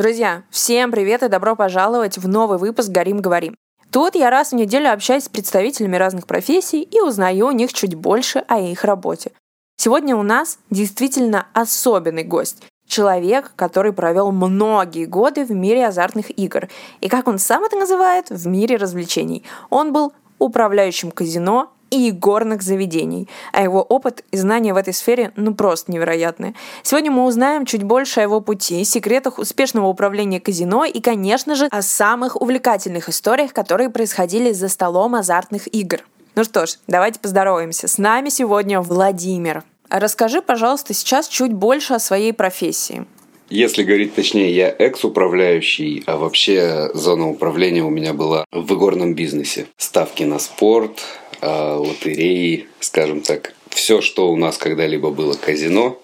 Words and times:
Друзья, 0.00 0.44
всем 0.48 0.90
привет 0.90 1.22
и 1.22 1.28
добро 1.28 1.54
пожаловать 1.54 2.16
в 2.16 2.26
новый 2.26 2.56
выпуск 2.56 2.88
«Горим, 2.88 3.20
говорим». 3.20 3.54
Тут 3.90 4.14
я 4.14 4.30
раз 4.30 4.52
в 4.52 4.54
неделю 4.54 4.90
общаюсь 4.90 5.24
с 5.24 5.28
представителями 5.28 5.96
разных 5.96 6.26
профессий 6.26 6.80
и 6.80 7.02
узнаю 7.02 7.48
у 7.48 7.50
них 7.50 7.70
чуть 7.74 7.94
больше 7.94 8.42
о 8.48 8.58
их 8.58 8.84
работе. 8.84 9.32
Сегодня 9.76 10.16
у 10.16 10.22
нас 10.22 10.58
действительно 10.70 11.48
особенный 11.52 12.24
гость. 12.24 12.62
Человек, 12.88 13.52
который 13.56 13.92
провел 13.92 14.32
многие 14.32 15.04
годы 15.04 15.44
в 15.44 15.50
мире 15.50 15.86
азартных 15.86 16.30
игр. 16.30 16.70
И 17.02 17.10
как 17.10 17.28
он 17.28 17.38
сам 17.38 17.64
это 17.64 17.76
называет, 17.76 18.30
в 18.30 18.46
мире 18.46 18.76
развлечений. 18.76 19.44
Он 19.68 19.92
был 19.92 20.14
управляющим 20.38 21.10
казино 21.10 21.74
и 21.90 22.10
горных 22.10 22.62
заведений. 22.62 23.28
А 23.52 23.62
его 23.62 23.82
опыт 23.82 24.24
и 24.30 24.36
знания 24.36 24.72
в 24.72 24.76
этой 24.76 24.94
сфере 24.94 25.32
ну 25.36 25.54
просто 25.54 25.92
невероятны. 25.92 26.54
Сегодня 26.82 27.10
мы 27.10 27.24
узнаем 27.24 27.66
чуть 27.66 27.82
больше 27.82 28.20
о 28.20 28.22
его 28.22 28.40
пути, 28.40 28.84
секретах 28.84 29.38
успешного 29.38 29.86
управления 29.86 30.40
казино 30.40 30.84
и, 30.84 31.00
конечно 31.00 31.54
же, 31.54 31.66
о 31.66 31.82
самых 31.82 32.40
увлекательных 32.40 33.08
историях, 33.08 33.52
которые 33.52 33.90
происходили 33.90 34.52
за 34.52 34.68
столом 34.68 35.14
азартных 35.14 35.72
игр. 35.74 36.00
Ну 36.36 36.44
что 36.44 36.66
ж, 36.66 36.78
давайте 36.86 37.18
поздороваемся. 37.18 37.88
С 37.88 37.98
нами 37.98 38.28
сегодня 38.28 38.80
Владимир. 38.80 39.64
Расскажи, 39.88 40.40
пожалуйста, 40.40 40.94
сейчас 40.94 41.26
чуть 41.26 41.52
больше 41.52 41.94
о 41.94 41.98
своей 41.98 42.32
профессии. 42.32 43.04
Если 43.50 43.82
говорить 43.82 44.14
точнее, 44.14 44.54
я 44.54 44.68
экс-управляющий, 44.68 46.04
а 46.06 46.16
вообще 46.16 46.90
зона 46.94 47.28
управления 47.28 47.82
у 47.82 47.90
меня 47.90 48.14
была 48.14 48.44
в 48.52 48.72
игорном 48.72 49.14
бизнесе. 49.14 49.66
Ставки 49.76 50.22
на 50.22 50.38
спорт, 50.38 51.02
лотереи, 51.42 52.68
скажем 52.80 53.20
так. 53.22 53.54
Все, 53.70 54.00
что 54.00 54.30
у 54.30 54.36
нас 54.36 54.58
когда-либо 54.58 55.10
было 55.10 55.34
казино, 55.34 56.00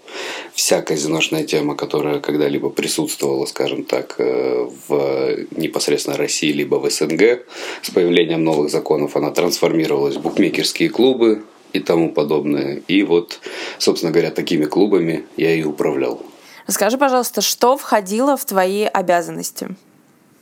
вся 0.55 0.83
казиношная 0.83 1.45
тема, 1.45 1.75
которая 1.75 2.21
когда-либо 2.21 2.71
присутствовала, 2.71 3.45
скажем 3.47 3.85
так, 3.85 4.15
э, 4.19 4.69
в 4.89 5.37
непосредственно 5.51 6.17
России, 6.17 6.53
либо 6.53 6.77
в 6.77 6.91
СНГ, 6.91 7.45
с 7.83 7.91
появлением 7.91 8.45
новых 8.45 8.71
законов, 8.71 9.17
она 9.17 9.31
трансформировалась 9.31 10.17
в 10.17 10.23
букмекерские 10.23 10.89
клубы 10.89 11.45
и 11.73 11.81
тому 11.81 12.13
подобное. 12.13 12.83
И 12.89 13.03
вот, 13.03 13.41
собственно 13.79 14.13
говоря, 14.13 14.31
такими 14.31 14.65
клубами 14.65 15.25
я 15.37 15.53
и 15.53 15.63
управлял. 15.63 16.23
Скажи, 16.69 16.99
пожалуйста, 16.99 17.43
что 17.43 17.77
входило 17.77 18.37
в 18.37 18.45
твои 18.45 18.85
обязанности? 18.85 19.69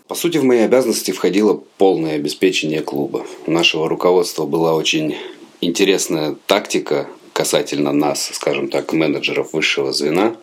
По 0.07 0.15
сути, 0.15 0.37
в 0.37 0.45
мои 0.45 0.59
обязанности 0.59 1.13
входило 1.13 1.63
полное 1.79 2.17
обеспечение 2.17 2.83
клуба. 2.83 3.25
У 3.47 3.51
нашего 3.51 3.89
руководства 3.89 4.45
была 4.45 4.75
очень 4.75 5.17
интересная 5.63 6.37
тактика 6.47 7.09
касательно 7.33 7.91
нас, 7.93 8.31
скажем 8.35 8.69
так, 8.69 8.93
менеджеров 8.93 9.55
высшего 9.55 9.95
звена. 9.95 10.37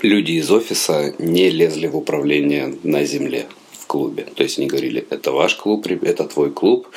Люди 0.00 0.32
из 0.32 0.50
офиса 0.50 1.14
не 1.18 1.50
лезли 1.50 1.88
в 1.88 1.96
управление 1.96 2.74
на 2.82 3.04
земле 3.04 3.48
в 3.72 3.86
клубе. 3.86 4.26
То 4.34 4.44
есть 4.44 4.58
они 4.58 4.66
говорили, 4.66 5.06
это 5.10 5.30
ваш 5.30 5.56
клуб, 5.56 5.86
это 5.86 6.24
твой 6.24 6.50
клуб, 6.50 6.88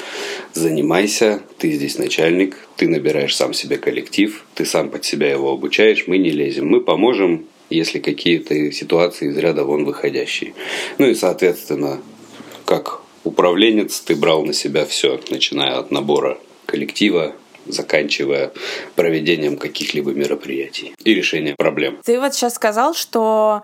занимайся, 0.53 1.41
ты 1.57 1.73
здесь 1.73 1.97
начальник, 1.97 2.55
ты 2.77 2.87
набираешь 2.87 3.35
сам 3.35 3.53
себе 3.53 3.77
коллектив, 3.77 4.45
ты 4.55 4.65
сам 4.65 4.89
под 4.89 5.03
себя 5.03 5.29
его 5.29 5.51
обучаешь, 5.51 6.07
мы 6.07 6.17
не 6.17 6.29
лезем, 6.29 6.69
мы 6.69 6.79
поможем, 6.79 7.45
если 7.73 7.99
какие-то 7.99 8.71
ситуации 8.71 9.29
из 9.29 9.37
ряда 9.37 9.63
вон 9.63 9.85
выходящие. 9.85 10.53
Ну 10.97 11.07
и, 11.07 11.15
соответственно, 11.15 12.01
как 12.65 13.01
управленец 13.23 13.99
ты 13.99 14.15
брал 14.15 14.45
на 14.45 14.53
себя 14.53 14.85
все, 14.85 15.19
начиная 15.29 15.77
от 15.77 15.91
набора 15.91 16.37
коллектива, 16.65 17.33
заканчивая 17.65 18.51
проведением 18.95 19.57
каких-либо 19.57 20.11
мероприятий 20.11 20.93
и 21.03 21.13
решением 21.13 21.55
проблем. 21.57 21.99
Ты 22.03 22.19
вот 22.19 22.33
сейчас 22.33 22.55
сказал, 22.55 22.93
что 22.93 23.63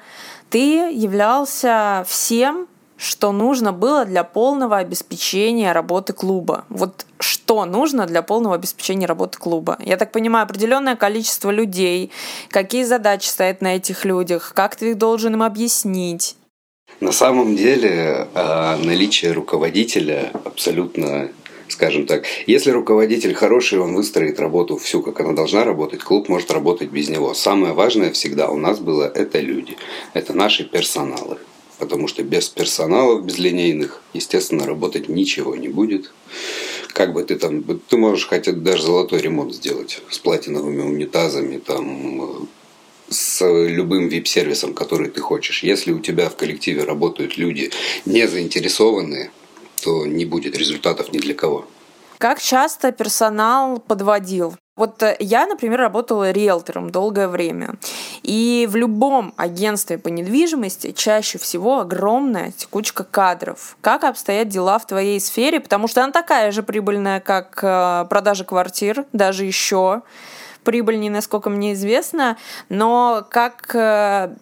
ты 0.49 0.91
являлся 0.91 2.05
всем, 2.07 2.67
что 2.99 3.31
нужно 3.31 3.71
было 3.71 4.03
для 4.03 4.25
полного 4.25 4.77
обеспечения 4.77 5.71
работы 5.71 6.11
клуба. 6.11 6.65
Вот 6.67 7.05
что 7.17 7.63
нужно 7.63 8.05
для 8.05 8.21
полного 8.21 8.55
обеспечения 8.55 9.05
работы 9.05 9.39
клуба? 9.39 9.77
Я 9.79 9.95
так 9.95 10.11
понимаю, 10.11 10.43
определенное 10.43 10.97
количество 10.97 11.49
людей, 11.49 12.11
какие 12.49 12.83
задачи 12.83 13.27
стоят 13.27 13.61
на 13.61 13.77
этих 13.77 14.03
людях, 14.03 14.51
как 14.53 14.75
ты 14.75 14.91
их 14.91 14.97
должен 14.97 15.33
им 15.33 15.43
объяснить. 15.43 16.35
На 16.99 17.13
самом 17.13 17.55
деле 17.55 18.27
а, 18.33 18.77
наличие 18.77 19.31
руководителя 19.31 20.31
абсолютно 20.43 21.29
скажем 21.69 22.07
так. 22.07 22.25
Если 22.47 22.71
руководитель 22.71 23.33
хороший, 23.33 23.79
он 23.79 23.93
выстроит 23.93 24.39
работу 24.39 24.75
всю, 24.75 25.01
как 25.03 25.19
она 25.21 25.33
должна 25.33 25.63
работать, 25.63 26.01
клуб 26.01 26.27
может 26.27 26.51
работать 26.51 26.89
без 26.89 27.09
него. 27.09 27.33
Самое 27.35 27.73
важное 27.73 28.11
всегда 28.11 28.49
у 28.49 28.57
нас 28.57 28.79
было– 28.79 29.09
это 29.15 29.39
люди, 29.39 29.77
это 30.13 30.33
наши 30.33 30.65
персоналы 30.65 31.37
потому 31.79 32.07
что 32.07 32.23
без 32.23 32.49
персоналов, 32.49 33.25
без 33.25 33.37
линейных, 33.37 34.01
естественно, 34.13 34.65
работать 34.65 35.09
ничего 35.09 35.55
не 35.55 35.69
будет. 35.69 36.11
Как 36.89 37.13
бы 37.13 37.23
ты 37.23 37.35
там, 37.37 37.63
ты 37.63 37.97
можешь 37.97 38.27
хотя 38.27 38.51
даже 38.51 38.83
золотой 38.83 39.19
ремонт 39.21 39.55
сделать 39.55 40.01
с 40.11 40.19
платиновыми 40.19 40.81
унитазами, 40.81 41.57
там, 41.57 42.47
с 43.09 43.43
любым 43.45 44.07
вип-сервисом, 44.07 44.73
который 44.73 45.09
ты 45.09 45.21
хочешь. 45.21 45.63
Если 45.63 45.91
у 45.91 45.99
тебя 45.99 46.29
в 46.29 46.35
коллективе 46.35 46.83
работают 46.83 47.37
люди 47.37 47.71
не 48.05 48.27
заинтересованные, 48.27 49.31
то 49.81 50.05
не 50.05 50.25
будет 50.25 50.57
результатов 50.57 51.11
ни 51.13 51.19
для 51.19 51.33
кого. 51.33 51.65
Как 52.17 52.41
часто 52.41 52.91
персонал 52.91 53.79
подводил? 53.79 54.55
Вот 54.79 55.03
э, 55.03 55.17
я, 55.19 55.45
например, 55.45 55.77
работала 55.77 56.31
риэлтором 56.31 56.89
долгое 56.89 57.27
время. 57.27 57.75
И 58.23 58.65
в 58.71 58.77
любом 58.77 59.33
агентстве 59.35 59.97
по 59.97 60.07
недвижимости 60.07 60.93
чаще 60.93 61.37
всего 61.37 61.81
огромная 61.81 62.53
текучка 62.53 63.03
кадров. 63.03 63.75
Как 63.81 64.05
обстоят 64.05 64.47
дела 64.47 64.79
в 64.79 64.87
твоей 64.87 65.19
сфере? 65.19 65.59
Потому 65.59 65.89
что 65.89 66.01
она 66.01 66.13
такая 66.13 66.53
же 66.53 66.63
прибыльная, 66.63 67.19
как 67.19 67.59
э, 67.61 68.05
продажа 68.09 68.45
квартир, 68.45 69.03
даже 69.11 69.43
еще 69.43 70.01
прибыльнее, 70.63 71.11
насколько 71.11 71.49
мне 71.49 71.73
известно. 71.73 72.37
Но 72.69 73.27
как, 73.29 73.75
э, 73.75 74.33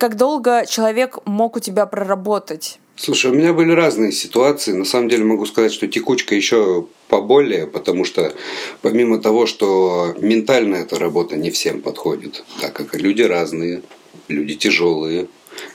как 0.00 0.16
долго 0.16 0.64
человек 0.64 1.18
мог 1.26 1.56
у 1.56 1.60
тебя 1.60 1.84
проработать? 1.84 2.78
Слушай, 3.04 3.32
у 3.32 3.34
меня 3.34 3.52
были 3.52 3.72
разные 3.72 4.12
ситуации. 4.12 4.70
На 4.70 4.84
самом 4.84 5.08
деле 5.08 5.24
могу 5.24 5.44
сказать, 5.44 5.72
что 5.72 5.88
текучка 5.88 6.36
еще 6.36 6.86
поболее, 7.08 7.66
потому 7.66 8.04
что 8.04 8.32
помимо 8.80 9.18
того, 9.18 9.46
что 9.46 10.14
ментально 10.20 10.76
эта 10.76 11.00
работа 11.00 11.34
не 11.34 11.50
всем 11.50 11.80
подходит, 11.80 12.44
так 12.60 12.74
как 12.74 12.94
люди 12.94 13.22
разные, 13.22 13.82
люди 14.28 14.54
тяжелые, 14.54 15.26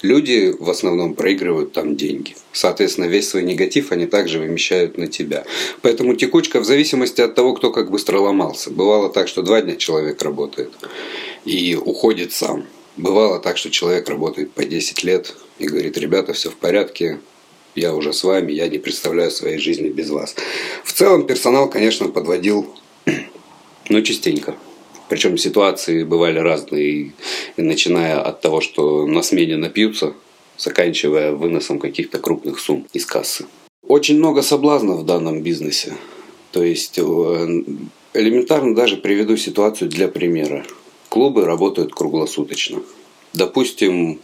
люди 0.01 0.55
в 0.57 0.69
основном 0.69 1.15
проигрывают 1.15 1.73
там 1.73 1.97
деньги. 1.97 2.33
Соответственно, 2.53 3.07
весь 3.07 3.27
свой 3.27 3.43
негатив 3.43 3.91
они 3.91 4.05
также 4.05 4.39
вымещают 4.39 4.97
на 4.97 5.07
тебя. 5.07 5.43
Поэтому 5.81 6.15
текучка 6.15 6.61
в 6.61 6.65
зависимости 6.65 7.19
от 7.19 7.35
того, 7.35 7.55
кто 7.55 7.73
как 7.73 7.91
быстро 7.91 8.19
ломался. 8.19 8.69
Бывало 8.71 9.09
так, 9.09 9.27
что 9.27 9.41
два 9.41 9.61
дня 9.61 9.75
человек 9.75 10.21
работает 10.21 10.71
и 11.43 11.75
уходит 11.75 12.31
сам. 12.31 12.63
Бывало 12.95 13.39
так, 13.39 13.57
что 13.57 13.69
человек 13.69 14.07
работает 14.07 14.53
по 14.53 14.63
10 14.63 15.03
лет 15.03 15.35
и 15.59 15.65
говорит, 15.65 15.97
ребята, 15.97 16.33
все 16.33 16.49
в 16.49 16.55
порядке, 16.55 17.19
я 17.75 17.93
уже 17.93 18.13
с 18.13 18.23
вами, 18.23 18.51
я 18.51 18.67
не 18.67 18.79
представляю 18.79 19.31
своей 19.31 19.59
жизни 19.59 19.89
без 19.89 20.09
вас. 20.09 20.35
В 20.83 20.93
целом 20.93 21.27
персонал, 21.27 21.69
конечно, 21.69 22.09
подводил, 22.09 22.75
но 23.89 24.01
частенько. 24.01 24.55
Причем 25.09 25.37
ситуации 25.37 26.03
бывали 26.03 26.39
разные, 26.39 27.13
начиная 27.55 28.19
от 28.19 28.41
того, 28.41 28.61
что 28.61 29.05
на 29.07 29.21
смене 29.21 29.57
напьются, 29.57 30.13
заканчивая 30.57 31.31
выносом 31.31 31.79
каких-то 31.79 32.19
крупных 32.19 32.59
сумм 32.59 32.87
из 32.93 33.05
кассы. 33.05 33.45
Очень 33.87 34.17
много 34.17 34.41
соблазнов 34.41 34.99
в 34.99 35.05
данном 35.05 35.43
бизнесе. 35.43 35.93
То 36.51 36.63
есть 36.63 36.97
э, 36.97 37.01
элементарно 38.13 38.75
даже 38.75 38.97
приведу 38.97 39.37
ситуацию 39.37 39.89
для 39.89 40.07
примера. 40.09 40.65
Клубы 41.09 41.45
работают 41.45 41.93
круглосуточно. 41.93 42.81
Допустим, 43.33 44.19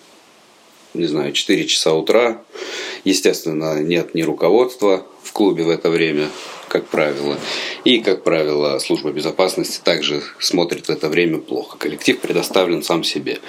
не 0.93 1.05
знаю, 1.05 1.33
4 1.33 1.65
часа 1.65 1.93
утра. 1.93 2.41
Естественно, 3.03 3.81
нет 3.81 4.15
ни 4.15 4.21
руководства 4.21 5.05
в 5.21 5.31
клубе 5.31 5.63
в 5.63 5.69
это 5.69 5.89
время, 5.89 6.29
как 6.67 6.87
правило. 6.87 7.37
И, 7.83 7.99
как 7.99 8.23
правило, 8.23 8.79
служба 8.79 9.11
безопасности 9.11 9.79
также 9.83 10.21
смотрит 10.39 10.87
в 10.87 10.89
это 10.89 11.09
время 11.09 11.39
плохо. 11.39 11.77
Коллектив 11.77 12.19
предоставлен 12.19 12.83
сам 12.83 13.03
себе. 13.03 13.39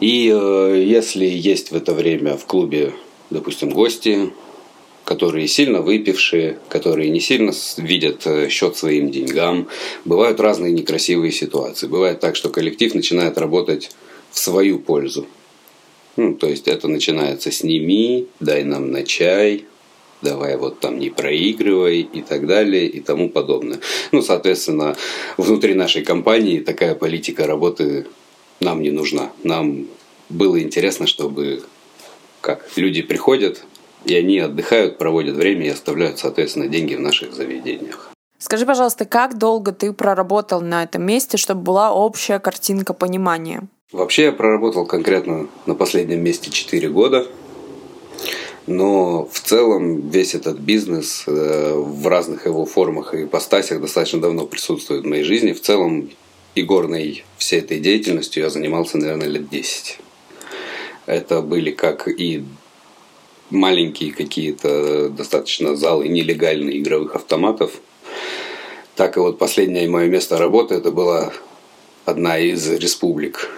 И 0.00 0.30
э, 0.32 0.84
если 0.86 1.24
есть 1.24 1.70
в 1.70 1.76
это 1.76 1.94
время 1.94 2.36
в 2.36 2.46
клубе, 2.46 2.92
допустим, 3.30 3.70
гости, 3.70 4.32
которые 5.04 5.46
сильно 5.48 5.82
выпившие, 5.82 6.58
которые 6.68 7.10
не 7.10 7.20
сильно 7.20 7.52
видят 7.76 8.26
э, 8.26 8.48
счет 8.48 8.76
своим 8.76 9.10
деньгам. 9.10 9.68
Бывают 10.04 10.40
разные 10.40 10.72
некрасивые 10.72 11.30
ситуации. 11.30 11.86
Бывает 11.86 12.20
так, 12.20 12.36
что 12.36 12.48
коллектив 12.48 12.94
начинает 12.94 13.38
работать 13.38 13.90
в 14.30 14.38
свою 14.38 14.78
пользу. 14.78 15.26
Ну, 16.16 16.34
то 16.34 16.48
есть 16.48 16.68
это 16.68 16.88
начинается 16.88 17.50
«сними», 17.50 18.28
«дай 18.40 18.64
нам 18.64 18.92
на 18.92 19.02
чай», 19.02 19.66
давай 20.22 20.56
вот 20.56 20.80
там 20.80 20.98
не 20.98 21.10
проигрывай 21.10 22.00
и 22.00 22.22
так 22.22 22.46
далее 22.46 22.86
и 22.86 23.00
тому 23.00 23.28
подобное. 23.28 23.80
Ну, 24.10 24.22
соответственно, 24.22 24.96
внутри 25.36 25.74
нашей 25.74 26.02
компании 26.02 26.60
такая 26.60 26.94
политика 26.94 27.46
работы 27.46 28.06
нам 28.60 28.82
не 28.82 28.90
нужна. 28.90 29.30
Нам 29.42 29.86
было 30.28 30.60
интересно, 30.60 31.06
чтобы 31.06 31.62
как 32.40 32.66
люди 32.76 33.02
приходят, 33.02 33.64
и 34.04 34.14
они 34.14 34.38
отдыхают, 34.38 34.98
проводят 34.98 35.36
время 35.36 35.66
и 35.66 35.70
оставляют, 35.70 36.18
соответственно, 36.18 36.68
деньги 36.68 36.94
в 36.94 37.00
наших 37.00 37.34
заведениях. 37.34 38.10
Скажи, 38.38 38.66
пожалуйста, 38.66 39.06
как 39.06 39.38
долго 39.38 39.72
ты 39.72 39.92
проработал 39.92 40.60
на 40.60 40.82
этом 40.82 41.02
месте, 41.02 41.38
чтобы 41.38 41.62
была 41.62 41.92
общая 41.92 42.38
картинка 42.38 42.92
понимания? 42.92 43.62
Вообще 43.94 44.24
я 44.24 44.32
проработал 44.32 44.86
конкретно 44.86 45.46
на 45.66 45.76
последнем 45.76 46.20
месте 46.20 46.50
4 46.50 46.88
года. 46.88 47.28
Но 48.66 49.24
в 49.26 49.38
целом 49.38 50.08
весь 50.10 50.34
этот 50.34 50.58
бизнес 50.58 51.22
э, 51.28 51.74
в 51.76 52.04
разных 52.08 52.46
его 52.46 52.66
формах 52.66 53.14
и 53.14 53.22
ипостасях 53.22 53.80
достаточно 53.80 54.20
давно 54.20 54.46
присутствует 54.46 55.04
в 55.04 55.06
моей 55.06 55.22
жизни. 55.22 55.52
В 55.52 55.60
целом 55.60 56.10
и 56.56 56.62
горной 56.64 57.22
всей 57.38 57.60
этой 57.60 57.78
деятельностью 57.78 58.42
я 58.42 58.50
занимался, 58.50 58.98
наверное, 58.98 59.28
лет 59.28 59.48
10. 59.48 60.00
Это 61.06 61.40
были 61.40 61.70
как 61.70 62.08
и 62.08 62.42
маленькие 63.50 64.12
какие-то 64.12 65.08
достаточно 65.08 65.76
залы 65.76 66.08
нелегальных 66.08 66.74
игровых 66.74 67.14
автоматов, 67.14 67.70
так 68.96 69.16
и 69.16 69.20
вот 69.20 69.38
последнее 69.38 69.88
мое 69.88 70.08
место 70.08 70.36
работы 70.36 70.74
это 70.74 70.90
была 70.90 71.32
одна 72.06 72.40
из 72.40 72.68
республик 72.68 73.50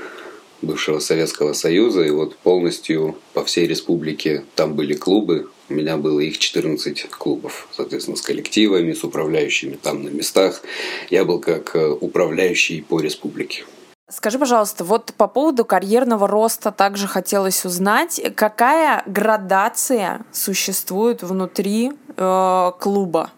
бывшего 0.63 0.99
Советского 0.99 1.53
Союза. 1.53 2.03
И 2.03 2.11
вот 2.11 2.37
полностью 2.37 3.17
по 3.33 3.45
всей 3.45 3.67
республике 3.67 4.45
там 4.55 4.75
были 4.75 4.95
клубы. 4.95 5.51
У 5.69 5.75
меня 5.75 5.97
было 5.97 6.21
их 6.21 6.39
14 6.39 7.09
клубов, 7.11 7.69
соответственно, 7.73 8.17
с 8.17 8.23
коллективами, 8.23 8.93
с 8.93 9.03
управляющими 9.03 9.77
там 9.81 10.05
на 10.05 10.09
местах. 10.09 10.63
Я 11.11 11.25
был 11.25 11.41
как 11.41 11.75
э, 11.75 11.89
управляющий 11.89 12.83
по 12.83 13.01
республике. 13.01 13.65
Скажи, 14.09 14.39
пожалуйста, 14.39 14.85
вот 14.85 15.13
по 15.17 15.27
поводу 15.27 15.65
карьерного 15.65 16.29
роста 16.29 16.71
также 16.71 17.09
хотелось 17.09 17.65
узнать, 17.65 18.21
какая 18.37 19.03
градация 19.07 20.25
существует 20.31 21.25
внутри 21.25 21.91
э, 22.17 22.73
клуба? 22.79 23.33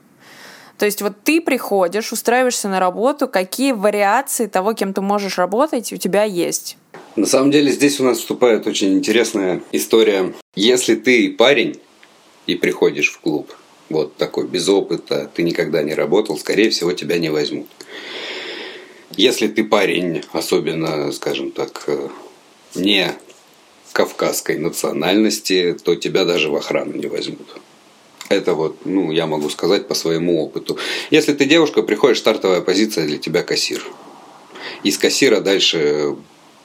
То 0.77 0.85
есть 0.85 1.03
вот 1.03 1.15
ты 1.25 1.41
приходишь, 1.41 2.13
устраиваешься 2.13 2.69
на 2.69 2.81
работу, 2.81 3.29
какие 3.29 3.73
вариации 3.73 4.47
того, 4.47 4.75
кем 4.75 4.93
ты 4.93 5.01
можешь 5.01 5.39
работать, 5.39 5.93
у 5.93 5.97
тебя 5.97 6.23
есть? 6.23 6.77
На 7.19 7.27
самом 7.27 7.51
деле 7.51 7.73
здесь 7.73 7.99
у 7.99 8.05
нас 8.05 8.19
вступает 8.19 8.69
очень 8.69 8.95
интересная 8.95 9.61
история. 9.73 10.35
Если 10.55 10.95
ты 10.95 11.33
парень 11.33 11.81
и 12.47 12.55
приходишь 12.55 13.11
в 13.11 13.19
клуб, 13.19 13.53
вот 13.89 14.15
такой, 14.15 14.47
без 14.47 14.69
опыта, 14.69 15.29
ты 15.35 15.43
никогда 15.43 15.83
не 15.83 15.95
работал, 15.95 16.39
скорее 16.39 16.71
всего, 16.71 16.93
тебя 16.93 17.19
не 17.19 17.29
возьмут. 17.29 17.67
Если 19.17 19.49
ты 19.49 19.65
парень, 19.65 20.23
особенно, 20.31 21.11
скажем 21.11 21.51
так, 21.51 21.83
э, 21.89 22.09
не 22.77 23.13
кавказской 23.93 24.57
национальности, 24.57 25.77
то 25.83 25.97
тебя 25.97 26.25
даже 26.25 26.51
в 26.51 26.55
охрану 26.55 26.93
не 26.93 27.09
возьмут. 27.09 27.49
Это 28.29 28.55
вот, 28.55 28.77
ну, 28.85 29.11
я 29.11 29.27
могу 29.27 29.51
сказать 29.51 29.89
по 29.89 29.95
своему 29.95 30.41
опыту. 30.41 30.79
Если 31.11 31.33
ты 31.33 31.47
девушка, 31.47 31.83
приходишь, 31.83 32.19
стартовая 32.19 32.61
позиция 32.61 33.09
для 33.09 33.19
тебя 33.19 33.43
кассир. 33.43 33.83
Из 34.85 34.97
кассира 34.99 35.41
дальше 35.41 36.15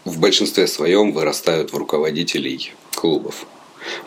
в 0.06 0.20
большинстве 0.20 0.68
своем 0.68 1.12
вырастают 1.12 1.74
в 1.74 1.78
руководителей 1.78 2.74
клубов. 2.96 3.46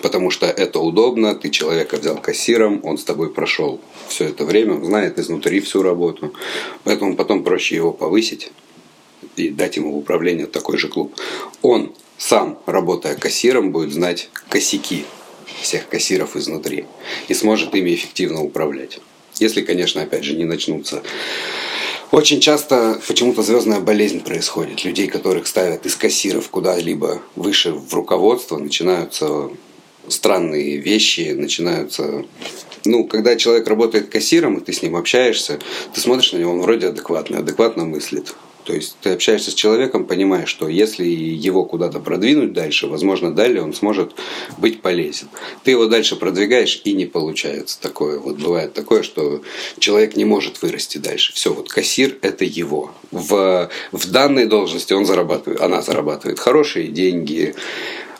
Потому 0.03 0.31
что 0.31 0.47
это 0.47 0.81
удобно, 0.81 1.35
ты 1.35 1.51
человека 1.51 1.97
взял 1.97 2.17
кассиром, 2.17 2.81
он 2.83 2.97
с 2.99 3.05
тобой 3.05 3.33
прошел 3.33 3.81
все 4.09 4.25
это 4.27 4.45
время, 4.45 4.83
знает 4.85 5.19
изнутри 5.19 5.61
всю 5.61 5.83
работу. 5.83 6.33
Поэтому 6.85 7.15
потом 7.17 7.45
проще 7.45 7.77
его 7.77 7.93
повысить 7.93 8.51
и 9.37 9.51
дать 9.51 9.77
ему 9.77 9.93
в 9.93 9.99
управление 9.99 10.47
такой 10.47 10.79
же 10.79 10.89
клуб. 10.89 11.15
Он 11.63 11.93
сам, 12.17 12.59
работая 12.67 13.17
кассиром, 13.17 13.73
будет 13.73 13.93
знать 13.93 14.31
косяки 14.49 15.05
всех 15.61 15.89
кассиров 15.89 16.37
изнутри 16.37 16.87
и 17.29 17.35
сможет 17.35 17.75
ими 17.75 17.95
эффективно 17.95 18.43
управлять. 18.43 19.01
Если, 19.39 19.61
конечно, 19.61 20.03
опять 20.03 20.25
же, 20.25 20.35
не 20.37 20.45
начнутся 20.45 21.03
очень 22.12 22.41
часто 22.41 23.00
почему-то 23.06 23.43
звездная 23.43 23.81
болезнь 23.81 24.20
происходит. 24.20 24.85
Людей, 24.85 25.08
которых 25.08 25.47
ставят 25.47 25.87
из 25.87 25.97
кассиров 25.97 26.49
куда-либо 26.50 27.23
выше 27.35 27.73
в 27.73 27.93
руководство, 27.94 28.58
начинаются 28.58 29.50
странные 30.08 30.76
вещи, 30.76 31.32
начинаются... 31.37 32.25
Ну, 32.85 33.05
когда 33.05 33.35
человек 33.35 33.67
работает 33.67 34.08
кассиром, 34.08 34.58
и 34.58 34.61
ты 34.64 34.73
с 34.73 34.82
ним 34.82 34.94
общаешься, 34.94 35.58
ты 35.93 36.00
смотришь 36.00 36.32
на 36.32 36.38
него, 36.38 36.53
он 36.53 36.61
вроде 36.61 36.88
адекватный, 36.88 37.38
адекватно 37.38 37.85
мыслит. 37.85 38.35
То 38.67 38.75
есть 38.75 38.97
ты 39.01 39.11
общаешься 39.11 39.53
с 39.53 39.55
человеком, 39.55 40.07
понимаешь, 40.07 40.49
что 40.49 40.69
если 40.69 41.05
его 41.07 41.65
куда-то 41.65 42.01
продвинуть 42.01 42.53
дальше, 42.53 42.89
возможно, 42.89 43.33
далее 43.33 43.63
он 43.63 43.73
сможет 43.73 44.17
быть 44.59 44.83
полезен. 44.83 45.29
Ты 45.63 45.71
его 45.71 45.87
дальше 45.87 46.17
продвигаешь 46.17 46.81
и 46.85 46.93
не 46.93 47.07
получается 47.07 47.81
такое. 47.81 48.19
Вот 48.19 48.39
бывает 48.39 48.75
такое, 48.75 49.05
что 49.05 49.41
человек 49.79 50.17
не 50.17 50.25
может 50.25 50.61
вырасти 50.63 50.99
дальше. 50.99 51.33
Все, 51.33 51.55
вот 51.55 51.69
кассир– 51.69 52.19
это 52.23 52.45
его. 52.45 52.91
В, 53.13 53.71
в 53.93 54.11
данной 54.11 54.47
должности 54.47 54.93
он 54.93 55.07
зарабатывает, 55.07 55.61
она 55.61 55.81
зарабатывает 55.81 56.41
хорошие 56.41 56.89
деньги, 56.89 57.55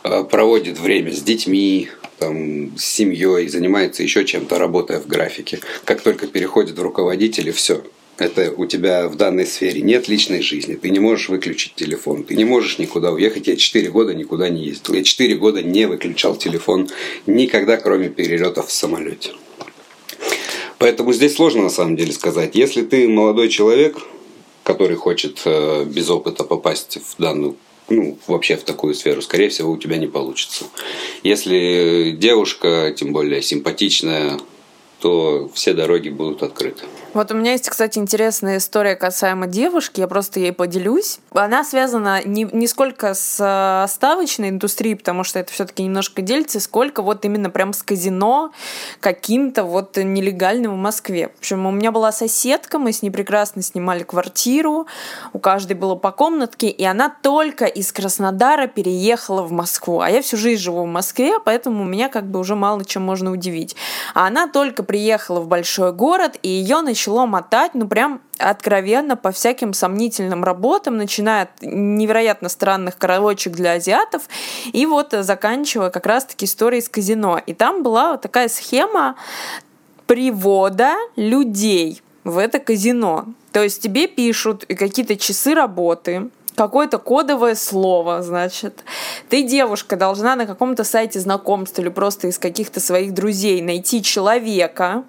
э, 0.05 0.25
проводит 0.31 0.79
время 0.79 1.13
с 1.13 1.23
детьми, 1.23 1.89
там, 2.21 2.79
с 2.79 2.85
семьей, 2.85 3.49
занимается 3.49 4.05
еще 4.05 4.25
чем-то, 4.25 4.59
работая 4.59 5.01
в 5.01 5.09
графике. 5.09 5.59
Как 5.85 6.03
только 6.03 6.29
переходит 6.29 6.79
в 6.79 6.83
руководители, 6.83 7.51
все, 7.51 7.83
это 8.19 8.53
у 8.57 8.67
тебя 8.67 9.09
в 9.09 9.17
данной 9.17 9.47
сфере 9.47 9.83
нет 9.83 10.09
личной 10.09 10.41
жизни, 10.41 10.75
ты 10.75 10.91
не 10.91 10.99
можешь 10.99 11.29
выключить 11.29 11.75
телефон, 11.75 12.25
ты 12.25 12.35
не 12.35 12.45
можешь 12.45 12.79
никуда 12.79 13.13
уехать. 13.13 13.47
Я 13.47 13.57
4 13.57 13.91
года 13.91 14.15
никуда 14.15 14.49
не 14.49 14.65
ездил. 14.65 14.95
Я 14.95 15.03
4 15.03 15.35
года 15.37 15.63
не 15.63 15.87
выключал 15.87 16.37
телефон 16.37 16.89
никогда, 17.27 17.77
кроме 17.77 18.09
перелетов 18.09 18.69
в 18.69 18.73
самолете. 18.73 19.33
Поэтому 20.79 21.13
здесь 21.13 21.35
сложно 21.35 21.65
на 21.65 21.71
самом 21.71 21.97
деле 21.97 22.13
сказать. 22.13 22.55
Если 22.55 22.83
ты 22.83 23.09
молодой 23.09 23.49
человек, 23.49 23.99
который 24.63 24.97
хочет 24.97 25.43
э, 25.45 25.85
без 25.85 26.11
опыта 26.11 26.45
попасть 26.45 26.99
в 26.99 27.21
данную 27.21 27.57
ну, 27.89 28.19
вообще 28.27 28.57
в 28.57 28.65
такую 28.65 28.95
сферу, 28.95 29.23
скорее 29.23 29.49
всего, 29.49 29.71
у 29.71 29.79
тебя 29.79 29.97
не 29.97 30.09
получится. 30.09 30.65
Если 31.23 32.17
девушка, 32.19 32.93
тем 32.97 33.13
более 33.13 33.43
симпатичная, 33.43 34.41
то 35.01 35.49
все 35.55 35.73
дороги 35.73 36.09
будут 36.09 36.43
открыты. 36.43 36.83
Вот 37.15 37.31
у 37.31 37.35
меня 37.35 37.53
есть, 37.53 37.69
кстати, 37.69 37.99
интересная 37.99 38.59
история 38.59 38.95
касаемо 38.95 39.47
девушки, 39.47 40.01
я 40.01 40.09
просто 40.09 40.39
ей 40.39 40.53
поделюсь. 40.53 41.19
Она 41.33 41.65
связана 41.65 42.23
не, 42.25 42.45
не 42.53 42.67
сколько 42.67 43.15
с 43.15 43.39
э, 43.41 43.89
ставочной 43.91 44.51
индустрией, 44.51 44.97
потому 44.97 45.25
что 45.25 45.39
это 45.39 45.51
все-таки 45.51 45.83
немножко 45.83 46.21
делится, 46.21 46.61
сколько 46.61 47.03
вот 47.03 47.25
именно 47.25 47.49
прям 47.49 47.73
с 47.73 47.83
казино 47.83 48.53
каким-то 49.01 49.65
вот 49.65 49.97
нелегальным 49.97 50.73
в 50.75 50.77
Москве. 50.77 51.31
В 51.37 51.39
общем, 51.39 51.65
у 51.65 51.71
меня 51.71 51.91
была 51.91 52.13
соседка, 52.13 52.79
мы 52.79 52.93
с 52.93 53.01
ней 53.01 53.11
прекрасно 53.11 53.63
снимали 53.63 54.03
квартиру, 54.03 54.87
у 55.33 55.39
каждой 55.39 55.75
было 55.75 55.95
по 55.95 56.13
комнатке, 56.13 56.69
и 56.69 56.85
она 56.85 57.09
только 57.09 57.65
из 57.65 57.93
Краснодара 57.93 58.67
переехала 58.67 59.43
в 59.43 59.53
Москву. 59.53 60.01
А 60.01 60.11
я 60.11 60.21
всю 60.21 60.37
жизнь 60.37 60.63
живу 60.63 60.83
в 60.83 60.89
Москве, 60.89 61.39
поэтому 61.43 61.85
меня 61.85 62.09
как 62.11 62.27
бы 62.27 62.39
уже 62.39 62.57
мало 62.57 62.85
чем 62.85 63.03
можно 63.03 63.33
удивить. 63.33 63.75
А 64.13 64.27
она 64.27 64.49
только 64.49 64.83
приехала 64.83 65.41
в 65.41 65.49
большой 65.49 65.93
город, 65.93 66.37
и 66.43 66.49
ее 66.51 66.83
начала 66.83 67.06
начало 67.07 67.27
мотать, 67.27 67.75
ну 67.75 67.87
прям 67.87 68.21
откровенно 68.39 69.17
по 69.17 69.31
всяким 69.31 69.73
сомнительным 69.73 70.43
работам, 70.45 70.97
начиная 70.97 71.45
от 71.45 71.51
невероятно 71.63 72.49
странных 72.49 72.99
караочек 72.99 73.53
для 73.53 73.73
азиатов 73.73 74.23
и 74.73 74.87
вот 74.87 75.13
заканчивая 75.13 75.91
как 75.91 76.07
раз-таки 76.07 76.47
историей 76.47 76.83
с 76.83 76.89
казино. 76.89 77.41
И 77.47 77.55
там 77.55 77.83
была 77.83 78.13
вот 78.13 78.23
такая 78.23 78.49
схема 78.49 79.15
привода 80.07 80.95
людей 81.17 82.03
в 82.25 82.39
это 82.39 82.59
казино. 82.59 83.27
То 83.53 83.63
есть 83.63 83.83
тебе 83.83 84.09
пишут 84.09 84.67
какие-то 84.67 85.17
часы 85.17 85.55
работы, 85.55 86.31
какое-то 86.57 86.99
кодовое 86.99 87.55
слово, 87.55 88.23
значит. 88.23 88.85
Ты, 89.29 89.43
девушка, 89.43 89.97
должна 89.97 90.35
на 90.37 90.47
каком-то 90.47 90.85
сайте 90.85 91.21
знакомств 91.21 91.79
или 91.79 91.89
просто 91.89 92.29
из 92.29 92.39
каких-то 92.39 92.81
своих 92.81 93.15
друзей 93.15 93.63
найти 93.63 94.03
человека, 94.03 95.05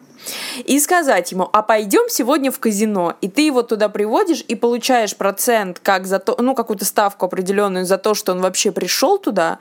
и 0.65 0.79
сказать 0.79 1.31
ему, 1.31 1.49
а 1.51 1.61
пойдем 1.61 2.09
сегодня 2.09 2.51
в 2.51 2.59
казино, 2.59 3.15
и 3.21 3.27
ты 3.27 3.41
его 3.41 3.63
туда 3.63 3.89
приводишь 3.89 4.43
и 4.47 4.55
получаешь 4.55 5.15
процент 5.15 5.79
как 5.79 6.05
за 6.07 6.19
то, 6.19 6.35
ну 6.39 6.55
какую-то 6.55 6.85
ставку 6.85 7.25
определенную 7.25 7.85
за 7.85 7.97
то, 7.97 8.13
что 8.13 8.31
он 8.31 8.41
вообще 8.41 8.71
пришел 8.71 9.17
туда, 9.17 9.59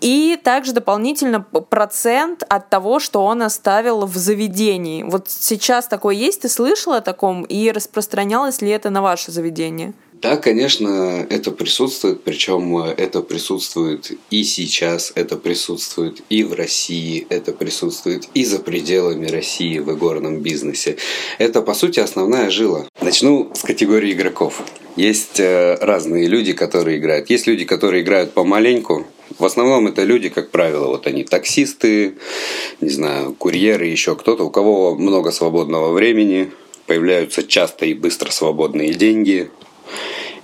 и 0.00 0.38
также 0.42 0.72
дополнительно 0.72 1.40
процент 1.40 2.44
от 2.48 2.70
того, 2.70 2.98
что 2.98 3.24
он 3.24 3.42
оставил 3.42 4.06
в 4.06 4.16
заведении. 4.16 5.02
Вот 5.02 5.28
сейчас 5.28 5.86
такое 5.86 6.14
есть, 6.14 6.42
ты 6.42 6.48
слышала 6.48 6.98
о 6.98 7.00
таком, 7.00 7.42
и 7.42 7.70
распространялось 7.70 8.60
ли 8.60 8.70
это 8.70 8.90
на 8.90 9.02
ваше 9.02 9.32
заведение? 9.32 9.94
Да, 10.24 10.38
конечно, 10.38 11.26
это 11.28 11.50
присутствует, 11.50 12.22
причем 12.22 12.78
это 12.78 13.20
присутствует 13.20 14.12
и 14.30 14.42
сейчас, 14.42 15.12
это 15.14 15.36
присутствует 15.36 16.22
и 16.30 16.42
в 16.44 16.54
России, 16.54 17.26
это 17.28 17.52
присутствует 17.52 18.26
и 18.32 18.42
за 18.46 18.58
пределами 18.58 19.26
России 19.26 19.80
в 19.80 19.92
игорном 19.92 20.40
бизнесе. 20.40 20.96
Это, 21.36 21.60
по 21.60 21.74
сути, 21.74 22.00
основная 22.00 22.48
жила. 22.48 22.86
Начну 23.02 23.50
с 23.52 23.60
категории 23.60 24.12
игроков. 24.12 24.62
Есть 24.96 25.40
э, 25.40 25.76
разные 25.82 26.26
люди, 26.26 26.54
которые 26.54 26.96
играют. 26.96 27.28
Есть 27.28 27.46
люди, 27.46 27.66
которые 27.66 28.02
играют 28.02 28.32
помаленьку, 28.32 29.06
В 29.38 29.44
основном 29.44 29.88
это 29.88 30.04
люди, 30.04 30.30
как 30.30 30.50
правило, 30.50 30.86
вот 30.86 31.06
они 31.06 31.24
таксисты, 31.24 32.14
не 32.80 32.88
знаю, 32.88 33.34
курьеры, 33.34 33.84
еще 33.84 34.16
кто-то, 34.16 34.44
у 34.44 34.50
кого 34.50 34.94
много 34.94 35.32
свободного 35.32 35.92
времени, 35.92 36.50
появляются 36.86 37.42
часто 37.42 37.84
и 37.84 37.92
быстро 37.92 38.30
свободные 38.30 38.94
деньги, 38.94 39.50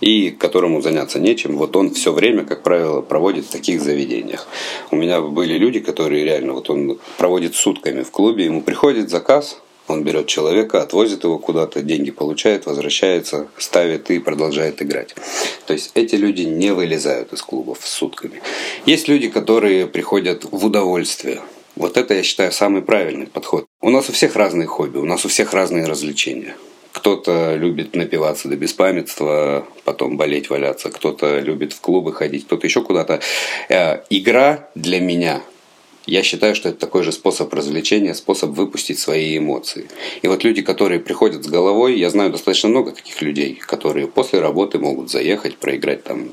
и 0.01 0.31
которому 0.31 0.81
заняться 0.81 1.19
нечем, 1.19 1.57
вот 1.57 1.77
он 1.77 1.93
все 1.93 2.13
время, 2.13 2.45
как 2.45 2.63
правило, 2.63 3.01
проводит 3.03 3.47
в 3.47 3.51
таких 3.51 3.81
заведениях. 3.83 4.47
У 4.91 4.97
меня 4.97 5.21
были 5.21 5.59
люди, 5.59 5.81
которые 5.81 6.25
реально, 6.25 6.55
вот 6.55 6.71
он 6.71 6.99
проводит 7.19 7.55
сутками 7.55 8.03
в 8.03 8.11
клубе, 8.11 8.47
ему 8.47 8.63
приходит 8.63 9.11
заказ, 9.11 9.61
он 9.91 10.05
берет 10.05 10.27
человека, 10.27 10.83
отвозит 10.83 11.25
его 11.25 11.39
куда-то, 11.39 11.83
деньги 11.83 12.11
получает, 12.11 12.67
возвращается, 12.67 13.49
ставит 13.59 14.11
и 14.11 14.21
продолжает 14.21 14.81
играть. 14.83 15.15
То 15.67 15.73
есть 15.73 15.91
эти 15.95 16.15
люди 16.15 16.43
не 16.43 16.73
вылезают 16.73 17.33
из 17.33 17.43
клубов 17.43 17.79
сутками. 17.83 18.41
Есть 18.87 19.09
люди, 19.09 19.29
которые 19.29 19.87
приходят 19.87 20.45
в 20.51 20.65
удовольствие. 20.65 21.41
Вот 21.77 21.97
это, 21.97 22.15
я 22.15 22.23
считаю, 22.23 22.53
самый 22.53 22.83
правильный 22.83 23.27
подход. 23.27 23.67
У 23.81 23.91
нас 23.91 24.09
у 24.09 24.13
всех 24.13 24.37
разные 24.37 24.67
хобби, 24.67 24.99
у 24.99 25.05
нас 25.05 25.25
у 25.25 25.29
всех 25.29 25.53
разные 25.53 25.87
развлечения. 25.87 26.55
Кто-то 26.93 27.57
любит 27.57 27.95
напиваться 27.95 28.49
до 28.49 28.57
беспамятства, 28.57 29.67
потом 29.85 30.17
болеть, 30.17 30.51
валяться. 30.51 30.91
Кто-то 30.91 31.39
любит 31.39 31.73
в 31.73 31.81
клубы 31.81 32.13
ходить, 32.13 32.47
кто-то 32.47 32.67
еще 32.67 32.83
куда-то. 32.83 33.21
Э, 33.69 34.03
игра 34.11 34.69
для 34.75 35.01
меня 35.01 35.43
я 36.07 36.23
считаю, 36.23 36.55
что 36.55 36.69
это 36.71 36.79
такой 36.79 37.03
же 37.03 37.13
способ 37.13 37.53
развлечения, 37.55 38.15
способ 38.15 38.51
выпустить 38.51 38.99
свои 38.99 39.39
эмоции. 39.39 39.87
И 40.23 40.29
вот 40.29 40.45
люди, 40.45 40.63
которые 40.63 40.99
приходят 40.99 41.45
с 41.45 41.47
головой, 41.47 41.99
я 41.99 42.11
знаю 42.11 42.31
достаточно 42.31 42.69
много 42.69 42.93
таких 42.93 43.23
людей, 43.23 43.55
которые 43.55 44.09
после 44.09 44.41
работы 44.41 44.79
могут 44.79 45.11
заехать, 45.11 45.57
проиграть 45.57 46.03
там 46.05 46.31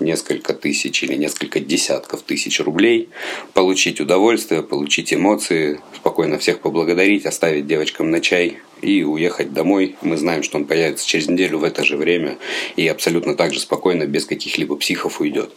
несколько 0.00 0.54
тысяч 0.54 1.02
или 1.02 1.14
несколько 1.14 1.60
десятков 1.60 2.22
тысяч 2.22 2.60
рублей, 2.60 3.08
получить 3.52 4.00
удовольствие, 4.00 4.62
получить 4.62 5.12
эмоции, 5.12 5.80
спокойно 5.94 6.38
всех 6.38 6.60
поблагодарить, 6.60 7.26
оставить 7.26 7.66
девочкам 7.66 8.10
на 8.10 8.20
чай 8.20 8.58
и 8.82 9.02
уехать 9.02 9.52
домой. 9.52 9.96
Мы 10.02 10.16
знаем, 10.16 10.42
что 10.42 10.58
он 10.58 10.64
появится 10.64 11.06
через 11.06 11.28
неделю 11.28 11.58
в 11.58 11.64
это 11.64 11.84
же 11.84 11.96
время 11.96 12.38
и 12.76 12.86
абсолютно 12.86 13.34
так 13.34 13.52
же 13.52 13.60
спокойно, 13.60 14.06
без 14.06 14.24
каких-либо 14.24 14.76
психов 14.76 15.20
уйдет. 15.20 15.50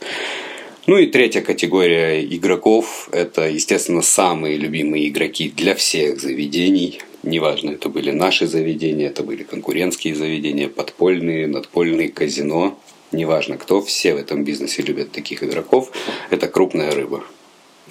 Ну 0.88 0.98
и 0.98 1.06
третья 1.06 1.42
категория 1.42 2.26
игроков– 2.26 3.08
это, 3.12 3.48
естественно, 3.48 4.02
самые 4.02 4.58
любимые 4.58 5.10
игроки 5.10 5.50
для 5.56 5.76
всех 5.76 6.20
заведений. 6.20 7.00
Неважно, 7.22 7.72
это 7.72 7.88
были 7.88 8.10
наши 8.10 8.48
заведения, 8.48 9.10
это 9.10 9.22
были 9.22 9.44
конкурентские 9.44 10.16
заведения, 10.16 10.68
подпольные, 10.68 11.46
надпольные, 11.46 12.10
казино– 12.10 12.80
неважно 13.12 13.58
кто, 13.58 13.82
все 13.82 14.14
в 14.14 14.18
этом 14.18 14.44
бизнесе 14.44 14.82
любят 14.82 15.12
таких 15.12 15.44
игроков, 15.44 15.92
это 16.30 16.48
крупная 16.48 16.92
рыба. 16.92 17.24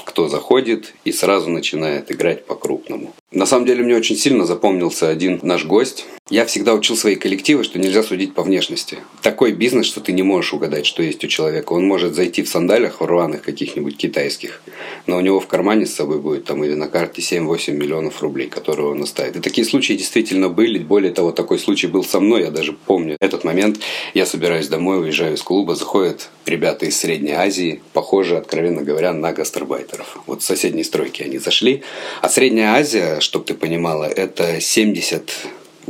Кто 0.05 0.29
заходит 0.29 0.95
и 1.05 1.13
сразу 1.13 1.51
начинает 1.51 2.11
играть 2.11 2.47
по-крупному. 2.47 3.13
На 3.33 3.47
самом 3.47 3.67
деле 3.67 3.83
мне 3.83 3.97
очень 3.97 4.17
сильно 4.17 4.45
запомнился 4.45 5.09
один 5.09 5.41
наш 5.43 5.65
гость. 5.65 6.07
Я 6.31 6.47
всегда 6.47 6.75
учил 6.75 6.97
свои 6.97 7.17
коллективы, 7.17 7.65
что 7.65 7.81
нельзя 7.81 8.05
судить 8.05 8.35
по 8.35 8.45
внешности. 8.45 8.99
Такой 9.21 9.51
бизнес, 9.51 9.87
что 9.87 10.01
ты 10.01 10.13
не 10.13 10.23
можешь 10.23 10.55
угадать, 10.55 10.87
что 10.87 11.03
есть 11.03 11.25
у 11.25 11.27
человека. 11.27 11.73
Он 11.73 11.85
может 11.85 12.15
зайти 12.15 12.45
в 12.45 12.49
сандалях 12.49 13.01
в 13.01 13.05
рваных 13.05 13.43
каких-нибудь 13.43 13.97
китайских, 13.97 14.63
но 15.09 15.17
у 15.17 15.21
него 15.21 15.41
в 15.41 15.49
кармане 15.49 15.87
с 15.87 15.95
собой 15.95 16.21
будет 16.21 16.45
там 16.45 16.63
или 16.63 16.75
на 16.75 16.87
карте 16.87 17.21
7-8 17.21 17.73
миллионов 17.73 18.23
рублей, 18.23 18.49
которые 18.49 18.87
он 18.87 19.03
оставит. 19.03 19.35
И 19.35 19.41
такие 19.41 19.67
случаи 19.67 19.95
действительно 19.95 20.49
были. 20.49 20.79
Более 20.79 21.13
того, 21.13 21.33
такой 21.33 21.59
случай 21.59 21.89
был 21.89 22.05
со 22.05 22.21
мной. 22.21 22.43
Я 22.43 22.53
даже 22.53 22.75
помню 22.75 23.17
этот 23.21 23.43
момент. 23.43 23.81
Я 24.15 24.25
собираюсь 24.25 24.69
домой, 24.69 25.01
уезжаю 25.01 25.35
из 25.35 25.43
клуба, 25.43 25.75
заходят 25.75 26.29
ребята 26.47 26.87
из 26.87 26.97
Средней 26.97 27.33
Азии, 27.33 27.83
похожи, 27.93 28.37
откровенно 28.37 28.83
говоря, 28.83 29.13
на 29.13 29.33
гастарбайтеров. 29.33 30.19
Вот 30.27 30.45
с 30.45 30.47
соседней 30.47 30.85
стройки 30.85 31.25
они 31.25 31.39
зашли. 31.39 31.83
А 32.23 32.29
Средняя 32.29 32.75
Азия 32.75 33.19
чтобы 33.19 33.45
ты 33.45 33.55
понимала, 33.55 34.05
это 34.05 34.61
70 34.61 35.31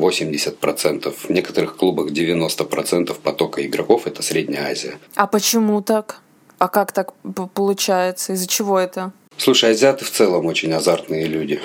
80%. 0.00 1.12
В 1.12 1.30
некоторых 1.30 1.76
клубах 1.76 2.10
90% 2.10 3.14
потока 3.22 3.64
игроков– 3.66 4.02
это 4.06 4.22
Средняя 4.22 4.70
Азия. 4.70 4.98
А 5.14 5.26
почему 5.26 5.82
так? 5.82 6.20
А 6.58 6.68
как 6.68 6.92
так 6.92 7.12
получается? 7.54 8.32
Из-за 8.32 8.46
чего 8.46 8.78
это? 8.78 9.12
Слушай, 9.36 9.70
азиаты 9.70 10.04
в 10.04 10.10
целом 10.10 10.46
очень 10.46 10.72
азартные 10.72 11.26
люди. 11.26 11.60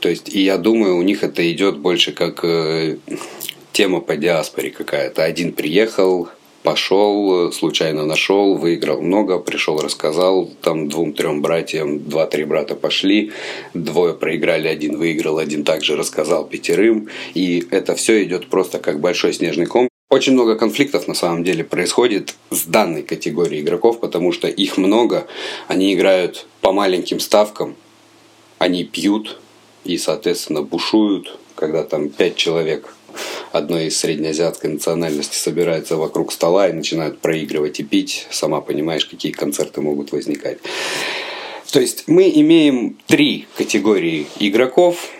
То 0.00 0.08
есть, 0.08 0.28
и 0.28 0.40
я 0.40 0.58
думаю, 0.58 0.96
у 0.96 1.02
них 1.02 1.24
это 1.24 1.50
идет 1.50 1.78
больше 1.78 2.12
как 2.12 2.44
э, 2.44 2.98
тема 3.72 4.00
по 4.00 4.16
диаспоре 4.16 4.70
какая-то. 4.70 5.24
Один 5.24 5.52
приехал, 5.52 6.28
пошел, 6.66 7.52
случайно 7.52 8.04
нашел, 8.04 8.56
выиграл 8.56 9.00
много, 9.00 9.38
пришел, 9.38 9.80
рассказал, 9.80 10.50
там 10.62 10.88
двум-трем 10.88 11.40
братьям, 11.40 12.08
два-три 12.08 12.42
брата 12.44 12.74
пошли, 12.74 13.30
двое 13.72 14.14
проиграли, 14.14 14.66
один 14.66 14.98
выиграл, 14.98 15.38
один 15.38 15.62
также 15.62 15.94
рассказал 15.96 16.44
пятерым, 16.44 17.08
и 17.34 17.64
это 17.70 17.94
все 17.94 18.24
идет 18.24 18.48
просто 18.48 18.80
как 18.80 18.98
большой 18.98 19.32
снежный 19.32 19.66
ком. 19.66 19.88
Очень 20.10 20.32
много 20.32 20.56
конфликтов 20.56 21.06
на 21.06 21.14
самом 21.14 21.44
деле 21.44 21.62
происходит 21.62 22.34
с 22.50 22.64
данной 22.64 23.04
категорией 23.04 23.62
игроков, 23.62 24.00
потому 24.00 24.32
что 24.32 24.48
их 24.48 24.76
много, 24.76 25.28
они 25.68 25.94
играют 25.94 26.48
по 26.62 26.72
маленьким 26.72 27.20
ставкам, 27.20 27.76
они 28.58 28.82
пьют 28.82 29.38
и, 29.84 29.96
соответственно, 29.98 30.62
бушуют, 30.62 31.38
когда 31.54 31.84
там 31.84 32.08
пять 32.08 32.34
человек 32.34 32.95
одной 33.52 33.86
из 33.86 33.98
среднеазиатской 33.98 34.70
национальности 34.70 35.36
собираются 35.36 35.96
вокруг 35.96 36.32
стола 36.32 36.68
и 36.68 36.72
начинают 36.72 37.20
проигрывать 37.20 37.80
и 37.80 37.84
пить, 37.84 38.26
сама 38.30 38.60
понимаешь, 38.60 39.06
какие 39.06 39.32
концерты 39.32 39.80
могут 39.80 40.12
возникать. 40.12 40.58
То 41.72 41.80
есть 41.80 42.04
мы 42.06 42.30
имеем 42.34 42.96
три 43.06 43.46
категории 43.56 44.26
игроков, 44.38 45.10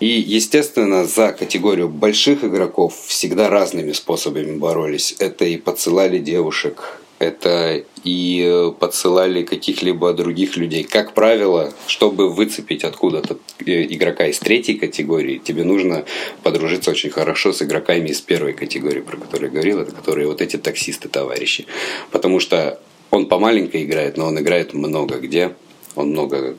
и, 0.00 0.06
естественно, 0.06 1.04
за 1.04 1.32
категорию 1.32 1.88
больших 1.88 2.44
игроков 2.44 2.94
всегда 3.06 3.48
разными 3.48 3.92
способами 3.92 4.56
боролись. 4.56 5.14
Это 5.18 5.44
и 5.44 5.56
подсылали 5.56 6.18
девушек, 6.18 7.00
это 7.24 7.84
и 8.04 8.42
э, 8.46 8.72
подсылали 8.78 9.42
каких-либо 9.42 10.12
других 10.12 10.56
людей. 10.56 10.84
Как 10.84 11.14
правило, 11.14 11.72
чтобы 11.86 12.30
выцепить 12.30 12.84
откуда-то 12.84 13.38
э, 13.64 13.84
игрока 13.84 14.26
из 14.26 14.38
третьей 14.38 14.76
категории, 14.76 15.38
тебе 15.38 15.64
нужно 15.64 16.04
подружиться 16.42 16.90
очень 16.90 17.10
хорошо 17.10 17.52
с 17.52 17.62
игроками 17.62 18.08
из 18.08 18.20
первой 18.20 18.52
категории, 18.52 19.00
про 19.00 19.16
которую 19.16 19.48
я 19.48 19.52
говорил, 19.52 19.80
это 19.80 19.92
которые 19.92 20.28
вот 20.28 20.40
эти 20.40 20.56
таксисты 20.56 21.08
товарищи. 21.08 21.66
Потому 22.10 22.40
что 22.40 22.80
он 23.10 23.26
по 23.26 23.38
маленькой 23.38 23.84
играет, 23.84 24.16
но 24.16 24.26
он 24.26 24.38
играет 24.38 24.74
много 24.74 25.18
где, 25.18 25.54
он 25.94 26.10
много 26.10 26.56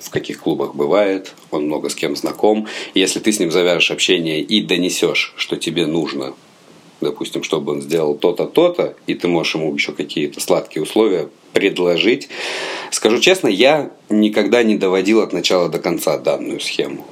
в 0.00 0.10
каких 0.10 0.40
клубах 0.40 0.74
бывает, 0.74 1.34
он 1.50 1.66
много 1.66 1.90
с 1.90 1.94
кем 1.94 2.16
знаком. 2.16 2.66
И 2.94 3.00
если 3.00 3.20
ты 3.20 3.32
с 3.32 3.38
ним 3.38 3.50
завяжешь 3.50 3.90
общение 3.90 4.40
и 4.40 4.62
донесешь, 4.62 5.34
что 5.36 5.56
тебе 5.56 5.86
нужно 5.86 6.34
допустим, 7.00 7.42
чтобы 7.42 7.72
он 7.72 7.82
сделал 7.82 8.14
то-то, 8.14 8.46
то-то, 8.46 8.94
и 9.06 9.14
ты 9.14 9.28
можешь 9.28 9.54
ему 9.54 9.72
еще 9.74 9.92
какие-то 9.92 10.40
сладкие 10.40 10.82
условия 10.82 11.28
предложить. 11.52 12.28
Скажу 12.90 13.18
честно, 13.18 13.48
я 13.48 13.90
никогда 14.08 14.62
не 14.62 14.76
доводил 14.76 15.20
от 15.20 15.32
начала 15.32 15.68
до 15.68 15.78
конца 15.78 16.18
данную 16.18 16.60
схему. 16.60 17.06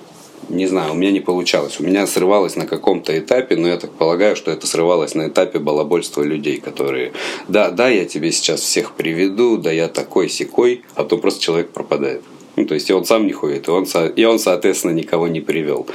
Не 0.48 0.66
знаю, 0.66 0.92
у 0.92 0.94
меня 0.94 1.10
не 1.10 1.20
получалось. 1.20 1.78
У 1.78 1.82
меня 1.82 2.06
срывалось 2.06 2.56
на 2.56 2.66
каком-то 2.66 3.18
этапе, 3.18 3.56
но 3.56 3.68
я 3.68 3.76
так 3.76 3.90
полагаю, 3.92 4.34
что 4.34 4.50
это 4.50 4.66
срывалось 4.66 5.14
на 5.14 5.28
этапе 5.28 5.58
балабольства 5.58 6.22
людей, 6.22 6.58
которые, 6.58 7.12
да, 7.48 7.70
да, 7.70 7.88
я 7.88 8.06
тебе 8.06 8.32
сейчас 8.32 8.60
всех 8.60 8.92
приведу, 8.92 9.58
да, 9.58 9.70
я 9.70 9.88
такой 9.88 10.30
секой, 10.30 10.82
а 10.94 11.04
то 11.04 11.18
просто 11.18 11.42
человек 11.42 11.70
пропадает. 11.70 12.22
Ну, 12.56 12.64
то 12.64 12.74
есть 12.74 12.88
и 12.88 12.94
он 12.94 13.04
сам 13.04 13.26
не 13.26 13.32
ходит, 13.32 13.68
и 13.68 13.70
он, 13.70 13.84
и 14.16 14.24
он, 14.24 14.38
соответственно, 14.38 14.92
никого 14.92 15.28
не 15.28 15.40
привел. 15.40 15.86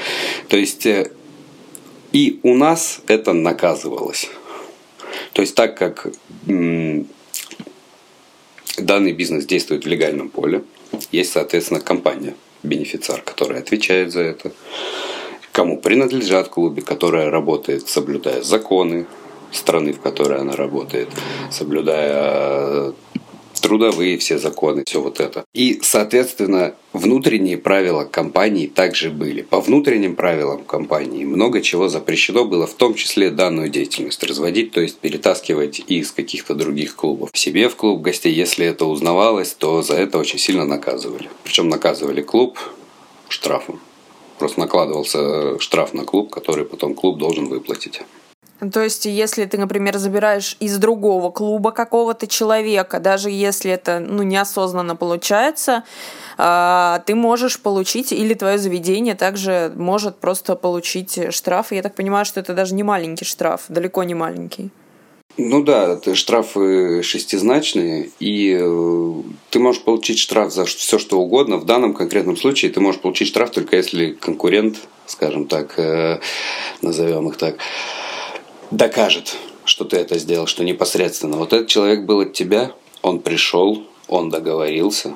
То 0.50 0.56
есть 0.56 0.86
э, 0.86 1.12
и 2.13 2.39
у 2.43 2.55
нас 2.55 3.01
это 3.08 3.34
наказывалось. 3.34 4.29
То 5.34 5.41
есть 5.41 5.55
так 5.55 5.77
как 5.77 6.08
данный 8.77 9.12
бизнес 9.12 9.46
действует 9.46 9.84
в 9.84 9.88
легальном 9.88 10.29
поле, 10.29 10.63
есть, 11.12 11.32
соответственно, 11.32 11.82
компания, 11.82 12.36
бенефициар, 12.62 13.22
которая 13.22 13.60
отвечает 13.60 14.12
за 14.12 14.22
это, 14.22 14.53
кому 15.51 15.79
принадлежат 15.79 16.50
клубы, 16.50 16.82
которая 16.82 17.29
работает, 17.29 17.89
соблюдая 17.89 18.43
законы 18.43 19.08
страны, 19.51 19.93
в 19.93 20.00
которой 20.00 20.39
она 20.39 20.55
работает, 20.55 21.10
соблюдая 21.51 22.93
трудовые 23.63 24.17
все 24.17 24.38
законы, 24.38 24.84
все 24.86 25.01
вот 25.01 25.22
это. 25.22 25.46
И, 25.53 25.79
соответственно, 25.82 26.75
внутренние 26.91 27.58
правила 27.58 28.03
компании 28.03 28.67
также 28.67 29.10
были. 29.10 29.41
По 29.41 29.62
внутренним 29.62 30.15
правилам 30.15 30.65
компании 30.65 31.24
много 31.24 31.62
чего 31.62 31.88
запрещено 31.88 32.43
было, 32.43 32.67
в 32.67 32.74
том 32.74 32.93
числе 32.93 33.32
данную 33.32 33.70
деятельность 33.70 34.22
разводить, 34.24 34.74
то 34.74 34.82
есть 34.82 34.98
перетаскивать 34.98 35.79
из 35.88 36.12
каких-то 36.12 36.55
других 36.55 36.98
клубов 36.98 37.29
себе 37.34 37.70
в 37.70 37.77
клуб 37.77 38.01
гостей. 38.01 38.34
Если 38.34 38.65
это 38.65 38.86
узнавалось, 38.86 39.53
то 39.53 39.82
за 39.82 39.96
это 39.96 40.17
очень 40.17 40.39
сильно 40.39 40.65
наказывали. 40.65 41.29
Причем 41.43 41.70
наказывали 41.70 42.22
клуб 42.22 42.60
штрафом. 43.29 43.79
Просто 44.39 44.60
накладывался 44.60 45.58
штраф 45.60 45.93
на 45.93 46.03
клуб, 46.03 46.29
который 46.29 46.65
потом 46.65 46.96
клуб 46.96 47.17
должен 47.17 47.48
выплатить. 47.48 48.01
То 48.72 48.82
есть, 48.82 49.05
если 49.05 49.46
ты, 49.46 49.58
например, 49.58 49.98
забираешь 49.98 50.58
из 50.60 50.77
другого 50.77 51.32
клуба 51.32 51.72
какого-то 51.72 52.27
человека, 52.27 53.00
даже 53.00 53.29
если 53.29 53.72
это 53.72 54.00
ну, 54.00 54.24
неосознанно 54.24 54.96
получается, 54.96 55.84
а, 56.38 57.01
ты 57.05 57.15
можешь 57.15 57.60
получить, 57.60 58.12
или 58.12 58.34
твое 58.34 58.58
заведение 58.58 59.15
также 59.15 59.72
может 59.75 60.17
просто 60.17 60.55
получить 60.55 61.34
штраф. 61.34 61.72
Я 61.72 61.82
так 61.82 61.96
понимаю, 61.96 62.25
что 62.25 62.39
это 62.39 62.53
даже 62.53 62.74
не 62.75 62.84
маленький 62.84 63.25
штраф, 63.25 63.65
далеко 63.70 64.03
не 64.03 64.15
маленький. 64.15 64.72
Ну 65.38 65.63
да, 65.63 66.00
штрафы 66.13 67.01
шестизначные, 67.01 68.12
и 68.20 68.55
э, 68.62 69.13
ты 69.50 69.58
можешь 69.58 69.82
получить 69.82 70.20
штраф 70.20 70.53
за 70.53 70.65
все 70.65 71.00
что 71.00 71.20
угодно. 71.20 71.58
В 71.58 71.65
данном 71.65 71.96
конкретном 71.96 72.38
случае 72.38 72.72
ты 72.72 72.79
можешь 72.79 73.01
получить 73.01 73.29
штраф 73.29 73.50
только 73.50 73.75
если 73.75 74.12
конкурент, 74.12 74.77
скажем 75.08 75.48
так, 75.48 75.79
э, 75.79 76.20
назовем 76.84 77.29
их 77.29 77.38
так, 77.38 77.55
докажет, 78.74 79.38
что 79.65 79.86
ты 79.86 79.98
это 79.98 80.18
сделал, 80.18 80.48
что 80.48 80.63
непосредственно. 80.63 81.38
Вот 81.38 81.53
этот 81.53 81.68
человек 81.68 82.06
был 82.06 82.22
от 82.22 82.34
тебя, 82.34 82.72
он 83.01 83.20
пришел, 83.20 83.84
он 84.08 84.30
договорился, 84.30 85.15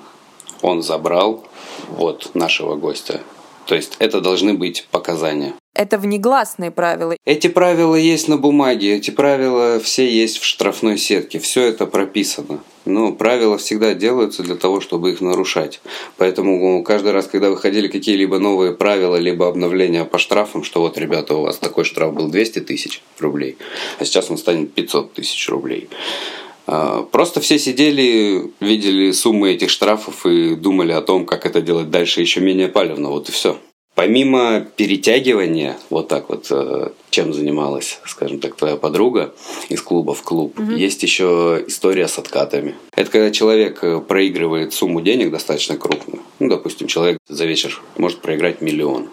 он 0.61 0.83
забрал 0.83 1.45
вот 1.89 2.35
нашего 2.35 2.75
гостя. 2.75 3.21
То 3.65 3.75
есть 3.75 3.95
это 3.99 4.21
должны 4.21 4.53
быть 4.53 4.87
показания. 4.91 5.53
Это 5.77 5.99
внегласные 5.99 6.71
правила. 6.71 7.15
Эти 7.23 7.49
правила 7.49 7.93
есть 7.93 8.27
на 8.27 8.37
бумаге, 8.37 8.95
эти 8.95 9.11
правила 9.11 9.79
все 9.79 10.09
есть 10.09 10.39
в 10.39 10.43
штрафной 10.43 10.97
сетке, 10.97 11.37
все 11.37 11.67
это 11.67 11.85
прописано. 11.85 12.63
Но 12.85 13.11
правила 13.11 13.59
всегда 13.59 13.93
делаются 13.93 14.41
для 14.41 14.55
того, 14.55 14.81
чтобы 14.81 15.11
их 15.11 15.21
нарушать. 15.21 15.79
Поэтому 16.17 16.81
каждый 16.81 17.11
раз, 17.11 17.27
когда 17.27 17.51
выходили 17.51 17.89
какие-либо 17.89 18.39
новые 18.39 18.73
правила, 18.73 19.17
либо 19.17 19.47
обновления 19.47 20.03
по 20.03 20.17
штрафам, 20.17 20.63
что 20.63 20.81
вот, 20.81 20.97
ребята, 20.97 21.35
у 21.35 21.43
вас 21.43 21.59
такой 21.59 21.83
штраф 21.83 22.11
был 22.11 22.29
200 22.29 22.61
тысяч 22.61 23.03
рублей, 23.19 23.57
а 23.99 24.05
сейчас 24.05 24.31
он 24.31 24.39
станет 24.39 24.73
500 24.73 25.13
тысяч 25.13 25.47
рублей. 25.47 25.89
А, 26.65 27.03
просто 27.03 27.39
все 27.39 27.59
сидели, 27.59 28.51
видели 28.61 29.11
суммы 29.11 29.51
этих 29.51 29.69
штрафов 29.69 30.25
и 30.25 30.55
думали 30.55 30.93
о 30.93 31.01
том, 31.01 31.27
как 31.27 31.45
это 31.45 31.61
делать 31.61 31.91
дальше 31.91 32.21
еще 32.21 32.41
менее 32.41 32.67
палевно. 32.67 33.09
Вот 33.09 33.29
и 33.29 33.31
все. 33.31 33.59
Помимо 33.97 34.63
перетягивания, 34.75 35.75
вот 35.89 36.07
так 36.07 36.29
вот, 36.29 36.45
э, 36.51 36.89
чем 37.09 37.33
занималась, 37.33 37.99
скажем 38.05 38.39
так, 38.39 38.55
твоя 38.55 38.75
подруга 38.75 39.33
из 39.69 39.81
клуба 39.81 40.13
в 40.13 40.21
клуб, 40.21 40.59
угу. 40.59 40.71
есть 40.73 41.01
еще 41.01 41.63
история 41.65 42.07
с 42.07 42.19
откатами. 42.19 42.75
Это 42.95 43.09
когда 43.09 43.31
человек 43.31 43.83
э, 43.83 43.99
проигрывает 43.99 44.71
сумму 44.71 45.01
денег 45.01 45.31
достаточно 45.31 45.77
крупную. 45.77 46.21
Ну, 46.37 46.47
допустим, 46.47 46.85
человек 46.85 47.17
за 47.27 47.45
вечер 47.45 47.81
может 47.97 48.19
проиграть 48.19 48.61
миллион. 48.61 49.07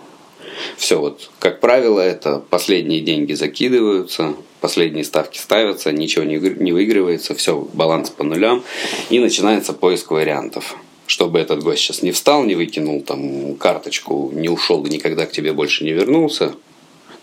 Все, 0.76 1.00
вот, 1.00 1.30
как 1.38 1.60
правило, 1.60 2.00
это 2.00 2.42
последние 2.50 3.00
деньги 3.00 3.32
закидываются, 3.32 4.34
последние 4.60 5.04
ставки 5.04 5.38
ставятся, 5.38 5.92
ничего 5.92 6.26
не, 6.26 6.36
не 6.36 6.72
выигрывается, 6.72 7.34
все, 7.34 7.66
баланс 7.72 8.10
по 8.10 8.22
нулям, 8.22 8.62
и 9.08 9.18
начинается 9.18 9.72
поиск 9.72 10.10
вариантов 10.10 10.76
чтобы 11.06 11.38
этот 11.38 11.62
гость 11.62 11.82
сейчас 11.82 12.02
не 12.02 12.12
встал, 12.12 12.44
не 12.44 12.54
выкинул 12.54 13.02
там 13.02 13.56
карточку, 13.56 14.30
не 14.32 14.48
ушел 14.48 14.84
и 14.84 14.90
никогда 14.90 15.26
к 15.26 15.32
тебе 15.32 15.52
больше 15.52 15.84
не 15.84 15.92
вернулся, 15.92 16.54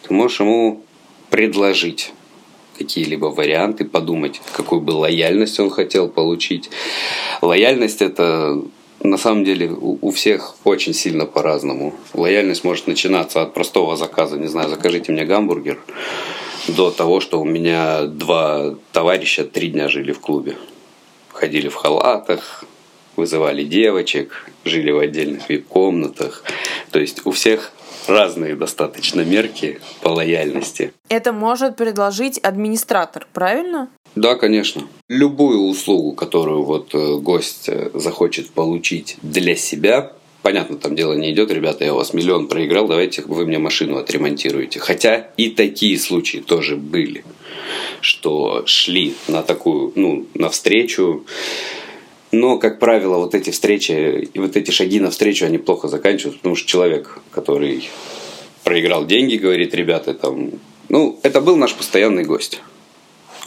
ты 0.04 0.14
можешь 0.14 0.40
ему 0.40 0.84
предложить 1.30 2.14
какие-либо 2.78 3.28
варианты, 3.28 3.86
подумать, 3.86 4.42
какую 4.54 4.82
бы 4.82 4.92
лояльность 4.92 5.60
он 5.60 5.70
хотел 5.70 6.10
получить. 6.10 6.70
Лояльность 7.42 8.02
это 8.02 8.62
на 9.04 9.18
самом 9.18 9.44
деле 9.44 9.72
у 9.72 10.12
всех 10.12 10.56
очень 10.64 10.94
сильно 10.94 11.26
по-разному. 11.26 11.96
Лояльность 12.14 12.64
может 12.64 12.88
начинаться 12.88 13.42
от 13.42 13.54
простого 13.54 13.96
заказа, 13.96 14.38
не 14.38 14.48
знаю, 14.48 14.70
закажите 14.70 15.12
мне 15.12 15.26
гамбургер, 15.26 15.80
до 16.68 16.92
того, 16.92 17.20
что 17.20 17.42
у 17.42 17.46
меня 17.46 18.04
два 18.04 18.76
товарища 18.92 19.44
три 19.44 19.70
дня 19.70 19.90
жили 19.90 20.12
в 20.12 20.20
клубе. 20.20 20.56
Ходили 21.30 21.70
в 21.70 21.76
халатах, 21.76 22.66
вызывали 23.16 23.64
девочек, 23.64 24.46
жили 24.66 24.92
в 24.92 25.00
отдельных 25.00 25.50
вип-комнатах. 25.50 26.44
То 26.92 27.00
есть 27.00 27.26
у 27.26 27.32
всех 27.32 27.72
разные 28.08 28.56
достаточно 28.56 29.22
мерки 29.22 29.80
по 30.02 30.10
лояльности. 30.10 30.94
Это 31.10 31.34
может 31.34 31.76
предложить 31.76 32.38
администратор, 32.40 33.28
правильно? 33.34 33.90
Да, 34.16 34.36
конечно. 34.36 34.84
Любую 35.08 35.62
услугу, 35.62 36.14
которую 36.14 36.64
вот 36.64 36.94
э, 36.94 37.18
гость 37.18 37.70
э, 37.70 37.92
захочет 37.94 38.50
получить 38.50 39.18
для 39.22 39.56
себя, 39.56 40.12
понятно, 40.42 40.78
там 40.78 40.96
дело 40.96 41.14
не 41.14 41.32
идет, 41.32 41.52
ребята, 41.52 41.86
я 41.86 41.94
у 41.94 41.98
вас 41.98 42.14
миллион 42.14 42.48
проиграл, 42.48 42.88
давайте 42.88 43.22
вы 43.22 43.46
мне 43.46 43.58
машину 43.58 43.98
отремонтируете. 43.98 44.80
Хотя 44.80 45.30
и 45.38 45.50
такие 45.50 45.98
случаи 45.98 46.40
тоже 46.40 46.76
были, 46.76 47.24
что 48.02 48.64
шли 48.66 49.16
на 49.28 49.44
такую, 49.44 49.94
ну, 49.96 50.26
навстречу, 50.34 51.26
но, 52.32 52.58
как 52.58 52.80
правило, 52.80 53.18
вот 53.18 53.36
эти 53.36 53.50
встречи 53.50 54.30
и 54.34 54.40
вот 54.40 54.56
эти 54.56 54.72
шаги 54.72 55.00
навстречу, 55.00 55.46
они 55.46 55.58
плохо 55.58 55.88
заканчиваются, 55.88 56.40
потому 56.40 56.56
что 56.56 56.68
человек, 56.68 57.20
который 57.32 57.90
проиграл 58.64 59.06
деньги, 59.06 59.36
говорит, 59.36 59.74
ребята, 59.74 60.14
там, 60.14 60.52
ну, 60.88 61.20
это 61.24 61.42
был 61.42 61.58
наш 61.58 61.74
постоянный 61.74 62.24
гость. 62.24 62.62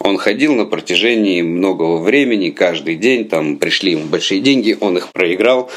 Он 0.01 0.18
ходил 0.18 0.55
на 0.55 0.64
протяжении 0.64 1.40
многого 1.40 2.03
времени, 2.03 2.51
каждый 2.51 2.97
день, 2.97 3.27
там 3.27 3.59
пришли 3.59 3.92
ему 3.92 4.07
большие 4.07 4.40
деньги, 4.40 4.77
он 4.81 4.97
их 4.99 5.12
проиграл 5.12 5.70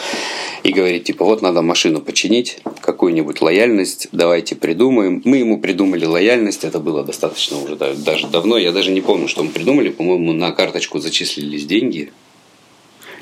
и 0.64 0.74
говорит, 0.74 1.04
типа, 1.04 1.24
вот 1.24 1.42
надо 1.44 1.62
машину 1.62 2.02
починить, 2.02 2.58
какую-нибудь 2.82 3.42
лояльность, 3.42 4.10
давайте 4.12 4.56
придумаем. 4.56 5.22
Мы 5.24 5.38
ему 5.38 5.60
придумали 5.60 6.04
лояльность, 6.04 6.64
это 6.64 6.80
было 6.80 7.04
достаточно 7.04 7.62
уже 7.62 7.76
даже 7.76 8.28
давно, 8.28 8.58
я 8.58 8.72
даже 8.72 8.92
не 8.92 9.02
помню, 9.02 9.28
что 9.28 9.44
мы 9.44 9.52
придумали, 9.52 9.90
по-моему, 9.90 10.34
на 10.34 10.52
карточку 10.52 11.00
зачислились 11.00 11.66
деньги, 11.66 12.12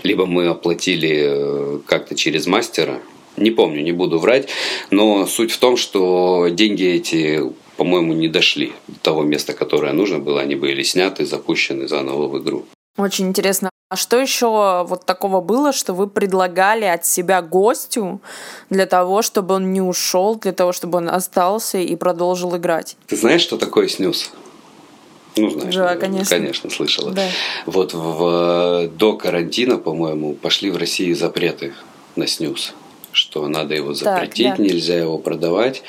либо 0.04 0.26
мы 0.26 0.48
оплатили 0.48 1.24
э, 1.24 1.80
как-то 1.86 2.16
через 2.16 2.48
мастера, 2.48 3.00
не 3.38 3.52
помню, 3.52 3.82
не 3.84 3.92
буду 3.92 4.20
врать, 4.20 4.50
но 4.92 5.26
суть 5.26 5.52
в 5.52 5.60
том, 5.60 5.78
что 5.78 6.48
деньги 6.50 6.86
эти, 6.86 7.42
по-моему, 7.78 8.14
не 8.14 8.28
дошли 8.28 8.74
до 8.88 9.00
того 9.00 9.24
места, 9.24 9.54
которое 9.54 9.94
нужно 9.94 10.20
было, 10.20 10.42
они 10.42 10.56
были 10.56 10.84
сняты, 10.84 11.26
запущены 11.26 11.88
заново 11.88 12.28
в 12.28 12.42
игру. 12.42 12.66
Очень 12.98 13.28
интересно. 13.28 13.70
А 13.90 13.98
что 13.98 14.18
еще 14.18 14.86
вот 14.88 15.06
такого 15.06 15.42
было, 15.42 15.72
что 15.72 15.94
вы 15.94 16.08
предлагали 16.08 16.86
от 16.86 17.06
себя 17.06 17.42
гостю 17.42 18.20
для 18.70 18.88
того, 18.88 19.22
чтобы 19.22 19.56
он 19.56 19.74
не 19.74 19.82
ушел, 19.82 20.36
для 20.36 20.54
того, 20.54 20.72
чтобы 20.72 20.98
он 20.98 21.10
остался 21.10 21.78
и 21.78 21.96
продолжил 21.96 22.56
играть? 22.58 22.98
Ты 23.08 23.16
знаешь, 23.16 23.42
что 23.42 23.58
такое 23.58 23.88
снюс? 23.88 24.32
Ну, 25.38 25.50
знаешь, 25.50 25.76
да, 25.76 25.96
конечно. 25.96 26.38
конечно, 26.38 26.70
слышала. 26.70 27.12
Да. 27.12 27.28
Вот 27.66 27.94
в, 27.94 28.90
до 28.98 29.14
карантина, 29.14 29.78
по-моему, 29.78 30.34
пошли 30.34 30.70
в 30.70 30.78
России 30.78 31.12
запреты 31.14 31.74
на 32.16 32.28
снюс, 32.28 32.74
что 33.12 33.48
надо 33.48 33.76
его 33.76 33.94
запретить, 33.94 34.48
так, 34.48 34.58
да. 34.58 34.64
нельзя 34.64 34.98
его 34.98 35.18
продавать. 35.18 35.84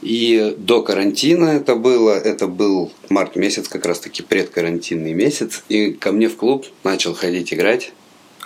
И 0.00 0.54
до 0.56 0.82
карантина 0.82 1.46
это 1.46 1.74
было, 1.74 2.12
это 2.12 2.46
был 2.46 2.92
март 3.08 3.36
месяц, 3.36 3.68
как 3.68 3.84
раз 3.84 3.98
таки 3.98 4.22
предкарантинный 4.22 5.12
месяц, 5.12 5.64
и 5.68 5.90
ко 5.90 6.12
мне 6.12 6.28
в 6.28 6.36
клуб 6.36 6.66
начал 6.84 7.14
ходить 7.14 7.52
играть 7.52 7.92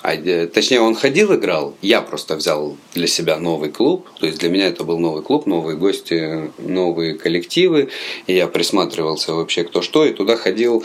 а, 0.02 0.14
э, 0.16 0.48
точнее, 0.48 0.80
он 0.80 0.96
ходил, 0.96 1.32
играл. 1.34 1.76
Я 1.80 2.02
просто 2.02 2.34
взял 2.34 2.76
для 2.92 3.06
себя 3.06 3.38
новый 3.38 3.70
клуб. 3.70 4.08
То 4.18 4.26
есть 4.26 4.40
для 4.40 4.48
меня 4.48 4.66
это 4.66 4.82
был 4.82 4.98
новый 4.98 5.22
клуб, 5.22 5.46
новые 5.46 5.76
гости, 5.76 6.50
новые 6.58 7.14
коллективы. 7.14 7.88
И 8.26 8.34
я 8.34 8.48
присматривался 8.48 9.32
вообще 9.32 9.62
кто 9.62 9.80
что. 9.80 10.04
И 10.04 10.12
туда 10.12 10.36
ходил 10.36 10.82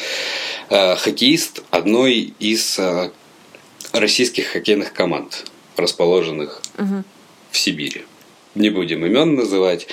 э, 0.69 0.95
хоккеист 0.95 1.63
одной 1.71 2.33
из 2.39 2.77
э, 2.77 3.09
российских 3.91 4.47
хоккейных 4.47 4.93
команд, 4.93 5.45
расположенных 5.77 6.61
угу. 6.77 7.03
в 7.49 7.57
Сибири. 7.57 8.03
Не 8.53 8.69
будем 8.69 9.03
имен 9.03 9.33
называть. 9.33 9.87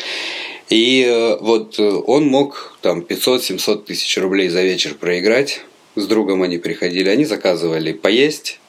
И 0.69 1.03
э, 1.03 1.39
вот 1.41 1.79
э, 1.79 1.83
он 1.83 2.27
мог 2.27 2.77
там 2.83 3.01
500-700 3.01 3.85
тысяч 3.85 4.19
рублей 4.19 4.51
за 4.51 4.63
вечер 4.63 4.95
проиграть. 4.95 5.63
С 5.97 6.07
другом 6.07 6.43
они 6.43 6.59
приходили, 6.59 7.09
они 7.09 7.25
заказывали 7.25 7.93
поесть 7.93 8.61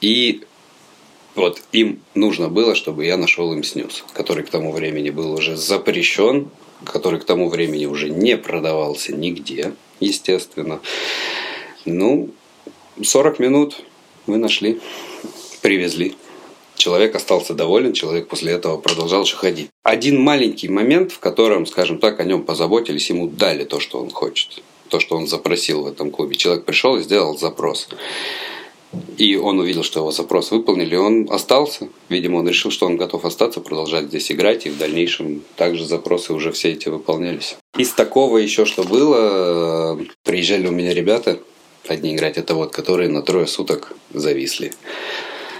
и 0.00 0.42
вот 1.34 1.62
им 1.72 2.00
нужно 2.14 2.48
было, 2.48 2.74
чтобы 2.74 3.04
я 3.04 3.16
нашел 3.16 3.52
им 3.52 3.62
снюс, 3.62 4.04
который 4.14 4.44
к 4.44 4.50
тому 4.50 4.72
времени 4.72 5.10
был 5.10 5.32
уже 5.32 5.56
запрещен, 5.56 6.50
который 6.84 7.20
к 7.20 7.24
тому 7.24 7.48
времени 7.48 7.86
уже 7.86 8.08
не 8.08 8.36
продавался 8.36 9.14
нигде, 9.14 9.74
естественно. 10.00 10.80
Ну, 11.84 12.30
40 13.02 13.38
минут 13.38 13.76
мы 14.26 14.38
нашли, 14.38 14.80
привезли. 15.60 16.14
Человек 16.76 17.14
остался 17.14 17.54
доволен, 17.54 17.92
человек 17.92 18.28
после 18.28 18.52
этого 18.52 18.78
продолжал 18.78 19.22
еще 19.22 19.36
ходить. 19.36 19.70
Один 19.82 20.20
маленький 20.20 20.68
момент, 20.68 21.12
в 21.12 21.18
котором, 21.18 21.66
скажем 21.66 21.98
так, 21.98 22.20
о 22.20 22.24
нем 22.24 22.44
позаботились, 22.44 23.08
ему 23.10 23.28
дали 23.28 23.64
то, 23.64 23.80
что 23.80 23.98
он 23.98 24.10
хочет, 24.10 24.62
то, 24.88 25.00
что 25.00 25.16
он 25.16 25.26
запросил 25.26 25.84
в 25.84 25.86
этом 25.86 26.10
клубе. 26.10 26.36
Человек 26.36 26.64
пришел 26.64 26.96
и 26.96 27.02
сделал 27.02 27.38
запрос. 27.38 27.88
И 29.18 29.36
он 29.36 29.58
увидел, 29.58 29.82
что 29.82 30.00
его 30.00 30.10
запрос 30.10 30.50
выполнили, 30.50 30.94
он 30.94 31.28
остался. 31.30 31.88
Видимо, 32.08 32.36
он 32.36 32.48
решил, 32.48 32.70
что 32.70 32.86
он 32.86 32.96
готов 32.96 33.24
остаться, 33.24 33.60
продолжать 33.60 34.06
здесь 34.06 34.30
играть, 34.30 34.66
и 34.66 34.70
в 34.70 34.78
дальнейшем 34.78 35.42
также 35.56 35.86
запросы 35.86 36.32
уже 36.32 36.52
все 36.52 36.72
эти 36.72 36.88
выполнялись. 36.88 37.56
Из 37.78 37.90
такого 37.90 38.38
еще, 38.38 38.66
что 38.66 38.82
было, 38.84 39.98
приезжали 40.22 40.66
у 40.66 40.72
меня 40.72 40.92
ребята, 40.92 41.38
одни 41.88 42.14
играть, 42.14 42.36
это 42.36 42.54
вот, 42.54 42.72
которые 42.72 43.08
на 43.08 43.22
трое 43.22 43.46
суток 43.46 43.92
зависли. 44.12 44.72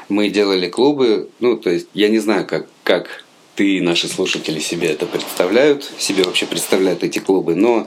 Мы 0.09 0.29
делали 0.29 0.68
клубы, 0.68 1.31
ну, 1.40 1.57
то 1.57 1.70
есть, 1.70 1.88
я 1.94 2.09
не 2.09 2.18
знаю, 2.18 2.46
как, 2.46 2.66
как 2.85 3.25
ты 3.55 3.79
и 3.79 3.81
наши 3.81 4.07
слушатели 4.07 4.61
себе 4.61 4.88
это 4.88 5.07
представляют, 5.07 5.90
себе 5.99 6.25
вообще 6.25 6.46
представляют 6.46 7.03
эти 7.03 7.18
клубы, 7.18 7.55
но 7.55 7.87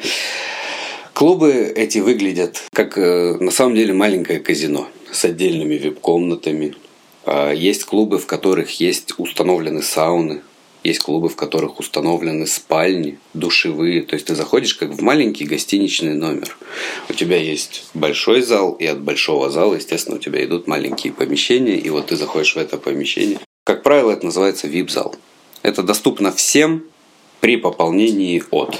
клубы 1.13 1.51
эти 1.75 1.99
выглядят 1.99 2.63
как 2.73 2.97
э, 2.97 3.35
на 3.39 3.51
самом 3.51 3.75
деле 3.75 3.93
маленькое 3.93 4.39
казино– 4.39 4.87
с 5.11 5.25
отдельными 5.25 5.75
вип-комнатами. 5.75 6.75
А, 7.25 7.51
есть 7.51 7.83
клубы, 7.85 8.17
в 8.17 8.25
которых 8.25 8.79
есть 8.79 9.13
установлены 9.17 9.81
сауны, 9.81 10.41
есть 10.83 10.99
клубы, 10.99 11.27
в 11.29 11.35
которых 11.35 11.79
установлены 11.79 12.47
спальни, 12.47 13.19
душевые. 13.33 14.03
То 14.03 14.15
есть 14.15 14.27
ты 14.27 14.35
заходишь 14.35 14.75
как 14.75 14.91
в 14.91 15.01
маленький 15.01 15.45
гостиничный 15.45 16.13
номер. 16.13 16.57
У 17.09 17.13
тебя 17.13 17.37
есть 17.37 17.83
большой 17.93 18.41
зал, 18.41 18.73
и 18.73 18.85
от 18.85 19.01
большого 19.01 19.49
зала, 19.49 19.75
естественно, 19.75 20.17
у 20.17 20.19
тебя 20.19 20.43
идут 20.43 20.67
маленькие 20.67 21.11
помещения, 21.11 21.77
и 21.77 21.89
вот 21.89 22.07
ты 22.07 22.15
заходишь 22.15 22.55
в 22.55 22.57
это 22.57 22.77
помещение. 22.77 23.39
Как 23.65 23.83
правило, 23.83 24.11
это 24.11 24.25
называется 24.25 24.67
VIP-зал. 24.67 25.15
Это 25.61 25.83
доступно 25.83 26.31
всем 26.31 26.85
при 27.41 27.57
пополнении 27.57 28.41
от. 28.51 28.79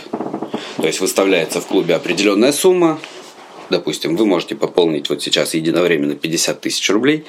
То 0.77 0.87
есть 0.87 1.01
выставляется 1.01 1.59
в 1.59 1.67
клубе 1.67 1.95
определенная 1.95 2.53
сумма, 2.53 2.99
допустим, 3.69 4.15
вы 4.15 4.25
можете 4.25 4.55
пополнить 4.55 5.09
вот 5.09 5.21
сейчас 5.21 5.53
единовременно 5.53 6.15
50 6.15 6.61
тысяч 6.61 6.89
рублей 6.89 7.25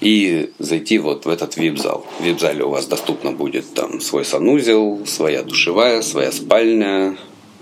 и 0.00 0.50
зайти 0.58 0.98
вот 0.98 1.26
в 1.26 1.28
этот 1.28 1.56
вип-зал. 1.56 2.06
В 2.18 2.24
вип-зале 2.24 2.64
у 2.64 2.70
вас 2.70 2.86
доступно 2.86 3.32
будет 3.32 3.74
там 3.74 4.00
свой 4.00 4.24
санузел, 4.24 5.04
своя 5.06 5.42
душевая, 5.42 6.02
своя 6.02 6.32
спальня. 6.32 7.16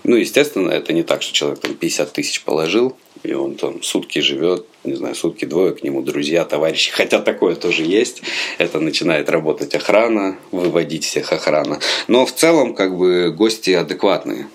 Ну, 0.05 0.17
естественно, 0.17 0.71
это 0.71 0.93
не 0.93 1.03
так, 1.03 1.23
что 1.23 1.33
человек 1.33 1.61
там 1.61 1.75
50 1.75 2.13
тысяч 2.13 2.43
положил, 2.45 2.97
и 3.25 3.33
он 3.33 3.57
там 3.57 3.83
сутки 3.83 4.21
живет, 4.21 4.67
не 4.85 4.95
знаю, 4.95 5.17
сутки 5.17 5.45
двое 5.47 5.75
к 5.75 5.83
нему 5.83 6.03
друзья, 6.03 6.45
товарищи. 6.45 6.91
Хотя 6.95 7.21
такое 7.21 7.57
тоже 7.57 7.83
есть. 7.83 8.23
Это 8.59 8.79
начинает 8.79 9.29
работать 9.31 9.75
охрана, 9.75 10.39
выводить 10.53 11.05
всех 11.05 11.33
охрана. 11.33 11.81
Но 12.07 12.25
в 12.25 12.33
целом, 12.33 12.75
как 12.75 12.97
бы, 12.97 13.33
гости 13.37 13.71
адекватные 13.71 14.47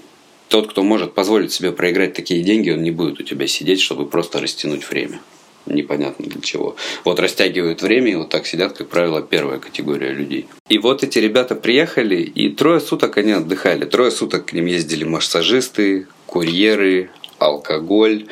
тот, 0.51 0.69
кто 0.69 0.83
может 0.83 1.13
позволить 1.13 1.53
себе 1.53 1.71
проиграть 1.71 2.13
такие 2.13 2.43
деньги, 2.43 2.71
он 2.71 2.83
не 2.83 2.91
будет 2.91 3.21
у 3.21 3.23
тебя 3.23 3.47
сидеть, 3.47 3.79
чтобы 3.79 4.05
просто 4.05 4.41
растянуть 4.41 4.87
время. 4.87 5.21
Непонятно 5.65 6.25
для 6.25 6.41
чего. 6.41 6.75
Вот 7.05 7.21
растягивают 7.21 7.81
время, 7.81 8.11
и 8.11 8.15
вот 8.15 8.29
так 8.29 8.45
сидят, 8.45 8.73
как 8.73 8.89
правило, 8.89 9.21
первая 9.21 9.59
категория 9.59 10.11
людей. 10.11 10.47
И 10.67 10.77
вот 10.77 11.03
эти 11.03 11.19
ребята 11.19 11.55
приехали, 11.55 12.17
и 12.17 12.49
трое 12.49 12.81
суток 12.81 13.17
они 13.17 13.31
отдыхали. 13.31 13.85
Трое 13.85 14.11
суток 14.11 14.47
к 14.47 14.53
ним 14.53 14.65
ездили 14.65 15.05
массажисты, 15.05 16.07
курьеры, 16.25 17.11
алкоголь. 17.39 18.27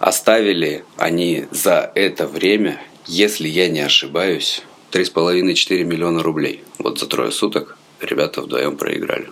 Оставили 0.00 0.84
они 0.98 1.46
за 1.50 1.90
это 1.94 2.26
время, 2.26 2.78
если 3.06 3.48
я 3.48 3.70
не 3.70 3.80
ошибаюсь, 3.80 4.62
3,5-4 4.90 5.84
миллиона 5.84 6.22
рублей. 6.22 6.62
Вот 6.76 6.98
за 6.98 7.06
трое 7.06 7.30
суток 7.30 7.78
ребята 8.02 8.42
вдвоем 8.42 8.76
проиграли. 8.76 9.28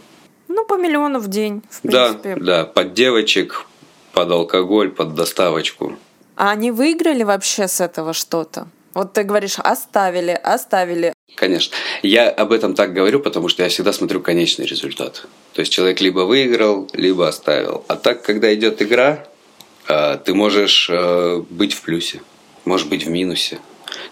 Ну, 0.53 0.65
по 0.65 0.77
миллиону 0.77 1.21
в 1.21 1.29
день, 1.29 1.63
в 1.71 1.83
принципе. 1.83 2.35
Да, 2.35 2.45
да, 2.45 2.65
под 2.65 2.93
девочек, 2.93 3.67
под 4.13 4.33
алкоголь, 4.33 4.91
под 4.91 5.15
доставочку. 5.15 5.97
А 6.35 6.51
они 6.51 6.73
выиграли 6.73 7.23
вообще 7.23 7.69
с 7.69 7.81
этого 7.81 8.13
что-то? 8.13 8.67
Вот 8.93 9.13
ты 9.13 9.23
говоришь, 9.23 9.61
оставили, 9.61 10.33
оставили. 10.33 11.13
Конечно. 11.37 11.77
Я 12.03 12.29
об 12.31 12.51
этом 12.51 12.75
так 12.75 12.93
говорю, 12.93 13.21
потому 13.21 13.49
что 13.49 13.63
я 13.63 13.69
всегда 13.69 13.93
смотрю 13.93 14.21
конечный 14.21 14.67
результат. 14.67 15.25
То 15.53 15.61
есть 15.61 15.73
человек 15.73 16.01
либо 16.01 16.21
выиграл, 16.21 16.91
либо 16.95 17.29
оставил. 17.29 17.85
А 17.87 17.95
так, 17.95 18.23
когда 18.23 18.53
идет 18.53 18.83
игра, 18.83 19.25
а, 19.87 20.17
ты 20.17 20.35
можешь 20.35 20.91
э, 20.91 21.45
быть 21.49 21.75
в 21.75 21.83
плюсе, 21.83 22.23
можешь 22.65 22.89
быть 22.89 23.05
в 23.05 23.09
минусе. 23.09 23.61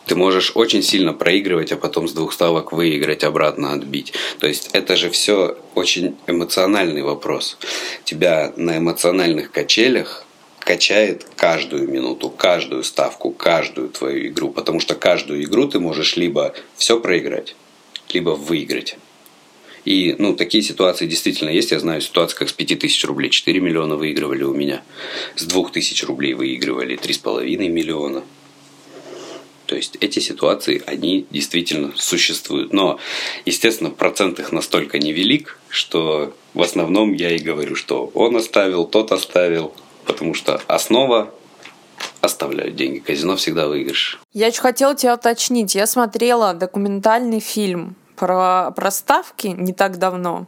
Ты 0.07 0.15
можешь 0.15 0.53
очень 0.55 0.83
сильно 0.83 1.13
проигрывать, 1.13 1.73
а 1.73 1.77
потом 1.77 2.09
с 2.09 2.13
двух 2.13 2.33
ставок 2.33 2.73
выиграть, 2.73 3.25
обратно 3.25 3.73
отбить. 3.73 4.13
То 4.39 4.47
есть 4.47 4.71
это 4.73 4.97
же 4.97 5.11
все 5.11 5.57
очень 5.75 6.17
эмоциональный 6.27 7.03
вопрос. 7.03 7.59
Тебя 8.05 8.53
на 8.57 8.79
эмоциональных 8.79 9.51
качелях 9.51 10.25
качает 10.61 11.27
каждую 11.37 11.89
минуту, 11.89 12.31
каждую 12.31 12.85
ставку, 12.85 13.31
каждую 13.31 13.89
твою 13.89 14.29
игру. 14.29 14.51
Потому 14.51 14.81
что 14.81 14.95
каждую 14.95 15.43
игру 15.45 15.69
ты 15.69 15.79
можешь 15.79 16.17
либо 16.17 16.55
все 16.77 17.01
проиграть, 17.01 17.55
либо 18.13 18.31
выиграть. 18.31 18.97
И 19.85 20.15
ну, 20.19 20.35
такие 20.35 20.63
ситуации 20.63 21.07
действительно 21.07 21.49
есть. 21.49 21.71
Я 21.71 21.79
знаю 21.79 22.03
ситуации, 22.03 22.37
как 22.37 22.51
с 22.51 22.53
5000 22.53 23.05
рублей 23.05 23.31
4 23.31 23.59
миллиона 23.61 23.97
выигрывали 23.97 24.45
у 24.45 24.53
меня. 24.53 24.83
С 25.37 25.45
2000 25.45 26.05
рублей 26.05 26.35
выигрывали 26.35 26.99
3,5 26.99 27.69
миллиона. 27.69 28.23
То 29.69 29.77
есть 29.77 29.99
эти 30.01 30.19
ситуации, 30.19 30.83
они 30.87 31.27
действительно 31.31 31.93
существуют. 31.95 32.73
Но, 32.73 32.99
естественно, 33.45 33.91
процент 33.91 34.41
их 34.41 34.51
настолько 34.51 34.99
невелик, 34.99 35.59
что 35.69 36.35
в 36.55 36.63
основном 36.63 37.13
я 37.13 37.31
и 37.37 37.39
говорю, 37.39 37.77
что 37.77 38.11
он 38.15 38.35
оставил, 38.37 38.87
тот 38.87 39.13
оставил, 39.13 39.75
потому 40.07 40.33
что 40.33 40.63
основа 40.69 41.35
оставляют 42.23 42.77
деньги. 42.77 43.01
Казино 43.01 43.37
всегда 43.37 43.69
выигрыш. 43.69 44.19
Я 44.33 44.47
еще 44.47 44.63
хотела 44.63 44.95
тебя 44.95 45.15
уточнить. 45.15 45.75
Я 45.75 45.87
смотрела 45.87 46.55
документальный 46.55 47.41
фильм 47.41 47.95
про, 48.17 48.71
про 48.71 48.91
ставки 48.91 49.49
не 49.49 49.75
так 49.75 49.99
давно. 49.99 50.47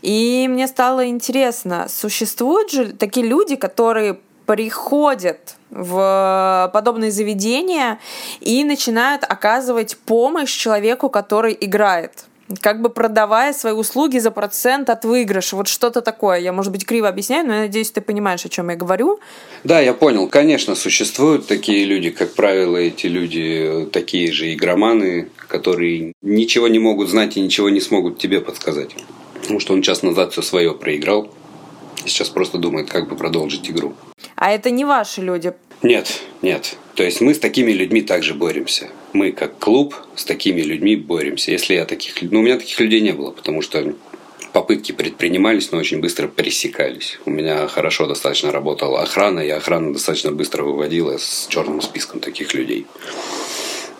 И 0.00 0.46
мне 0.48 0.66
стало 0.68 1.06
интересно, 1.06 1.86
существуют 1.90 2.70
же 2.70 2.94
такие 2.94 3.26
люди, 3.26 3.56
которые 3.56 4.20
приходят 4.46 5.56
в 5.70 6.70
подобные 6.72 7.10
заведения 7.10 7.98
и 8.40 8.64
начинают 8.64 9.24
оказывать 9.24 9.96
помощь 9.96 10.54
человеку, 10.54 11.08
который 11.08 11.56
играет 11.60 12.26
как 12.60 12.82
бы 12.82 12.90
продавая 12.90 13.52
свои 13.52 13.72
услуги 13.72 14.18
за 14.18 14.30
процент 14.30 14.90
от 14.90 15.04
выигрыша. 15.04 15.56
Вот 15.56 15.68
что-то 15.68 16.02
такое. 16.02 16.38
Я, 16.40 16.52
может 16.52 16.72
быть, 16.72 16.84
криво 16.84 17.08
объясняю, 17.08 17.46
но 17.46 17.54
я 17.54 17.60
надеюсь, 17.62 17.90
ты 17.90 18.00
понимаешь, 18.00 18.44
о 18.44 18.48
чем 18.48 18.68
я 18.70 18.76
говорю. 18.76 19.18
Да, 19.64 19.80
я 19.80 19.94
понял. 19.94 20.28
Конечно, 20.28 20.74
существуют 20.74 21.46
такие 21.46 21.84
люди. 21.84 22.10
Как 22.10 22.34
правило, 22.34 22.76
эти 22.76 23.06
люди 23.06 23.88
такие 23.92 24.30
же 24.32 24.52
игроманы, 24.52 25.28
которые 25.48 26.12
ничего 26.22 26.68
не 26.68 26.78
могут 26.78 27.08
знать 27.08 27.36
и 27.36 27.40
ничего 27.40 27.70
не 27.70 27.80
смогут 27.80 28.18
тебе 28.18 28.40
подсказать. 28.40 28.94
Потому 29.40 29.60
что 29.60 29.72
он 29.72 29.82
час 29.82 30.02
назад 30.02 30.32
все 30.32 30.42
свое 30.42 30.74
проиграл. 30.74 31.30
И 32.04 32.08
сейчас 32.08 32.28
просто 32.28 32.58
думает, 32.58 32.88
как 32.88 33.08
бы 33.08 33.16
продолжить 33.16 33.70
игру. 33.70 33.94
А 34.36 34.52
это 34.52 34.70
не 34.70 34.84
ваши 34.84 35.20
люди? 35.20 35.52
Нет, 35.82 36.22
нет. 36.42 36.76
То 36.94 37.02
есть 37.02 37.20
мы 37.20 37.34
с 37.34 37.38
такими 37.38 37.72
людьми 37.72 38.02
также 38.02 38.34
боремся. 38.34 38.88
Мы 39.12 39.32
как 39.32 39.58
клуб 39.58 39.94
с 40.16 40.24
такими 40.24 40.60
людьми 40.60 40.96
боремся. 40.96 41.50
Если 41.50 41.74
я 41.74 41.84
таких... 41.84 42.22
Ну, 42.22 42.40
у 42.40 42.42
меня 42.42 42.58
таких 42.58 42.80
людей 42.80 43.00
не 43.00 43.12
было, 43.12 43.30
потому 43.30 43.62
что 43.62 43.94
попытки 44.52 44.92
предпринимались, 44.92 45.72
но 45.72 45.78
очень 45.78 46.00
быстро 46.00 46.28
пресекались. 46.28 47.18
У 47.26 47.30
меня 47.30 47.66
хорошо 47.66 48.06
достаточно 48.06 48.52
работала 48.52 49.02
охрана, 49.02 49.40
и 49.40 49.50
охрана 49.50 49.92
достаточно 49.92 50.30
быстро 50.30 50.62
выводила 50.62 51.18
с 51.18 51.48
черным 51.48 51.82
списком 51.82 52.20
таких 52.20 52.54
людей. 52.54 52.86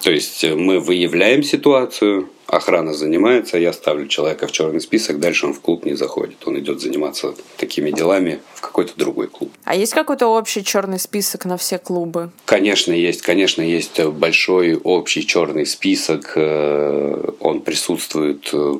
То 0.02 0.12
есть 0.12 0.44
э, 0.44 0.54
мы 0.54 0.80
выявляем 0.80 1.42
ситуацию, 1.42 2.28
охрана 2.46 2.94
занимается, 2.94 3.58
я 3.58 3.72
ставлю 3.72 4.06
человека 4.06 4.46
в 4.46 4.52
черный 4.52 4.80
список, 4.80 5.18
дальше 5.18 5.46
он 5.46 5.54
в 5.54 5.60
клуб 5.60 5.84
не 5.84 5.94
заходит. 5.94 6.36
Он 6.46 6.58
идет 6.58 6.80
заниматься 6.80 7.34
такими 7.56 7.90
делами 7.90 8.40
в 8.54 8.60
какой-то 8.60 8.92
другой 8.96 9.28
клуб. 9.28 9.52
А 9.64 9.74
есть 9.74 9.94
какой-то 9.94 10.26
общий 10.26 10.64
черный 10.64 10.98
список 10.98 11.44
на 11.44 11.56
все 11.56 11.78
клубы? 11.78 12.30
Конечно, 12.44 12.92
есть. 12.92 13.22
Конечно, 13.22 13.62
есть 13.62 14.00
большой 14.00 14.76
общий 14.76 15.26
черный 15.26 15.66
список. 15.66 16.32
Э, 16.36 17.30
он 17.40 17.60
присутствует, 17.60 18.50
э, 18.52 18.74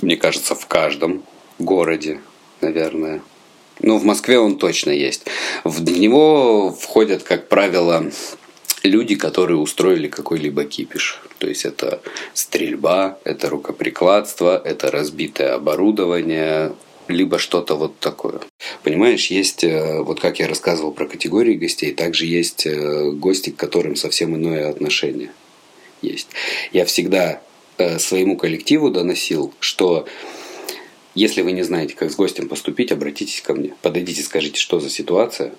мне 0.00 0.16
кажется, 0.16 0.54
в 0.54 0.66
каждом 0.66 1.22
городе, 1.58 2.20
наверное. 2.60 3.22
Ну, 3.80 3.98
в 3.98 4.04
Москве 4.04 4.38
он 4.38 4.58
точно 4.58 4.90
есть. 4.90 5.24
В 5.64 5.82
него 5.82 6.72
входят, 6.78 7.22
как 7.22 7.48
правило, 7.48 8.04
люди, 8.82 9.14
которые 9.14 9.58
устроили 9.58 10.08
какой-либо 10.08 10.64
кипиш. 10.64 11.20
То 11.38 11.48
есть 11.48 11.64
это 11.64 12.00
стрельба, 12.34 13.18
это 13.24 13.48
рукоприкладство, 13.48 14.60
это 14.64 14.90
разбитое 14.90 15.54
оборудование, 15.54 16.72
либо 17.08 17.38
что-то 17.38 17.74
вот 17.74 17.98
такое. 17.98 18.40
Понимаешь, 18.82 19.26
есть, 19.26 19.64
э, 19.64 20.00
вот 20.02 20.20
как 20.20 20.38
я 20.38 20.48
рассказывал 20.48 20.92
про 20.92 21.06
категории 21.06 21.54
гостей, 21.54 21.92
также 21.92 22.26
есть 22.26 22.66
э, 22.66 23.10
гости, 23.10 23.50
к 23.50 23.56
которым 23.56 23.96
совсем 23.96 24.36
иное 24.36 24.68
отношение 24.68 25.32
есть. 26.00 26.28
Я 26.72 26.84
всегда 26.84 27.42
э, 27.78 27.98
своему 27.98 28.36
коллективу 28.36 28.90
доносил, 28.90 29.52
что 29.60 30.06
если 31.14 31.42
вы 31.42 31.52
не 31.52 31.62
знаете, 31.62 31.94
как 31.94 32.10
с 32.10 32.16
гостем 32.16 32.48
поступить, 32.48 32.92
обратитесь 32.92 33.42
ко 33.42 33.54
мне, 33.54 33.74
подойдите, 33.82 34.22
скажите, 34.22 34.58
что 34.58 34.80
за 34.80 34.88
ситуация, 34.88 35.52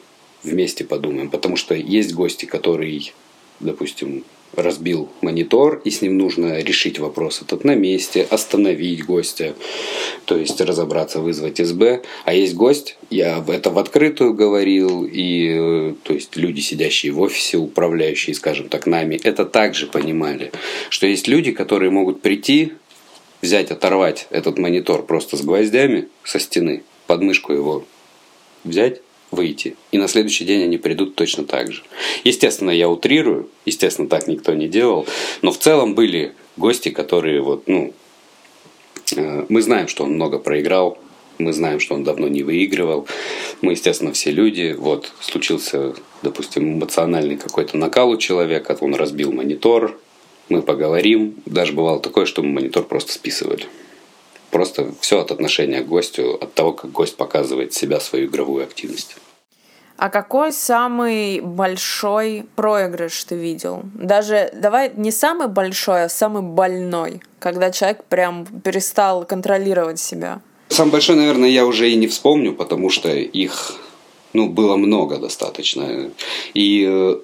вместе 0.43 0.83
подумаем. 0.83 1.29
Потому 1.29 1.55
что 1.55 1.73
есть 1.73 2.13
гости, 2.13 2.45
которые 2.45 3.13
допустим, 3.59 4.23
разбил 4.55 5.09
монитор, 5.21 5.81
и 5.83 5.89
с 5.89 6.01
ним 6.01 6.17
нужно 6.17 6.61
решить 6.61 6.99
вопрос 6.99 7.41
этот 7.41 7.63
на 7.63 7.73
месте, 7.73 8.27
остановить 8.29 9.03
гостя, 9.03 9.55
то 10.25 10.37
есть 10.37 10.61
разобраться, 10.61 11.21
вызвать 11.21 11.57
СБ. 11.57 12.03
А 12.25 12.33
есть 12.33 12.53
гость, 12.53 12.97
я 13.09 13.43
это 13.47 13.71
в 13.71 13.79
открытую 13.79 14.35
говорил, 14.35 15.05
и 15.05 15.55
э, 15.57 15.93
то 16.03 16.13
есть 16.13 16.35
люди, 16.35 16.59
сидящие 16.59 17.13
в 17.13 17.21
офисе, 17.21 17.57
управляющие, 17.57 18.35
скажем 18.35 18.69
так, 18.69 18.85
нами, 18.85 19.19
это 19.23 19.45
также 19.45 19.87
понимали, 19.87 20.51
что 20.89 21.07
есть 21.07 21.27
люди, 21.27 21.51
которые 21.51 21.89
могут 21.89 22.21
прийти, 22.21 22.73
взять, 23.41 23.71
оторвать 23.71 24.27
этот 24.29 24.59
монитор 24.59 25.03
просто 25.03 25.35
с 25.35 25.41
гвоздями 25.41 26.09
со 26.23 26.39
стены, 26.39 26.83
подмышку 27.07 27.53
его 27.53 27.85
взять, 28.63 29.01
выйти. 29.33 29.75
И 29.91 29.97
на 29.97 30.07
следующий 30.07 30.45
день 30.45 30.63
они 30.63 30.77
придут 30.77 31.15
точно 31.15 31.43
так 31.43 31.71
же. 31.71 31.83
Естественно, 32.23 32.71
я 32.71 32.89
утрирую, 32.89 33.49
естественно, 33.65 34.07
так 34.07 34.27
никто 34.27 34.53
не 34.53 34.67
делал, 34.67 35.05
но 35.41 35.51
в 35.51 35.57
целом 35.57 35.95
были 35.95 36.33
гости, 36.57 36.89
которые 36.89 37.41
вот, 37.41 37.67
ну, 37.67 37.93
э, 39.15 39.45
мы 39.49 39.61
знаем, 39.61 39.87
что 39.87 40.03
он 40.03 40.13
много 40.13 40.39
проиграл, 40.39 40.97
мы 41.39 41.53
знаем, 41.53 41.79
что 41.79 41.95
он 41.95 42.03
давно 42.03 42.27
не 42.27 42.43
выигрывал. 42.43 43.07
Мы, 43.61 43.71
естественно, 43.71 44.13
все 44.13 44.31
люди. 44.31 44.75
Вот, 44.77 45.11
случился, 45.19 45.95
допустим, 46.21 46.77
эмоциональный 46.77 47.37
какой-то 47.37 47.77
накал 47.77 48.11
у 48.11 48.17
человека, 48.17 48.77
он 48.79 48.95
разбил 48.95 49.31
монитор, 49.31 49.99
мы 50.49 50.61
поговорим. 50.61 51.35
Даже 51.45 51.73
бывало 51.73 51.99
такое, 51.99 52.25
что 52.25 52.43
мы 52.43 52.49
монитор 52.49 52.83
просто 52.83 53.13
списывали. 53.13 53.65
Просто 54.53 54.93
все 55.01 55.19
от 55.19 55.31
отношения 55.31 55.81
к 55.81 55.87
гостю, 55.87 56.37
от 56.39 56.53
того, 56.53 56.73
как 56.73 56.91
гость 56.91 57.17
показывает 57.17 57.73
себя, 57.73 57.99
свою 57.99 58.27
игровую 58.27 58.63
активность. 58.63 59.15
А 59.97 60.09
какой 60.09 60.51
самый 60.51 61.41
большой 61.41 62.45
проигрыш 62.55 63.23
ты 63.23 63.35
видел? 63.35 63.81
Даже 63.95 64.51
давай 64.53 64.91
не 64.95 65.11
самый 65.11 65.47
большой, 65.47 66.03
а 66.03 66.09
самый 66.09 66.43
больной, 66.43 67.21
когда 67.39 67.71
человек 67.71 68.03
прям 68.03 68.45
перестал 68.63 69.25
контролировать 69.25 69.99
себя. 69.99 70.41
Самый 70.69 70.91
большой, 70.91 71.15
наверное, 71.15 71.49
я 71.49 71.65
уже 71.65 71.89
и 71.89 71.95
не 71.95 72.07
вспомню, 72.07 72.53
потому 72.53 72.91
что 72.91 73.09
их 73.09 73.75
ну, 74.33 74.49
было 74.49 74.75
много 74.75 75.17
достаточно. 75.17 76.11
И 76.53 76.85
э, 76.87 77.17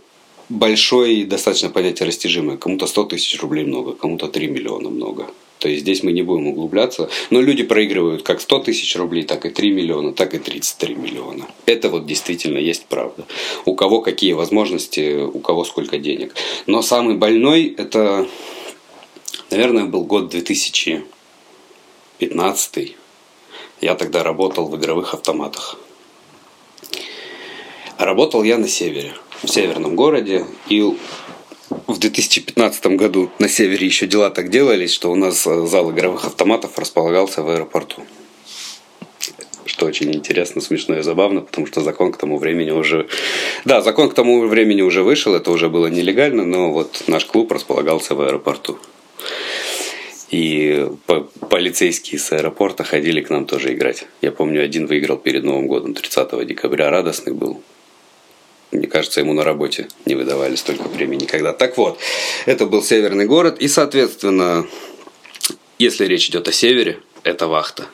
большой 0.49 1.25
достаточно 1.25 1.69
понятие 1.69 2.07
растяжимое. 2.07 2.57
Кому-то 2.57 2.87
100 2.87 3.03
тысяч 3.03 3.39
рублей 3.39 3.65
много, 3.65 3.93
кому-то 3.93 4.27
3 4.27 4.47
миллиона 4.47 4.89
много. 4.89 5.27
То 5.60 5.67
есть 5.67 5.82
здесь 5.82 6.02
мы 6.04 6.13
не 6.13 6.24
будем 6.24 6.48
углубляться. 6.48 7.10
Но 7.30 7.41
люди 7.41 7.63
проигрывают 7.63 8.24
как 8.24 8.39
100 8.41 8.60
тысяч 8.60 8.95
рублей, 8.95 9.24
так 9.24 9.45
и 9.45 9.50
3 9.50 9.72
миллиона, 9.72 10.13
так 10.13 10.34
и 10.34 10.39
33 10.39 10.95
миллиона. 10.95 11.50
Это 11.65 11.89
вот 11.89 12.06
действительно 12.06 12.58
есть 12.58 12.86
правда. 12.86 13.26
У 13.65 13.76
кого 13.76 14.00
какие 14.02 14.32
возможности, 14.34 15.22
у 15.22 15.39
кого 15.39 15.65
сколько 15.65 15.98
денег. 15.98 16.34
Но 16.65 16.82
самый 16.82 17.17
больной 17.17 17.76
это, 17.78 18.26
наверное, 19.52 19.84
был 19.86 20.06
год 20.06 20.30
2015. 20.30 22.95
Я 23.82 23.95
тогда 23.95 24.24
работал 24.24 24.67
в 24.67 24.78
игровых 24.78 25.13
автоматах. 25.13 25.78
Работал 27.98 28.43
я 28.43 28.58
на 28.58 28.69
севере, 28.69 29.13
в 29.43 29.50
северном 29.50 29.98
городе. 29.98 30.45
И 30.69 30.82
в 31.69 31.97
2015 31.97 32.86
году 32.88 33.32
на 33.39 33.47
севере 33.47 33.86
еще 33.86 34.08
дела 34.08 34.29
так 34.29 34.49
делались, 34.49 34.93
что 34.93 35.12
у 35.12 35.15
нас 35.15 35.45
э, 35.45 35.65
зал 35.67 35.91
игровых 35.91 36.25
автоматов 36.25 36.77
располагался 36.77 37.43
в 37.43 37.49
аэропорту. 37.49 38.03
Что 39.65 39.86
очень 39.86 40.13
интересно, 40.13 40.62
смешно 40.62 40.97
и 40.97 41.03
забавно, 41.03 41.41
потому 41.41 41.67
что 41.67 41.82
закон 41.82 42.12
к 42.12 42.17
тому 42.17 42.38
времени 42.38 42.71
уже... 42.71 43.08
Да, 43.65 43.82
закон 43.82 44.10
к 44.10 44.13
тому 44.15 44.47
времени 44.47 44.82
уже 44.82 45.03
вышел, 45.03 45.36
это 45.36 45.51
уже 45.51 45.69
было 45.69 45.88
нелегально, 45.88 46.43
но 46.43 46.71
вот 46.71 47.03
наш 47.08 47.25
клуб 47.25 47.51
располагался 47.51 48.15
в 48.15 48.21
аэропорту. 48.21 48.79
И 50.32 50.88
полицейские 51.49 52.19
с 52.19 52.32
аэропорта 52.32 52.84
ходили 52.84 53.21
к 53.21 53.29
нам 53.29 53.45
тоже 53.45 53.73
играть. 53.73 54.05
Я 54.21 54.32
помню, 54.32 54.63
один 54.63 54.86
выиграл 54.86 55.17
перед 55.17 55.43
Новым 55.43 55.67
годом, 55.67 55.93
30 55.93 56.45
декабря, 56.45 56.89
радостный 56.89 57.34
был. 57.34 57.62
Мне 58.71 58.88
кажется, 58.88 59.19
ему 59.19 59.34
на 59.34 59.43
работе 59.43 59.88
не 60.05 60.15
выдавали 60.15 60.55
столько 60.55 60.88
времени 60.88 61.23
никогда. 61.23 61.53
Так 61.53 61.77
вот, 61.77 61.99
это 62.45 62.65
был 62.67 62.84
северный 62.84 63.25
город. 63.25 63.58
И, 63.60 63.67
соответственно, 63.67 64.67
если 65.79 66.05
речь 66.05 66.29
идет 66.29 66.47
о 66.47 66.51
севере, 66.51 66.99
это 67.23 67.47
вахта. 67.47 67.88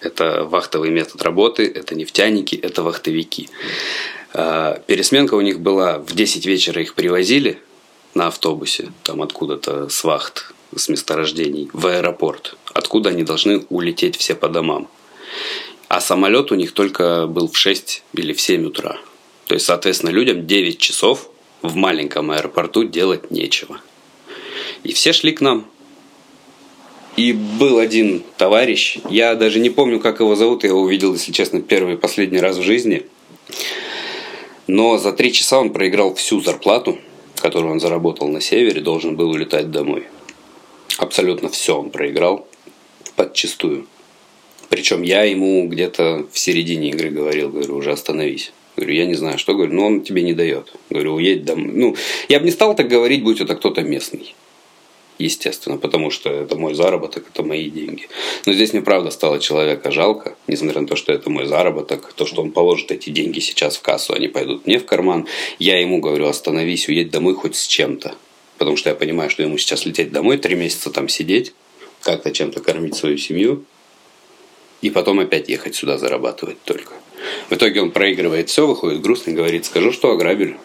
Это 0.00 0.44
вахтовый 0.44 0.90
метод 0.90 1.22
работы, 1.22 1.66
это 1.66 1.94
нефтяники, 1.94 2.54
это 2.56 2.82
вахтовики. 2.82 3.48
А, 4.34 4.80
пересменка 4.86 5.34
у 5.34 5.40
них 5.40 5.60
была 5.60 5.98
в 5.98 6.14
10 6.14 6.44
вечера 6.46 6.82
их 6.82 6.94
привозили 6.94 7.58
на 8.14 8.26
автобусе, 8.26 8.92
там 9.04 9.22
откуда-то 9.22 9.88
с 9.88 10.04
вахт, 10.04 10.52
с 10.74 10.88
месторождений, 10.88 11.70
в 11.72 11.86
аэропорт, 11.86 12.56
откуда 12.72 13.10
они 13.10 13.22
должны 13.22 13.64
улететь 13.68 14.16
все 14.16 14.34
по 14.34 14.48
домам. 14.48 14.88
А 15.88 16.00
самолет 16.00 16.50
у 16.50 16.54
них 16.54 16.72
только 16.72 17.26
был 17.26 17.48
в 17.48 17.56
6 17.56 18.02
или 18.14 18.32
в 18.32 18.40
7 18.40 18.66
утра. 18.66 18.98
То 19.46 19.54
есть, 19.54 19.66
соответственно, 19.66 20.10
людям 20.10 20.46
9 20.46 20.78
часов 20.78 21.30
в 21.62 21.76
маленьком 21.76 22.30
аэропорту 22.30 22.84
делать 22.84 23.30
нечего. 23.30 23.80
И 24.82 24.92
все 24.92 25.12
шли 25.12 25.32
к 25.32 25.40
нам. 25.40 25.66
И 27.16 27.32
был 27.32 27.78
один 27.78 28.22
товарищ, 28.36 28.98
я 29.08 29.34
даже 29.36 29.58
не 29.58 29.70
помню, 29.70 30.00
как 30.00 30.20
его 30.20 30.36
зовут, 30.36 30.64
я 30.64 30.70
его 30.70 30.82
увидел, 30.82 31.14
если 31.14 31.32
честно, 31.32 31.62
первый 31.62 31.94
и 31.94 31.96
последний 31.96 32.40
раз 32.40 32.58
в 32.58 32.62
жизни. 32.62 33.06
Но 34.66 34.98
за 34.98 35.12
три 35.12 35.32
часа 35.32 35.58
он 35.58 35.72
проиграл 35.72 36.14
всю 36.14 36.40
зарплату, 36.40 36.98
которую 37.36 37.72
он 37.72 37.80
заработал 37.80 38.28
на 38.28 38.42
севере, 38.42 38.82
должен 38.82 39.16
был 39.16 39.30
улетать 39.30 39.70
домой. 39.70 40.04
Абсолютно 40.98 41.48
все 41.48 41.78
он 41.78 41.90
проиграл 41.90 42.46
подчистую. 43.14 43.86
Причем 44.68 45.02
я 45.02 45.22
ему 45.22 45.66
где-то 45.68 46.26
в 46.30 46.38
середине 46.38 46.90
игры 46.90 47.10
говорил, 47.10 47.48
говорю, 47.48 47.76
уже 47.76 47.92
остановись. 47.92 48.52
Говорю, 48.76 48.94
я 48.94 49.06
не 49.06 49.14
знаю, 49.14 49.38
что 49.38 49.54
говорю, 49.54 49.72
но 49.72 49.86
он 49.86 50.02
тебе 50.02 50.22
не 50.22 50.34
дает. 50.34 50.72
Говорю, 50.90 51.14
уедь 51.14 51.44
домой. 51.44 51.70
Ну, 51.72 51.96
я 52.28 52.38
бы 52.38 52.44
не 52.44 52.50
стал 52.50 52.76
так 52.76 52.88
говорить, 52.88 53.22
будь 53.22 53.40
это 53.40 53.56
кто-то 53.56 53.82
местный. 53.82 54.34
Естественно, 55.18 55.78
потому 55.78 56.10
что 56.10 56.28
это 56.28 56.56
мой 56.56 56.74
заработок, 56.74 57.24
это 57.32 57.42
мои 57.42 57.70
деньги. 57.70 58.06
Но 58.44 58.52
здесь 58.52 58.74
мне 58.74 58.82
правда 58.82 59.10
стало 59.10 59.40
человека 59.40 59.90
жалко, 59.90 60.36
несмотря 60.46 60.82
на 60.82 60.86
то, 60.86 60.94
что 60.94 61.10
это 61.10 61.30
мой 61.30 61.46
заработок, 61.46 62.12
то, 62.12 62.26
что 62.26 62.42
он 62.42 62.52
положит 62.52 62.92
эти 62.92 63.08
деньги 63.08 63.40
сейчас 63.40 63.78
в 63.78 63.80
кассу, 63.80 64.12
они 64.12 64.28
пойдут 64.28 64.66
мне 64.66 64.78
в 64.78 64.84
карман. 64.84 65.26
Я 65.58 65.80
ему 65.80 66.00
говорю, 66.00 66.26
остановись, 66.26 66.88
уедь 66.88 67.10
домой 67.10 67.34
хоть 67.34 67.56
с 67.56 67.66
чем-то. 67.66 68.14
Потому 68.58 68.76
что 68.76 68.90
я 68.90 68.94
понимаю, 68.94 69.30
что 69.30 69.42
ему 69.42 69.56
сейчас 69.56 69.86
лететь 69.86 70.12
домой, 70.12 70.36
три 70.36 70.54
месяца 70.54 70.90
там 70.90 71.08
сидеть, 71.08 71.54
как-то 72.02 72.30
чем-то 72.30 72.60
кормить 72.60 72.94
свою 72.94 73.16
семью, 73.16 73.64
и 74.82 74.90
потом 74.90 75.20
опять 75.20 75.48
ехать 75.48 75.74
сюда 75.74 75.96
зарабатывать 75.96 76.62
только. 76.62 76.92
В 77.48 77.54
итоге 77.54 77.82
он 77.82 77.90
проигрывает 77.90 78.48
все, 78.48 78.66
выходит 78.66 79.00
грустный, 79.00 79.34
говорит, 79.34 79.64
скажу, 79.64 79.92
что 79.92 80.10
ограбили. 80.10 80.56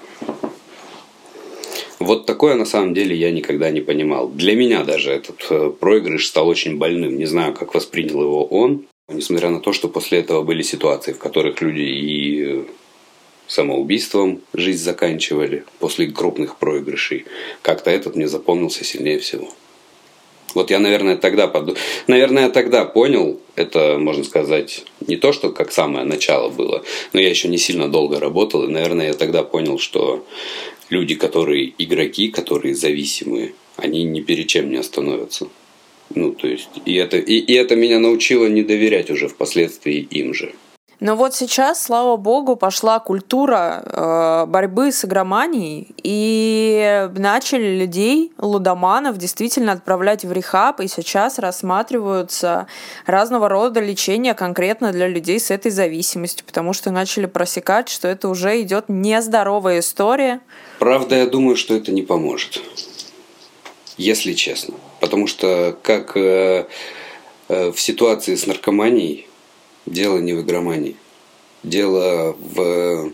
Вот 1.99 2.25
такое 2.25 2.55
на 2.55 2.65
самом 2.65 2.95
деле 2.95 3.15
я 3.15 3.29
никогда 3.31 3.69
не 3.69 3.81
понимал. 3.81 4.27
Для 4.27 4.55
меня 4.55 4.83
даже 4.83 5.11
этот 5.11 5.45
э, 5.51 5.71
проигрыш 5.79 6.25
стал 6.25 6.47
очень 6.47 6.77
больным. 6.77 7.15
Не 7.17 7.27
знаю, 7.27 7.53
как 7.53 7.75
воспринял 7.75 8.21
его 8.21 8.43
он. 8.43 8.87
Несмотря 9.07 9.49
на 9.49 9.59
то, 9.59 9.71
что 9.71 9.87
после 9.87 10.19
этого 10.19 10.41
были 10.41 10.63
ситуации, 10.63 11.13
в 11.13 11.19
которых 11.19 11.61
люди 11.61 11.81
и 11.81 12.43
э, 12.43 12.63
самоубийством 13.47 14.41
жизнь 14.53 14.83
заканчивали 14.83 15.63
после 15.79 16.07
крупных 16.07 16.55
проигрышей. 16.55 17.25
Как-то 17.61 17.91
этот 17.91 18.15
мне 18.15 18.27
запомнился 18.27 18.83
сильнее 18.83 19.19
всего. 19.19 19.49
Вот 20.55 20.71
я, 20.71 20.79
наверное, 20.79 21.17
тогда, 21.17 21.47
под... 21.47 21.77
наверное, 22.07 22.49
тогда 22.49 22.85
понял, 22.85 23.39
это, 23.55 23.97
можно 23.97 24.23
сказать, 24.23 24.83
не 25.07 25.17
то, 25.17 25.31
что 25.31 25.51
как 25.51 25.71
самое 25.71 26.05
начало 26.05 26.49
было, 26.49 26.83
но 27.13 27.19
я 27.19 27.29
еще 27.29 27.47
не 27.47 27.57
сильно 27.57 27.87
долго 27.87 28.19
работал, 28.19 28.63
и, 28.63 28.71
наверное, 28.71 29.07
я 29.07 29.13
тогда 29.13 29.43
понял, 29.43 29.79
что 29.79 30.25
люди, 30.89 31.15
которые 31.15 31.73
игроки, 31.77 32.29
которые 32.29 32.75
зависимые, 32.75 33.53
они 33.77 34.03
ни 34.03 34.21
перед 34.21 34.47
чем 34.47 34.69
не 34.69 34.77
остановятся. 34.77 35.47
Ну, 36.13 36.33
то 36.33 36.47
есть, 36.47 36.69
и 36.85 36.95
это, 36.95 37.17
и, 37.17 37.35
и 37.35 37.53
это 37.53 37.75
меня 37.75 37.99
научило 37.99 38.47
не 38.47 38.63
доверять 38.63 39.09
уже 39.09 39.27
впоследствии 39.27 39.99
им 39.99 40.33
же. 40.33 40.53
Но 41.01 41.15
вот 41.15 41.33
сейчас, 41.33 41.83
слава 41.83 42.15
богу, 42.15 42.55
пошла 42.55 42.99
культура 42.99 43.83
э, 43.83 44.45
борьбы 44.45 44.91
с 44.91 45.03
игроманией, 45.03 45.87
и 46.03 47.09
начали 47.17 47.75
людей, 47.75 48.31
лудоманов, 48.37 49.17
действительно 49.17 49.71
отправлять 49.71 50.23
в 50.23 50.31
рехаб, 50.31 50.79
и 50.79 50.87
сейчас 50.87 51.39
рассматриваются 51.39 52.67
разного 53.07 53.49
рода 53.49 53.79
лечения 53.79 54.35
конкретно 54.35 54.91
для 54.91 55.07
людей 55.07 55.39
с 55.39 55.49
этой 55.49 55.71
зависимостью, 55.71 56.45
потому 56.45 56.71
что 56.71 56.91
начали 56.91 57.25
просекать, 57.25 57.89
что 57.89 58.07
это 58.07 58.29
уже 58.29 58.61
идет 58.61 58.85
нездоровая 58.87 59.79
история. 59.79 60.39
Правда, 60.77 61.15
я 61.15 61.25
думаю, 61.25 61.55
что 61.55 61.73
это 61.73 61.91
не 61.91 62.03
поможет, 62.03 62.61
если 63.97 64.33
честно. 64.33 64.75
Потому 64.99 65.25
что 65.25 65.75
как 65.81 66.15
э, 66.15 66.67
э, 67.49 67.71
в 67.71 67.81
ситуации 67.81 68.35
с 68.35 68.45
наркоманией, 68.45 69.25
Дело 69.85 70.19
не 70.19 70.33
в 70.33 70.41
игромании. 70.41 70.95
Дело 71.63 72.35
в 72.39 73.11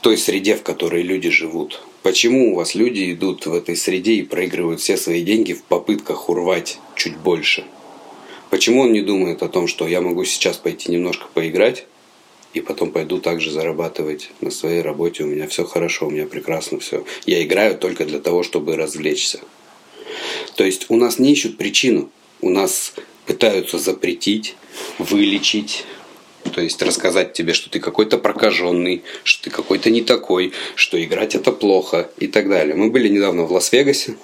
той 0.00 0.16
среде, 0.16 0.56
в 0.56 0.62
которой 0.62 1.02
люди 1.02 1.30
живут. 1.30 1.82
Почему 2.02 2.52
у 2.52 2.56
вас 2.56 2.74
люди 2.74 3.12
идут 3.12 3.46
в 3.46 3.54
этой 3.54 3.76
среде 3.76 4.14
и 4.14 4.22
проигрывают 4.22 4.80
все 4.80 4.96
свои 4.96 5.22
деньги 5.22 5.52
в 5.52 5.62
попытках 5.62 6.30
урвать 6.30 6.78
чуть 6.96 7.16
больше? 7.18 7.64
Почему 8.48 8.82
он 8.82 8.92
не 8.92 9.02
думает 9.02 9.42
о 9.42 9.48
том, 9.48 9.68
что 9.68 9.86
я 9.86 10.00
могу 10.00 10.24
сейчас 10.24 10.56
пойти 10.56 10.90
немножко 10.90 11.26
поиграть, 11.32 11.86
и 12.52 12.60
потом 12.60 12.90
пойду 12.90 13.20
также 13.20 13.50
зарабатывать 13.50 14.30
на 14.40 14.50
своей 14.50 14.80
работе, 14.80 15.22
у 15.22 15.26
меня 15.26 15.46
все 15.46 15.64
хорошо, 15.64 16.06
у 16.06 16.10
меня 16.10 16.26
прекрасно 16.26 16.80
все. 16.80 17.04
Я 17.26 17.44
играю 17.44 17.78
только 17.78 18.04
для 18.04 18.18
того, 18.18 18.42
чтобы 18.42 18.76
развлечься. 18.76 19.40
То 20.56 20.64
есть 20.64 20.86
у 20.88 20.96
нас 20.96 21.18
не 21.18 21.32
ищут 21.32 21.58
причину, 21.58 22.10
у 22.40 22.50
нас 22.50 22.94
пытаются 23.30 23.78
запретить, 23.78 24.56
вылечить, 24.98 25.84
то 26.52 26.60
есть 26.60 26.82
рассказать 26.82 27.32
тебе, 27.32 27.52
что 27.52 27.70
ты 27.70 27.78
какой-то 27.78 28.18
прокаженный, 28.18 29.04
что 29.22 29.44
ты 29.44 29.50
какой-то 29.50 29.88
не 29.88 30.00
такой, 30.02 30.52
что 30.74 31.00
играть 31.00 31.36
это 31.36 31.52
плохо 31.52 32.10
и 32.18 32.26
так 32.26 32.48
далее. 32.48 32.74
Мы 32.74 32.90
были 32.90 33.08
недавно 33.08 33.44
в 33.44 33.52
Лас-Вегасе. 33.52 34.16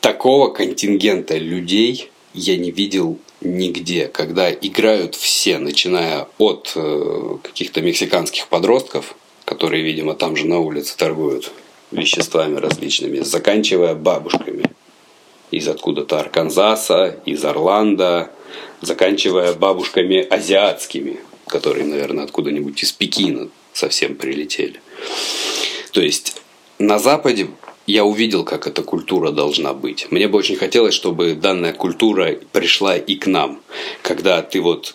Такого 0.00 0.52
контингента 0.52 1.36
людей 1.36 2.08
я 2.34 2.56
не 2.56 2.70
видел 2.70 3.18
нигде, 3.40 4.06
когда 4.06 4.52
играют 4.52 5.16
все, 5.16 5.58
начиная 5.58 6.28
от 6.38 6.72
э, 6.76 7.36
каких-то 7.42 7.80
мексиканских 7.80 8.46
подростков, 8.46 9.16
которые, 9.44 9.82
видимо, 9.82 10.14
там 10.14 10.36
же 10.36 10.46
на 10.46 10.60
улице 10.60 10.96
торгуют 10.96 11.50
веществами 11.90 12.58
различными, 12.58 13.24
заканчивая 13.24 13.96
бабушками 13.96 14.71
из 15.52 15.68
откуда-то 15.68 16.18
Арканзаса, 16.18 17.20
из 17.24 17.44
Орландо, 17.44 18.30
заканчивая 18.80 19.52
бабушками 19.52 20.26
азиатскими, 20.26 21.20
которые, 21.46 21.84
наверное, 21.86 22.24
откуда-нибудь 22.24 22.82
из 22.82 22.92
Пекина 22.92 23.48
совсем 23.72 24.16
прилетели. 24.16 24.80
То 25.92 26.00
есть 26.00 26.42
на 26.78 26.98
Западе 26.98 27.48
я 27.86 28.04
увидел, 28.04 28.44
как 28.44 28.66
эта 28.66 28.82
культура 28.82 29.30
должна 29.30 29.74
быть. 29.74 30.10
Мне 30.10 30.26
бы 30.28 30.38
очень 30.38 30.56
хотелось, 30.56 30.94
чтобы 30.94 31.34
данная 31.34 31.72
культура 31.72 32.32
пришла 32.52 32.96
и 32.96 33.16
к 33.16 33.26
нам, 33.26 33.60
когда 34.02 34.42
ты 34.42 34.60
вот 34.60 34.94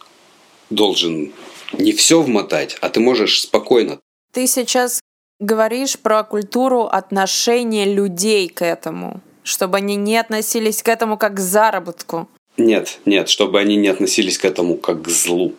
должен 0.70 1.34
не 1.74 1.92
все 1.92 2.22
вмотать, 2.22 2.78
а 2.82 2.90
ты 2.90 3.00
можешь 3.00 3.42
спокойно. 3.42 4.00
Ты 4.34 4.48
сейчас 4.48 5.02
говоришь 5.40 6.00
про 6.00 6.24
культуру 6.24 6.84
отношения 6.84 7.86
людей 7.86 8.50
к 8.50 8.64
этому, 8.64 9.22
чтобы 9.48 9.78
они 9.78 9.96
не 9.96 10.18
относились 10.18 10.84
к 10.84 10.90
этому 10.90 11.18
как 11.18 11.36
к 11.36 11.40
заработку. 11.40 12.28
Нет, 12.58 13.00
нет, 13.06 13.30
чтобы 13.30 13.60
они 13.60 13.78
не 13.78 13.88
относились 13.88 14.38
к 14.38 14.46
этому 14.46 14.76
как 14.76 15.04
к 15.04 15.08
злу. 15.08 15.54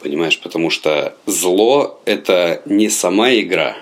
Понимаешь, 0.00 0.38
потому 0.40 0.70
что 0.70 1.16
зло– 1.26 2.00
это 2.04 2.62
не 2.66 2.90
сама 2.90 3.34
игра, 3.34 3.76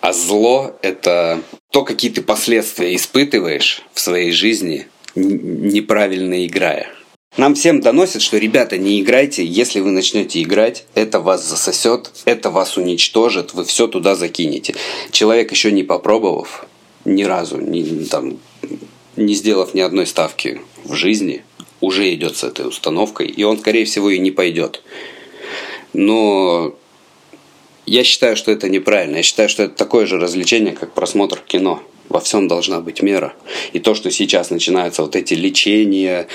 а 0.00 0.12
зло– 0.12 0.76
это 0.82 1.40
то, 1.70 1.84
какие 1.84 2.10
ты 2.10 2.22
последствия 2.22 2.94
испытываешь 2.94 3.82
в 3.94 4.00
своей 4.00 4.32
жизни, 4.32 4.88
неправильно 5.14 6.44
играя. 6.44 6.88
Нам 7.36 7.54
всем 7.54 7.80
доносят, 7.80 8.22
что 8.22 8.38
ребята, 8.38 8.76
не 8.76 9.00
играйте, 9.00 9.44
если 9.44 9.80
вы 9.80 9.92
начнете 9.92 10.42
играть, 10.42 10.84
это 10.94 11.20
вас 11.20 11.46
засосет, 11.46 12.10
это 12.24 12.50
вас 12.50 12.76
уничтожит, 12.76 13.54
вы 13.54 13.64
все 13.64 13.86
туда 13.86 14.16
закинете. 14.16 14.74
Человек 15.12 15.52
еще 15.52 15.70
не 15.70 15.84
попробовав, 15.84 16.66
ни 17.04 17.22
разу, 17.22 17.58
не, 17.58 18.04
там, 18.06 18.38
не 19.20 19.34
сделав 19.34 19.74
ни 19.74 19.80
одной 19.80 20.06
ставки 20.06 20.60
в 20.84 20.94
жизни, 20.94 21.44
уже 21.80 22.12
идет 22.12 22.36
с 22.36 22.44
этой 22.44 22.66
установкой, 22.66 23.26
и 23.28 23.42
он, 23.42 23.58
скорее 23.58 23.84
всего, 23.84 24.10
и 24.10 24.18
не 24.18 24.30
пойдет. 24.30 24.82
Но 25.92 26.74
я 27.86 28.04
считаю, 28.04 28.36
что 28.36 28.52
это 28.52 28.68
неправильно. 28.68 29.16
Я 29.16 29.22
считаю, 29.22 29.48
что 29.48 29.64
это 29.64 29.74
такое 29.74 30.06
же 30.06 30.18
развлечение, 30.18 30.74
как 30.74 30.92
просмотр 30.92 31.40
кино. 31.40 31.82
Во 32.08 32.20
всем 32.20 32.48
должна 32.48 32.80
быть 32.80 33.02
мера. 33.02 33.34
И 33.72 33.78
то, 33.78 33.94
что 33.94 34.10
сейчас 34.10 34.50
начинаются 34.50 35.02
вот 35.02 35.16
эти 35.16 35.34
лечения 35.34 36.26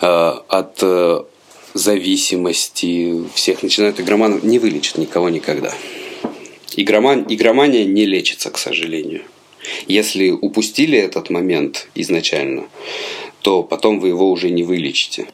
э, 0.00 0.06
от 0.06 0.78
э, 0.82 1.24
зависимости, 1.72 3.24
всех 3.34 3.62
начинают 3.62 4.00
игроманов, 4.00 4.42
не 4.42 4.58
вылечит 4.58 4.98
никого 4.98 5.28
никогда. 5.28 5.72
Игроман, 6.76 7.26
игромания 7.28 7.84
не 7.84 8.04
лечится, 8.04 8.50
к 8.50 8.58
сожалению. 8.58 9.22
Если 9.86 10.30
упустили 10.30 10.98
этот 10.98 11.30
момент 11.30 11.88
изначально, 11.94 12.64
то 13.42 13.62
потом 13.62 14.00
вы 14.00 14.08
его 14.08 14.30
уже 14.30 14.50
не 14.50 14.62
вылечите. 14.62 15.26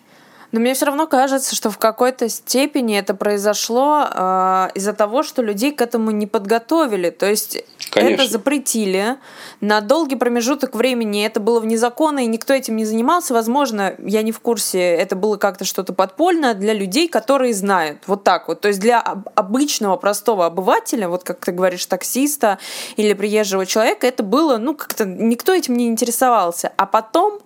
Но 0.52 0.58
мне 0.58 0.74
все 0.74 0.86
равно 0.86 1.06
кажется, 1.06 1.54
что 1.54 1.70
в 1.70 1.78
какой-то 1.78 2.28
степени 2.28 2.98
это 2.98 3.14
произошло 3.14 4.04
э, 4.10 4.68
из-за 4.74 4.92
того, 4.92 5.22
что 5.22 5.42
людей 5.42 5.72
к 5.72 5.80
этому 5.80 6.10
не 6.10 6.26
подготовили. 6.26 7.10
То 7.10 7.26
есть 7.26 7.62
Конечно. 7.90 8.22
это 8.22 8.30
запретили 8.30 9.16
на 9.60 9.80
долгий 9.80 10.16
промежуток 10.16 10.74
времени. 10.74 11.24
Это 11.24 11.38
было 11.38 11.60
вне 11.60 11.78
закона, 11.78 12.24
и 12.24 12.26
никто 12.26 12.52
этим 12.52 12.76
не 12.76 12.84
занимался. 12.84 13.32
Возможно, 13.32 13.94
я 13.98 14.22
не 14.22 14.32
в 14.32 14.40
курсе, 14.40 14.80
это 14.80 15.14
было 15.14 15.36
как-то 15.36 15.64
что-то 15.64 15.92
подпольное 15.92 16.54
для 16.54 16.72
людей, 16.72 17.08
которые 17.08 17.54
знают. 17.54 17.98
Вот 18.06 18.24
так 18.24 18.48
вот. 18.48 18.60
То 18.60 18.68
есть 18.68 18.80
для 18.80 19.00
обычного 19.00 19.96
простого 19.96 20.46
обывателя, 20.46 21.08
вот 21.08 21.22
как 21.22 21.44
ты 21.44 21.52
говоришь, 21.52 21.86
таксиста 21.86 22.58
или 22.96 23.12
приезжего 23.12 23.66
человека, 23.66 24.06
это 24.06 24.24
было, 24.24 24.56
ну, 24.56 24.74
как-то 24.74 25.04
никто 25.04 25.52
этим 25.52 25.76
не 25.76 25.86
интересовался. 25.86 26.72
А 26.76 26.86
потом 26.86 27.40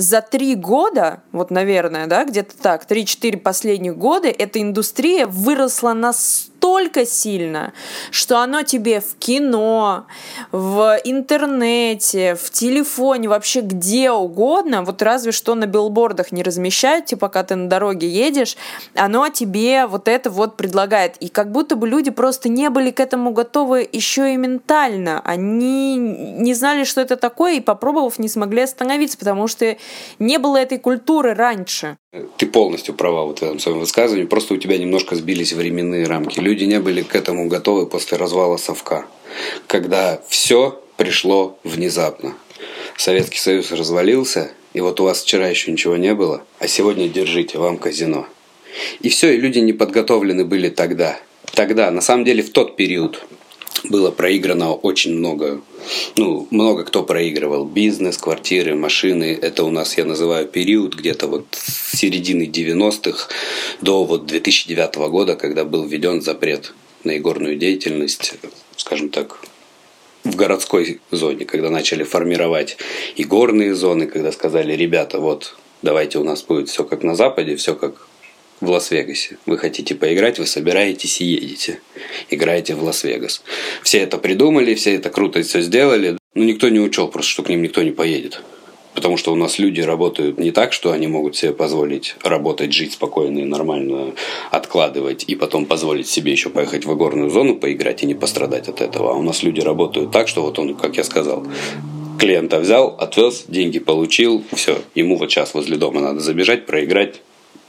за 0.00 0.22
три 0.22 0.54
года, 0.54 1.22
вот, 1.30 1.50
наверное, 1.50 2.06
да, 2.06 2.24
где-то 2.24 2.56
так, 2.56 2.86
три-четыре 2.86 3.38
последних 3.38 3.96
года 3.98 4.28
эта 4.28 4.60
индустрия 4.60 5.26
выросла 5.26 5.92
настолько 6.60 7.06
сильно, 7.06 7.72
что 8.10 8.38
оно 8.38 8.62
тебе 8.62 9.00
в 9.00 9.16
кино, 9.18 10.06
в 10.52 10.98
интернете, 11.04 12.34
в 12.34 12.50
телефоне, 12.50 13.28
вообще 13.28 13.60
где 13.60 14.10
угодно, 14.10 14.82
вот 14.82 15.02
разве 15.02 15.32
что 15.32 15.54
на 15.54 15.66
билбордах 15.66 16.32
не 16.32 16.42
размещают, 16.42 17.06
типа, 17.06 17.20
пока 17.20 17.44
ты 17.44 17.54
на 17.54 17.68
дороге 17.68 18.08
едешь, 18.08 18.56
оно 18.94 19.28
тебе 19.28 19.86
вот 19.86 20.08
это 20.08 20.30
вот 20.30 20.56
предлагает. 20.56 21.16
И 21.18 21.28
как 21.28 21.52
будто 21.52 21.76
бы 21.76 21.86
люди 21.86 22.10
просто 22.10 22.48
не 22.48 22.70
были 22.70 22.90
к 22.90 23.00
этому 23.00 23.30
готовы 23.30 23.88
еще 23.90 24.34
и 24.34 24.36
ментально. 24.36 25.20
Они 25.24 25.96
не 25.96 26.54
знали, 26.54 26.84
что 26.84 27.00
это 27.00 27.16
такое, 27.16 27.54
и 27.54 27.60
попробовав, 27.60 28.18
не 28.18 28.28
смогли 28.28 28.62
остановиться, 28.62 29.18
потому 29.18 29.46
что 29.48 29.76
не 30.18 30.38
было 30.38 30.56
этой 30.56 30.78
культуры 30.78 31.34
раньше. 31.34 31.99
Ты 32.38 32.46
полностью 32.46 32.94
права 32.94 33.24
вот 33.24 33.38
в 33.38 33.42
этом 33.42 33.60
своем 33.60 33.78
высказывании. 33.78 34.26
Просто 34.26 34.54
у 34.54 34.56
тебя 34.56 34.78
немножко 34.78 35.14
сбились 35.14 35.52
временные 35.52 36.06
рамки. 36.06 36.40
Люди 36.40 36.64
не 36.64 36.80
были 36.80 37.02
к 37.02 37.14
этому 37.14 37.46
готовы 37.46 37.86
после 37.86 38.18
развала 38.18 38.56
совка, 38.56 39.06
когда 39.68 40.20
все 40.28 40.82
пришло 40.96 41.56
внезапно. 41.62 42.34
Советский 42.96 43.38
Союз 43.38 43.70
развалился, 43.70 44.50
и 44.72 44.80
вот 44.80 45.00
у 45.00 45.04
вас 45.04 45.22
вчера 45.22 45.46
еще 45.46 45.70
ничего 45.70 45.96
не 45.96 46.12
было, 46.14 46.42
а 46.58 46.66
сегодня 46.66 47.08
держите, 47.08 47.58
вам 47.58 47.78
казино. 47.78 48.26
И 49.00 49.08
все, 49.08 49.32
и 49.32 49.40
люди 49.40 49.60
не 49.60 49.72
подготовлены 49.72 50.44
были 50.44 50.68
тогда. 50.68 51.16
Тогда, 51.54 51.90
на 51.92 52.00
самом 52.00 52.24
деле, 52.24 52.42
в 52.42 52.50
тот 52.50 52.74
период 52.74 53.24
было 53.84 54.10
проиграно 54.10 54.72
очень 54.72 55.14
много. 55.14 55.60
Ну, 56.16 56.46
много 56.50 56.84
кто 56.84 57.02
проигрывал. 57.02 57.64
Бизнес, 57.64 58.18
квартиры, 58.18 58.74
машины. 58.74 59.38
Это 59.40 59.64
у 59.64 59.70
нас, 59.70 59.96
я 59.96 60.04
называю, 60.04 60.46
период 60.46 60.94
где-то 60.94 61.26
вот 61.26 61.46
с 61.52 61.96
середины 61.96 62.44
90-х 62.44 63.28
до 63.80 64.04
вот 64.04 64.26
2009 64.26 64.96
года, 65.10 65.36
когда 65.36 65.64
был 65.64 65.84
введен 65.84 66.20
запрет 66.20 66.74
на 67.04 67.16
игорную 67.16 67.56
деятельность, 67.56 68.34
скажем 68.76 69.08
так, 69.08 69.40
в 70.24 70.36
городской 70.36 71.00
зоне, 71.10 71.46
когда 71.46 71.70
начали 71.70 72.04
формировать 72.04 72.76
игорные 73.16 73.74
зоны, 73.74 74.06
когда 74.06 74.32
сказали, 74.32 74.74
ребята, 74.74 75.18
вот 75.18 75.56
давайте 75.82 76.18
у 76.18 76.24
нас 76.24 76.42
будет 76.42 76.68
все 76.68 76.84
как 76.84 77.02
на 77.02 77.14
Западе, 77.14 77.56
все 77.56 77.74
как 77.74 78.06
в 78.60 78.70
Лас-Вегасе. 78.70 79.38
Вы 79.46 79.58
хотите 79.58 79.94
поиграть, 79.94 80.38
вы 80.38 80.46
собираетесь 80.46 81.20
и 81.20 81.24
едете. 81.24 81.80
Играете 82.28 82.74
в 82.74 82.82
Лас-Вегас. 82.82 83.42
Все 83.82 83.98
это 83.98 84.18
придумали, 84.18 84.74
все 84.74 84.94
это 84.94 85.10
круто 85.10 85.42
все 85.42 85.60
сделали. 85.60 86.18
Но 86.34 86.44
никто 86.44 86.68
не 86.68 86.80
учел 86.80 87.08
просто, 87.08 87.30
что 87.30 87.42
к 87.42 87.48
ним 87.48 87.62
никто 87.62 87.82
не 87.82 87.90
поедет. 87.90 88.42
Потому 88.94 89.16
что 89.16 89.32
у 89.32 89.36
нас 89.36 89.58
люди 89.58 89.80
работают 89.80 90.38
не 90.38 90.50
так, 90.50 90.72
что 90.72 90.90
они 90.90 91.06
могут 91.06 91.36
себе 91.36 91.52
позволить 91.52 92.16
работать, 92.22 92.72
жить 92.72 92.92
спокойно 92.92 93.38
и 93.38 93.44
нормально, 93.44 94.12
откладывать, 94.50 95.24
и 95.28 95.36
потом 95.36 95.64
позволить 95.64 96.08
себе 96.08 96.32
еще 96.32 96.50
поехать 96.50 96.84
в 96.84 96.92
игорную 96.92 97.30
зону 97.30 97.56
поиграть 97.56 98.02
и 98.02 98.06
не 98.06 98.14
пострадать 98.14 98.68
от 98.68 98.80
этого. 98.80 99.12
А 99.12 99.14
у 99.14 99.22
нас 99.22 99.42
люди 99.42 99.60
работают 99.60 100.10
так, 100.10 100.28
что 100.28 100.42
вот 100.42 100.58
он, 100.58 100.74
как 100.74 100.96
я 100.96 101.04
сказал, 101.04 101.46
клиента 102.18 102.58
взял, 102.58 102.96
отвез, 102.98 103.44
деньги 103.48 103.78
получил, 103.78 104.44
все, 104.52 104.82
ему 104.94 105.16
вот 105.16 105.30
сейчас 105.30 105.54
возле 105.54 105.76
дома 105.76 106.00
надо 106.00 106.20
забежать, 106.20 106.66
проиграть, 106.66 107.22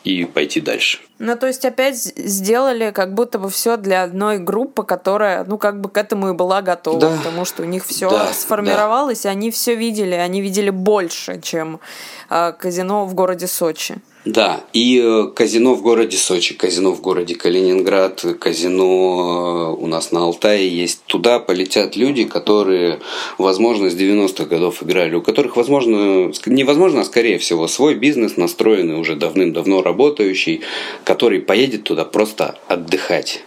и 0.03 0.25
пойти 0.25 0.61
дальше. 0.61 0.99
Ну, 1.19 1.37
то 1.37 1.47
есть 1.47 1.63
опять 1.65 1.97
сделали 1.97 2.91
как 2.91 3.13
будто 3.13 3.37
бы 3.37 3.49
все 3.49 3.77
для 3.77 4.03
одной 4.03 4.39
группы, 4.39 4.83
которая, 4.83 5.43
ну, 5.43 5.57
как 5.57 5.79
бы 5.79 5.89
к 5.89 5.97
этому 5.97 6.29
и 6.29 6.33
была 6.33 6.61
готова, 6.61 6.99
да. 6.99 7.17
потому 7.17 7.45
что 7.45 7.61
у 7.61 7.65
них 7.65 7.85
все 7.85 8.09
да, 8.09 8.33
сформировалось, 8.33 9.21
да. 9.21 9.29
и 9.29 9.31
они 9.31 9.51
все 9.51 9.75
видели, 9.75 10.15
они 10.15 10.41
видели 10.41 10.71
больше, 10.71 11.39
чем 11.41 11.79
э, 12.29 12.53
казино 12.57 13.05
в 13.05 13.13
городе 13.13 13.47
Сочи. 13.47 13.97
Да, 14.23 14.63
и 14.71 15.01
э, 15.03 15.29
казино 15.33 15.73
в 15.73 15.81
городе 15.81 16.15
Сочи, 16.15 16.53
казино 16.53 16.91
в 16.91 17.01
городе 17.01 17.33
Калининград, 17.33 18.23
казино 18.39 19.75
э, 19.79 19.81
у 19.81 19.87
нас 19.87 20.11
на 20.11 20.19
Алтае 20.19 20.69
есть. 20.69 21.01
Туда 21.07 21.39
полетят 21.39 21.95
люди, 21.95 22.25
которые, 22.25 22.99
возможно, 23.39 23.89
с 23.89 23.95
90-х 23.95 24.45
годов 24.45 24.83
играли, 24.83 25.15
у 25.15 25.23
которых, 25.23 25.55
возможно, 25.57 26.31
невозможно, 26.45 27.01
а 27.01 27.05
скорее 27.05 27.39
всего, 27.39 27.67
свой 27.67 27.95
бизнес 27.95 28.37
настроенный, 28.37 28.99
уже 28.99 29.15
давным-давно 29.15 29.81
работающий, 29.81 30.61
который 31.03 31.39
поедет 31.39 31.85
туда 31.85 32.05
просто 32.05 32.59
отдыхать. 32.67 33.41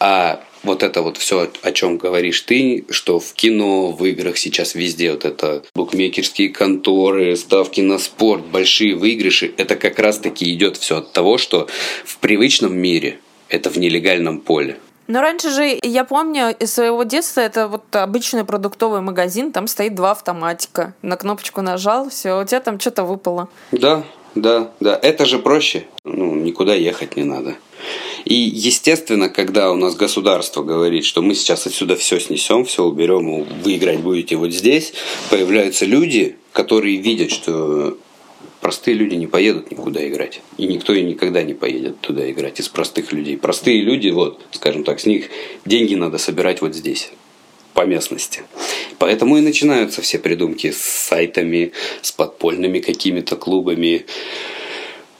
А 0.00 0.42
вот 0.62 0.82
это 0.82 1.02
вот 1.02 1.16
все, 1.16 1.48
о 1.62 1.72
чем 1.72 1.98
говоришь 1.98 2.40
ты, 2.42 2.84
что 2.90 3.20
в 3.20 3.32
кино, 3.32 3.92
в 3.92 4.04
играх 4.04 4.36
сейчас 4.38 4.74
везде 4.74 5.12
вот 5.12 5.24
это 5.24 5.62
букмекерские 5.74 6.50
конторы, 6.50 7.36
ставки 7.36 7.80
на 7.80 7.98
спорт, 7.98 8.44
большие 8.46 8.94
выигрыши, 8.94 9.52
это 9.56 9.76
как 9.76 9.98
раз 9.98 10.18
таки 10.18 10.52
идет 10.52 10.76
все 10.76 10.98
от 10.98 11.12
того, 11.12 11.38
что 11.38 11.68
в 12.04 12.18
привычном 12.18 12.76
мире 12.76 13.18
это 13.48 13.70
в 13.70 13.76
нелегальном 13.76 14.40
поле. 14.40 14.78
Но 15.08 15.22
раньше 15.22 15.48
же, 15.50 15.78
я 15.82 16.04
помню 16.04 16.54
из 16.58 16.74
своего 16.74 17.02
детства, 17.02 17.40
это 17.40 17.66
вот 17.66 17.84
обычный 17.96 18.44
продуктовый 18.44 19.00
магазин, 19.00 19.52
там 19.52 19.66
стоит 19.66 19.94
два 19.94 20.10
автоматика. 20.10 20.92
На 21.00 21.16
кнопочку 21.16 21.62
нажал, 21.62 22.10
все, 22.10 22.38
у 22.38 22.44
тебя 22.44 22.60
там 22.60 22.78
что-то 22.78 23.04
выпало. 23.04 23.48
Да, 23.72 24.04
да, 24.34 24.70
да. 24.80 24.98
Это 25.02 25.24
же 25.24 25.38
проще. 25.38 25.84
Ну, 26.04 26.34
никуда 26.34 26.74
ехать 26.74 27.16
не 27.16 27.24
надо. 27.24 27.54
И, 28.24 28.34
естественно, 28.34 29.28
когда 29.28 29.72
у 29.72 29.76
нас 29.76 29.94
государство 29.94 30.62
говорит, 30.62 31.04
что 31.04 31.22
мы 31.22 31.34
сейчас 31.34 31.66
отсюда 31.66 31.96
все 31.96 32.18
снесем, 32.18 32.64
все 32.64 32.84
уберем, 32.84 33.44
вы 33.62 33.76
играть 33.76 34.00
будете 34.00 34.36
вот 34.36 34.52
здесь, 34.52 34.92
появляются 35.30 35.84
люди, 35.84 36.36
которые 36.52 36.96
видят, 36.96 37.30
что 37.30 37.96
простые 38.60 38.94
люди 38.94 39.14
не 39.14 39.26
поедут 39.26 39.70
никуда 39.70 40.06
играть. 40.08 40.40
И 40.56 40.66
никто 40.66 40.92
и 40.92 41.02
никогда 41.02 41.42
не 41.42 41.54
поедет 41.54 42.00
туда 42.00 42.30
играть 42.30 42.60
из 42.60 42.68
простых 42.68 43.12
людей. 43.12 43.36
Простые 43.36 43.80
люди, 43.80 44.08
вот, 44.08 44.40
скажем 44.52 44.84
так, 44.84 45.00
с 45.00 45.06
них 45.06 45.28
деньги 45.64 45.94
надо 45.94 46.18
собирать 46.18 46.60
вот 46.60 46.74
здесь 46.74 47.10
по 47.74 47.86
местности. 47.86 48.42
Поэтому 48.98 49.38
и 49.38 49.40
начинаются 49.40 50.02
все 50.02 50.18
придумки 50.18 50.72
с 50.72 50.78
сайтами, 50.78 51.72
с 52.02 52.10
подпольными 52.10 52.80
какими-то 52.80 53.36
клубами, 53.36 54.06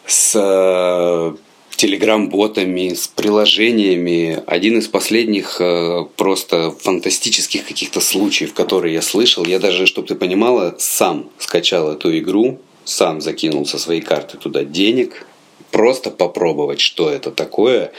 с 0.06 0.32
э, 0.34 1.36
телеграм-ботами, 1.78 2.92
с 2.92 3.06
приложениями. 3.06 4.42
Один 4.46 4.78
из 4.78 4.88
последних 4.88 5.60
э, 5.60 6.06
просто 6.16 6.72
фантастических 6.72 7.64
каких-то 7.66 8.00
случаев, 8.00 8.52
которые 8.52 8.94
я 8.94 9.00
слышал, 9.00 9.46
я 9.46 9.60
даже, 9.60 9.86
чтобы 9.86 10.08
ты 10.08 10.16
понимала, 10.16 10.74
сам 10.78 11.30
скачал 11.38 11.92
эту 11.92 12.18
игру, 12.18 12.58
сам 12.84 13.20
закинул 13.20 13.64
со 13.64 13.78
своей 13.78 14.00
карты 14.00 14.38
туда 14.38 14.64
денег, 14.64 15.24
просто 15.70 16.10
попробовать, 16.10 16.80
что 16.80 17.10
это 17.10 17.30
такое. 17.30 17.92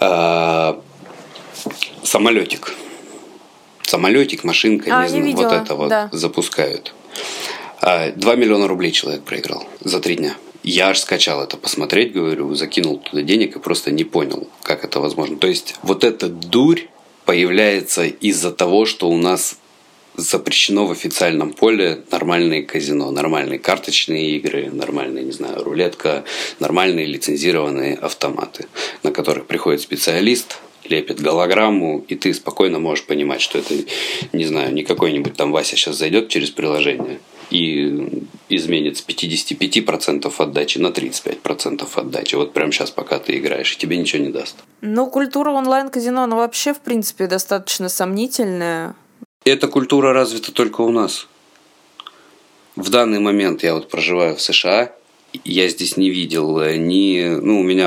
А, 0.00 0.82
самолетик. 2.02 2.74
Самолетик, 3.82 4.42
машинка, 4.42 4.98
а, 4.98 5.04
не 5.04 5.10
знаю, 5.10 5.24
видела, 5.24 5.42
вот 5.44 5.52
это 5.52 5.74
вот 5.76 5.88
да. 5.90 6.08
запускают. 6.10 6.92
А, 7.80 8.10
2 8.10 8.34
миллиона 8.34 8.66
рублей 8.66 8.90
человек 8.90 9.22
проиграл 9.22 9.64
за 9.80 10.00
три 10.00 10.16
дня. 10.16 10.34
Я 10.64 10.88
аж 10.88 11.00
скачал 11.00 11.44
это 11.44 11.58
посмотреть, 11.58 12.14
говорю, 12.14 12.54
закинул 12.54 12.98
туда 12.98 13.20
денег 13.20 13.54
и 13.54 13.58
просто 13.58 13.90
не 13.90 14.02
понял, 14.02 14.48
как 14.62 14.82
это 14.82 14.98
возможно. 14.98 15.36
То 15.36 15.46
есть 15.46 15.74
вот 15.82 16.04
эта 16.04 16.28
дурь 16.28 16.84
появляется 17.26 18.06
из-за 18.06 18.50
того, 18.50 18.86
что 18.86 19.10
у 19.10 19.16
нас 19.18 19.58
запрещено 20.16 20.86
в 20.86 20.92
официальном 20.92 21.52
поле 21.52 22.00
нормальные 22.10 22.62
казино, 22.62 23.10
нормальные 23.10 23.58
карточные 23.58 24.38
игры, 24.38 24.70
нормальные, 24.72 25.24
не 25.24 25.32
знаю, 25.32 25.62
рулетка, 25.62 26.24
нормальные 26.60 27.04
лицензированные 27.04 27.96
автоматы, 27.96 28.66
на 29.02 29.12
которых 29.12 29.44
приходит 29.46 29.82
специалист, 29.82 30.56
лепит 30.84 31.20
голограмму, 31.20 32.06
и 32.08 32.14
ты 32.14 32.32
спокойно 32.32 32.78
можешь 32.78 33.04
понимать, 33.04 33.42
что 33.42 33.58
это, 33.58 33.74
не 34.32 34.46
знаю, 34.46 34.72
не 34.72 34.82
какой-нибудь 34.82 35.34
там 35.34 35.52
Вася 35.52 35.76
сейчас 35.76 35.96
зайдет 35.96 36.30
через 36.30 36.50
приложение 36.50 37.18
и 37.50 38.26
изменит 38.48 38.96
с 38.96 39.06
55% 39.06 40.32
отдачи 40.38 40.78
на 40.78 40.88
35% 40.88 41.88
отдачи. 41.94 42.34
Вот 42.34 42.52
прямо 42.52 42.72
сейчас, 42.72 42.90
пока 42.90 43.18
ты 43.18 43.38
играешь, 43.38 43.72
и 43.72 43.78
тебе 43.78 43.96
ничего 43.96 44.24
не 44.24 44.30
даст. 44.30 44.56
Ну, 44.80 45.08
культура 45.08 45.50
онлайн-казино, 45.50 46.22
она 46.22 46.36
вообще, 46.36 46.74
в 46.74 46.80
принципе, 46.80 47.26
достаточно 47.26 47.88
сомнительная. 47.88 48.94
Эта 49.44 49.68
культура 49.68 50.12
развита 50.12 50.52
только 50.52 50.80
у 50.82 50.90
нас. 50.90 51.28
В 52.76 52.90
данный 52.90 53.20
момент 53.20 53.62
я 53.62 53.74
вот 53.74 53.88
проживаю 53.88 54.36
в 54.36 54.40
США, 54.40 54.92
я 55.44 55.68
здесь 55.68 55.96
не 55.96 56.10
видел 56.10 56.60
ни... 56.76 57.40
Ну, 57.40 57.60
у 57.60 57.62
меня, 57.62 57.86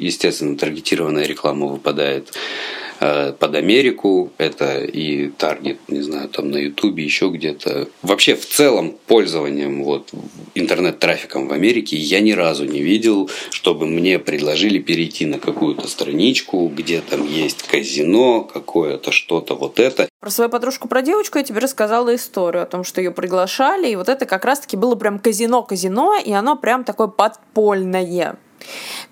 естественно, 0.00 0.56
таргетированная 0.56 1.26
реклама 1.26 1.66
выпадает 1.66 2.32
Э, 2.32 2.87
под 2.98 3.54
Америку, 3.54 4.32
это 4.38 4.84
и 4.84 5.28
таргет, 5.28 5.78
не 5.88 6.00
знаю, 6.00 6.28
там 6.28 6.50
на 6.50 6.56
Ютубе, 6.56 7.04
еще 7.04 7.28
где-то. 7.28 7.88
Вообще, 8.02 8.34
в 8.34 8.46
целом, 8.46 8.96
пользованием 9.06 9.84
вот 9.84 10.10
интернет-трафиком 10.54 11.48
в 11.48 11.52
Америке 11.52 11.96
я 11.96 12.20
ни 12.20 12.32
разу 12.32 12.64
не 12.64 12.82
видел, 12.82 13.30
чтобы 13.50 13.86
мне 13.86 14.18
предложили 14.18 14.78
перейти 14.78 15.26
на 15.26 15.38
какую-то 15.38 15.88
страничку, 15.88 16.68
где 16.74 17.00
там 17.00 17.26
есть 17.26 17.62
казино, 17.62 18.42
какое-то 18.42 19.12
что-то 19.12 19.54
вот 19.54 19.78
это. 19.78 20.08
Про 20.20 20.30
свою 20.30 20.50
подружку, 20.50 20.88
про 20.88 21.02
девочку 21.02 21.38
я 21.38 21.44
тебе 21.44 21.60
рассказала 21.60 22.14
историю 22.14 22.64
о 22.64 22.66
том, 22.66 22.82
что 22.84 23.00
ее 23.00 23.12
приглашали, 23.12 23.90
и 23.90 23.96
вот 23.96 24.08
это 24.08 24.26
как 24.26 24.44
раз-таки 24.44 24.76
было 24.76 24.96
прям 24.96 25.18
казино-казино, 25.18 26.16
и 26.24 26.32
оно 26.32 26.56
прям 26.56 26.84
такое 26.84 27.06
подпольное. 27.06 28.36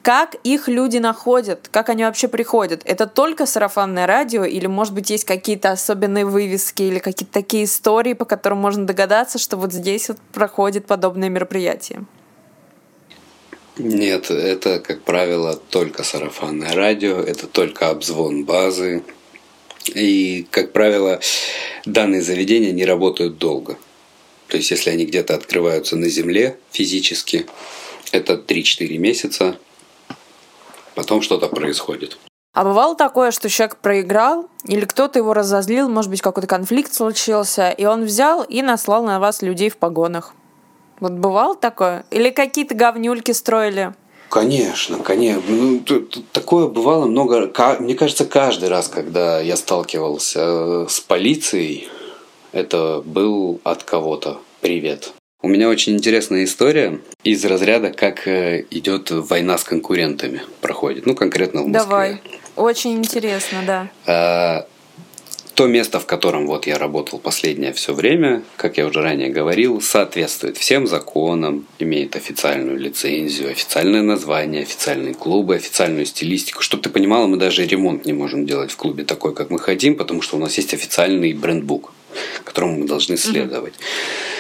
Как 0.03 0.37
их 0.45 0.69
люди 0.69 0.99
находят? 0.99 1.69
Как 1.71 1.89
они 1.89 2.05
вообще 2.05 2.29
приходят? 2.29 2.83
Это 2.85 3.07
только 3.07 3.47
сарафанное 3.47 4.07
радио 4.07 4.45
или, 4.45 4.67
может 4.67 4.95
быть, 4.95 5.11
есть 5.11 5.25
какие-то 5.25 5.71
особенные 5.71 6.25
вывески 6.25 6.83
или 6.83 6.99
какие-то 6.99 7.33
такие 7.33 7.65
истории, 7.65 8.13
по 8.13 8.25
которым 8.25 8.59
можно 8.59 8.87
догадаться, 8.87 9.39
что 9.39 9.57
вот 9.57 9.73
здесь 9.73 10.09
вот 10.09 10.19
проходит 10.33 10.87
подобное 10.87 11.29
мероприятие? 11.29 12.05
Нет, 13.79 14.31
это, 14.31 14.81
как 14.81 15.03
правило, 15.03 15.55
только 15.55 16.03
сарафанное 16.03 16.75
радио, 16.75 17.21
это 17.21 17.47
только 17.47 17.91
обзвон 17.91 18.45
базы. 18.45 19.03
И, 19.95 20.47
как 20.51 20.73
правило, 20.73 21.21
данные 21.85 22.23
заведения 22.23 22.73
не 22.73 22.87
работают 22.87 23.39
долго. 23.39 23.77
То 24.49 24.57
есть, 24.57 24.71
если 24.71 24.91
они 24.91 25.05
где-то 25.05 25.35
открываются 25.35 25.97
на 25.97 26.09
земле 26.09 26.59
физически, 26.71 27.47
это 28.13 28.35
3-4 28.35 28.99
месяца, 28.99 29.59
потом 30.95 31.23
что-то 31.23 31.49
происходит. 31.49 32.19
А 32.53 32.65
бывало 32.65 32.97
такое, 32.97 33.33
что 33.33 33.51
человек 33.51 33.77
проиграл, 33.77 34.49
или 34.65 34.87
кто-то 34.87 35.19
его 35.19 35.35
разозлил, 35.35 35.91
может 35.91 36.11
быть, 36.11 36.23
какой-то 36.23 36.49
конфликт 36.49 36.93
случился, 36.95 37.71
и 37.71 37.85
он 37.85 38.05
взял 38.05 38.43
и 38.43 38.63
наслал 38.63 39.05
на 39.05 39.21
вас 39.21 39.43
людей 39.43 39.69
в 39.69 39.77
погонах. 39.77 40.35
Вот 40.99 41.13
бывало 41.13 41.55
такое? 41.55 42.07
Или 42.11 42.31
какие-то 42.31 42.75
говнюльки 42.75 43.33
строили? 43.33 43.93
Конечно, 44.31 44.99
конечно. 45.01 45.43
Ну, 45.49 45.81
такое 46.33 46.69
бывало 46.69 47.05
много. 47.05 47.53
Мне 47.79 47.95
кажется, 47.95 48.25
каждый 48.25 48.69
раз, 48.69 48.89
когда 48.89 49.41
я 49.41 49.57
сталкивался 49.57 50.41
э, 50.41 50.87
с 50.89 51.01
полицией, 51.01 51.89
это 52.53 53.03
был 53.05 53.61
от 53.65 53.85
кого-то 53.85 54.41
привет. 54.61 55.13
У 55.43 55.49
меня 55.49 55.69
очень 55.69 55.95
интересная 55.95 56.45
история 56.45 56.99
из 57.23 57.45
разряда, 57.45 57.91
как 57.91 58.27
э, 58.27 58.65
идет 58.71 59.11
война 59.11 59.59
с 59.59 59.65
конкурентами 59.65 60.41
проходит. 60.63 61.05
Ну, 61.05 61.15
конкретно 61.15 61.63
в 61.63 61.69
Москве. 61.69 61.89
Давай. 61.89 62.23
Очень 62.57 62.93
интересно, 62.97 63.59
да. 63.67 63.91
А, 64.07 64.67
то 65.55 65.67
место, 65.67 66.01
в 66.01 66.07
котором 66.07 66.47
вот 66.47 66.67
я 66.67 66.79
работал 66.79 67.19
последнее 67.19 67.75
все 67.75 67.93
время, 67.93 68.45
как 68.57 68.79
я 68.79 68.87
уже 68.87 69.03
ранее 69.03 69.29
говорил, 69.29 69.83
соответствует 69.83 70.57
всем 70.57 70.87
законам, 70.87 71.67
имеет 71.79 72.17
официальную 72.17 72.79
лицензию, 72.79 73.51
официальное 73.51 74.03
название, 74.03 74.63
официальные 74.63 75.13
клубы, 75.13 75.55
официальную 75.55 76.07
стилистику. 76.07 76.63
Чтобы 76.63 76.83
ты 76.83 76.89
понимала, 76.89 77.27
мы 77.27 77.37
даже 77.37 77.67
ремонт 77.67 78.07
не 78.07 78.15
можем 78.15 78.47
делать 78.47 78.71
в 78.71 78.77
клубе 78.77 79.05
такой, 79.05 79.35
как 79.35 79.51
мы 79.51 79.59
хотим, 79.59 79.97
потому 79.97 80.23
что 80.23 80.37
у 80.37 80.41
нас 80.41 80.57
есть 80.57 80.73
официальный 80.73 81.35
брендбук, 81.35 81.93
которому 82.43 82.79
мы 82.79 82.87
должны 82.87 83.19
следовать. 83.19 83.75
Mm-hmm. 83.75 84.36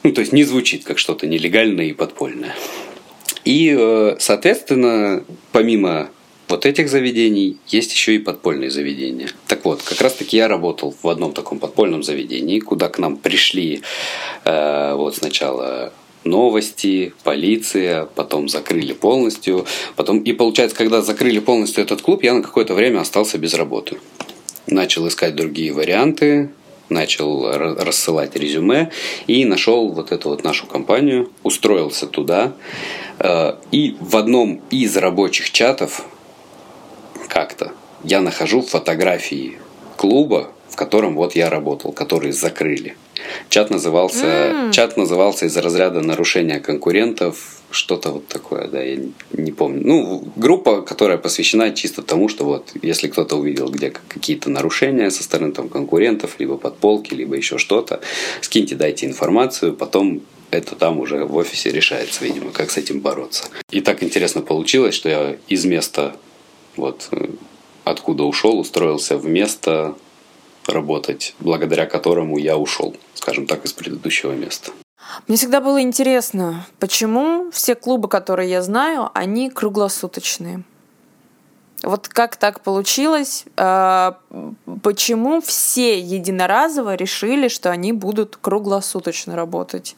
Ну, 0.02 0.12
то 0.12 0.20
есть 0.20 0.32
не 0.32 0.44
звучит 0.44 0.84
как 0.84 0.98
что-то 0.98 1.26
нелегальное 1.26 1.86
и 1.86 1.92
подпольное. 1.92 2.54
И, 3.44 3.74
э, 3.78 4.16
соответственно, 4.18 5.24
помимо 5.52 6.08
вот 6.48 6.66
этих 6.66 6.88
заведений 6.88 7.58
есть 7.68 7.92
еще 7.92 8.14
и 8.14 8.18
подпольные 8.18 8.70
заведения. 8.70 9.28
Так 9.46 9.64
вот, 9.64 9.82
как 9.82 10.00
раз 10.00 10.14
таки 10.14 10.36
я 10.36 10.48
работал 10.48 10.94
в 11.02 11.08
одном 11.08 11.32
таком 11.32 11.58
подпольном 11.58 12.02
заведении, 12.02 12.60
куда 12.60 12.88
к 12.88 12.98
нам 12.98 13.16
пришли 13.16 13.82
э, 14.44 14.94
вот 14.94 15.16
сначала 15.16 15.92
новости, 16.24 17.14
полиция, 17.24 18.04
потом 18.04 18.48
закрыли 18.48 18.92
полностью. 18.92 19.66
Потом, 19.96 20.18
и 20.20 20.32
получается, 20.32 20.76
когда 20.76 21.02
закрыли 21.02 21.38
полностью 21.38 21.84
этот 21.84 22.02
клуб, 22.02 22.22
я 22.22 22.34
на 22.34 22.42
какое-то 22.42 22.74
время 22.74 23.00
остался 23.00 23.38
без 23.38 23.54
работы. 23.54 23.98
Начал 24.66 25.08
искать 25.08 25.34
другие 25.34 25.72
варианты, 25.72 26.50
начал 26.90 27.50
рассылать 27.50 28.36
резюме 28.36 28.90
и 29.26 29.44
нашел 29.44 29.88
вот 29.92 30.12
эту 30.12 30.30
вот 30.30 30.44
нашу 30.44 30.66
компанию, 30.66 31.30
устроился 31.42 32.06
туда. 32.06 32.52
Э, 33.18 33.54
и 33.70 33.96
в 34.00 34.16
одном 34.16 34.60
из 34.70 34.96
рабочих 34.96 35.50
чатов 35.50 36.04
как-то 37.28 37.72
я 38.02 38.20
нахожу 38.20 38.62
фотографии 38.62 39.58
клуба, 39.96 40.50
в 40.68 40.76
котором 40.76 41.14
вот 41.14 41.34
я 41.34 41.50
работал, 41.50 41.92
который 41.92 42.32
закрыли. 42.32 42.96
Чат 43.48 43.70
назывался, 43.70 44.26
mm. 44.26 44.72
чат 44.72 44.96
назывался 44.96 45.46
из 45.46 45.56
разряда 45.56 46.00
нарушения 46.00 46.60
конкурентов, 46.60 47.60
что-то 47.70 48.10
вот 48.10 48.26
такое, 48.26 48.66
да, 48.66 48.82
я 48.82 48.98
не 49.32 49.52
помню. 49.52 49.80
Ну, 49.84 50.24
группа, 50.36 50.82
которая 50.82 51.18
посвящена 51.18 51.72
чисто 51.72 52.02
тому, 52.02 52.28
что 52.28 52.44
вот, 52.44 52.72
если 52.82 53.08
кто-то 53.08 53.36
увидел, 53.36 53.68
где 53.68 53.90
какие-то 53.90 54.50
нарушения 54.50 55.10
со 55.10 55.22
стороны 55.22 55.52
там 55.52 55.68
конкурентов, 55.68 56.36
либо 56.38 56.56
подполки, 56.56 57.14
либо 57.14 57.36
еще 57.36 57.58
что-то, 57.58 58.00
скиньте, 58.40 58.74
дайте 58.74 59.06
информацию, 59.06 59.74
потом 59.74 60.22
это 60.50 60.74
там 60.74 60.98
уже 60.98 61.24
в 61.24 61.36
офисе 61.36 61.70
решается, 61.70 62.24
видимо, 62.24 62.50
как 62.50 62.70
с 62.70 62.76
этим 62.76 63.00
бороться. 63.00 63.44
И 63.70 63.80
так 63.80 64.02
интересно 64.02 64.42
получилось, 64.42 64.94
что 64.94 65.08
я 65.08 65.36
из 65.46 65.64
места, 65.64 66.16
вот, 66.76 67.08
откуда 67.84 68.24
ушел, 68.24 68.58
устроился 68.58 69.16
в 69.16 69.26
место 69.26 69.94
работать, 70.66 71.34
благодаря 71.40 71.86
которому 71.86 72.38
я 72.38 72.56
ушел, 72.56 72.96
скажем 73.20 73.46
так, 73.46 73.64
из 73.64 73.72
предыдущего 73.72 74.32
места. 74.32 74.72
Мне 75.28 75.36
всегда 75.36 75.60
было 75.60 75.82
интересно, 75.82 76.66
почему 76.78 77.50
все 77.50 77.74
клубы, 77.74 78.08
которые 78.08 78.50
я 78.50 78.62
знаю, 78.62 79.10
они 79.14 79.50
круглосуточные. 79.50 80.62
Вот 81.82 82.08
как 82.08 82.36
так 82.36 82.60
получилось? 82.60 83.44
А, 83.56 84.18
почему 84.82 85.40
все 85.40 85.98
единоразово 85.98 86.94
решили, 86.94 87.48
что 87.48 87.70
они 87.70 87.92
будут 87.92 88.36
круглосуточно 88.36 89.36
работать? 89.36 89.96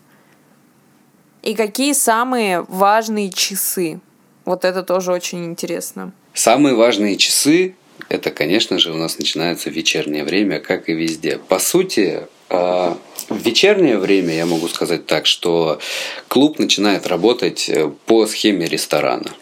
И 1.43 1.55
какие 1.55 1.93
самые 1.93 2.63
важные 2.63 3.31
часы? 3.31 4.01
Вот 4.45 4.65
это 4.65 4.83
тоже 4.83 5.13
очень 5.13 5.45
интересно. 5.45 6.13
Самые 6.35 6.75
важные 6.75 7.17
часы 7.17 7.75
это, 8.09 8.31
конечно 8.31 8.79
же, 8.79 8.93
у 8.93 8.97
нас 8.97 9.19
начинается 9.19 9.71
вечернее 9.71 10.25
время, 10.25 10.61
как 10.61 10.89
и 10.89 10.93
везде. 10.93 11.39
По 11.39 11.59
сути, 11.59 12.27
а, 12.49 12.99
в 13.29 13.37
вечернее 13.37 13.99
время 13.99 14.35
я 14.35 14.47
могу 14.47 14.69
сказать 14.69 15.07
так, 15.07 15.27
что 15.27 15.79
клуб 16.29 16.59
начинает 16.59 17.07
работать 17.07 17.69
э, 17.69 17.91
по 18.07 18.27
схеме 18.27 18.67
ресторана. 18.67 19.33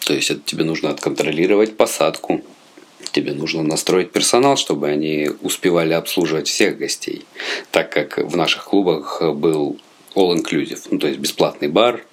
То 0.00 0.14
есть 0.14 0.30
это 0.30 0.40
тебе 0.44 0.64
нужно 0.64 0.90
отконтролировать 0.90 1.76
посадку, 1.76 2.42
тебе 3.12 3.32
нужно 3.32 3.62
настроить 3.62 4.12
персонал, 4.12 4.56
чтобы 4.56 4.88
они 4.88 5.30
успевали 5.42 5.92
обслуживать 5.92 6.48
всех 6.48 6.78
гостей. 6.78 7.24
Так 7.70 7.92
как 7.92 8.18
в 8.18 8.36
наших 8.36 8.64
клубах 8.64 9.22
был 9.34 9.78
all-inclusive, 10.14 10.80
ну 10.90 10.98
то 10.98 11.06
есть 11.06 11.20
бесплатный 11.20 11.68
бар, 11.68 12.04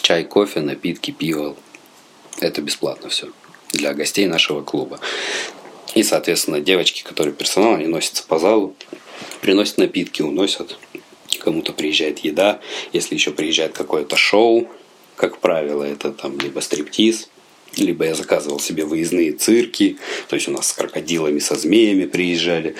чай, 0.00 0.24
кофе, 0.24 0.60
напитки, 0.60 1.10
пиво. 1.10 1.56
Это 2.40 2.62
бесплатно 2.62 3.08
все 3.08 3.28
для 3.72 3.94
гостей 3.94 4.26
нашего 4.26 4.62
клуба. 4.62 4.98
И, 5.94 6.02
соответственно, 6.02 6.60
девочки, 6.60 7.02
которые 7.02 7.34
персонал, 7.34 7.74
они 7.74 7.86
носятся 7.86 8.24
по 8.24 8.38
залу, 8.38 8.74
приносят 9.40 9.78
напитки, 9.78 10.22
уносят. 10.22 10.78
Кому-то 11.38 11.72
приезжает 11.72 12.20
еда. 12.20 12.60
Если 12.92 13.14
еще 13.14 13.30
приезжает 13.30 13.72
какое-то 13.72 14.16
шоу, 14.16 14.68
как 15.16 15.38
правило, 15.38 15.84
это 15.84 16.12
там 16.12 16.38
либо 16.38 16.60
стриптиз, 16.60 17.28
либо 17.76 18.04
я 18.04 18.14
заказывал 18.14 18.58
себе 18.58 18.84
выездные 18.84 19.32
цирки, 19.32 19.98
то 20.28 20.36
есть 20.36 20.48
у 20.48 20.52
нас 20.52 20.68
с 20.68 20.72
крокодилами, 20.72 21.38
со 21.38 21.56
змеями 21.56 22.06
приезжали. 22.06 22.74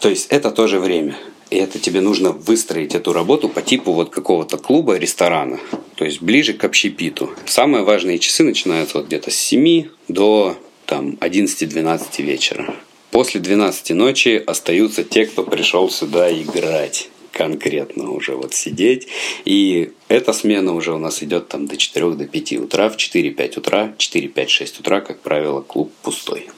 То 0.00 0.08
есть 0.08 0.26
это 0.30 0.50
тоже 0.50 0.78
время. 0.78 1.16
И 1.50 1.56
это 1.56 1.80
тебе 1.80 2.00
нужно 2.00 2.30
выстроить 2.30 2.94
эту 2.94 3.12
работу 3.12 3.48
по 3.48 3.60
типу 3.60 3.92
вот 3.92 4.10
какого-то 4.10 4.56
клуба, 4.56 4.96
ресторана. 4.96 5.58
То 5.96 6.04
есть 6.04 6.22
ближе 6.22 6.52
к 6.52 6.62
общепиту. 6.62 7.30
Самые 7.44 7.82
важные 7.82 8.20
часы 8.20 8.44
начинаются 8.44 8.98
вот 8.98 9.08
где-то 9.08 9.30
с 9.30 9.34
7 9.34 9.88
до 10.06 10.56
там 10.86 11.18
11-12 11.20 12.22
вечера. 12.22 12.74
После 13.10 13.40
12 13.40 13.90
ночи 13.90 14.42
остаются 14.46 15.04
те, 15.04 15.26
кто 15.26 15.42
пришел 15.42 15.90
сюда 15.90 16.32
играть 16.32 17.08
конкретно 17.32 18.10
уже 18.10 18.34
вот 18.34 18.54
сидеть. 18.54 19.08
И 19.44 19.92
эта 20.08 20.32
смена 20.32 20.74
уже 20.74 20.92
у 20.92 20.98
нас 20.98 21.22
идет 21.22 21.48
там 21.48 21.66
до 21.66 21.76
4 21.76 22.10
до 22.10 22.26
5 22.26 22.52
утра. 22.54 22.90
В 22.90 22.96
4-5 22.96 23.58
утра, 23.58 23.94
4-5-6 23.96 24.80
утра, 24.80 25.00
как 25.00 25.20
правило, 25.20 25.60
клуб 25.60 25.92
пустой. 26.02 26.50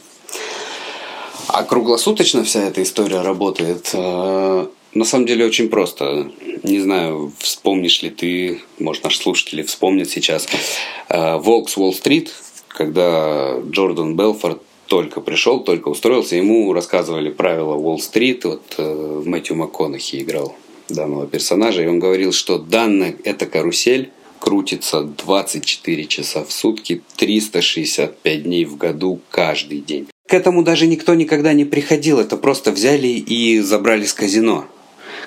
А 1.48 1.62
круглосуточно 1.64 2.44
вся 2.44 2.64
эта 2.64 2.82
история 2.82 3.20
работает 3.20 3.90
э, 3.92 4.66
на 4.94 5.04
самом 5.04 5.26
деле 5.26 5.46
очень 5.46 5.68
просто. 5.68 6.30
Не 6.62 6.80
знаю, 6.80 7.32
вспомнишь 7.38 8.02
ли 8.02 8.10
ты, 8.10 8.62
может, 8.78 9.04
наши 9.04 9.18
слушатели 9.18 9.62
вспомнят 9.62 10.08
сейчас. 10.08 10.48
Волк 11.08 11.68
с 11.68 11.76
Уолл-стрит, 11.76 12.32
когда 12.68 13.58
Джордан 13.70 14.16
Белфорд 14.16 14.62
только 14.92 15.22
пришел, 15.22 15.64
только 15.64 15.88
устроился, 15.88 16.36
ему 16.36 16.70
рассказывали 16.74 17.30
правила 17.30 17.76
Уолл-стрит. 17.76 18.44
Вот 18.44 18.74
э, 18.76 19.22
Мэтью 19.24 19.56
МакКонахи 19.56 20.16
играл 20.16 20.54
данного 20.90 21.26
персонажа, 21.26 21.82
и 21.82 21.86
он 21.86 21.98
говорил, 21.98 22.30
что 22.30 22.58
данная 22.58 23.16
эта 23.24 23.46
карусель 23.46 24.10
крутится 24.38 25.00
24 25.00 26.04
часа 26.04 26.44
в 26.44 26.52
сутки, 26.52 27.00
365 27.16 28.42
дней 28.42 28.66
в 28.66 28.76
году 28.76 29.20
каждый 29.30 29.80
день. 29.80 30.08
К 30.28 30.34
этому 30.34 30.62
даже 30.62 30.86
никто 30.86 31.14
никогда 31.14 31.54
не 31.54 31.64
приходил, 31.64 32.20
это 32.20 32.36
просто 32.36 32.70
взяли 32.70 33.08
и 33.08 33.60
забрали 33.60 34.04
с 34.04 34.12
казино. 34.12 34.66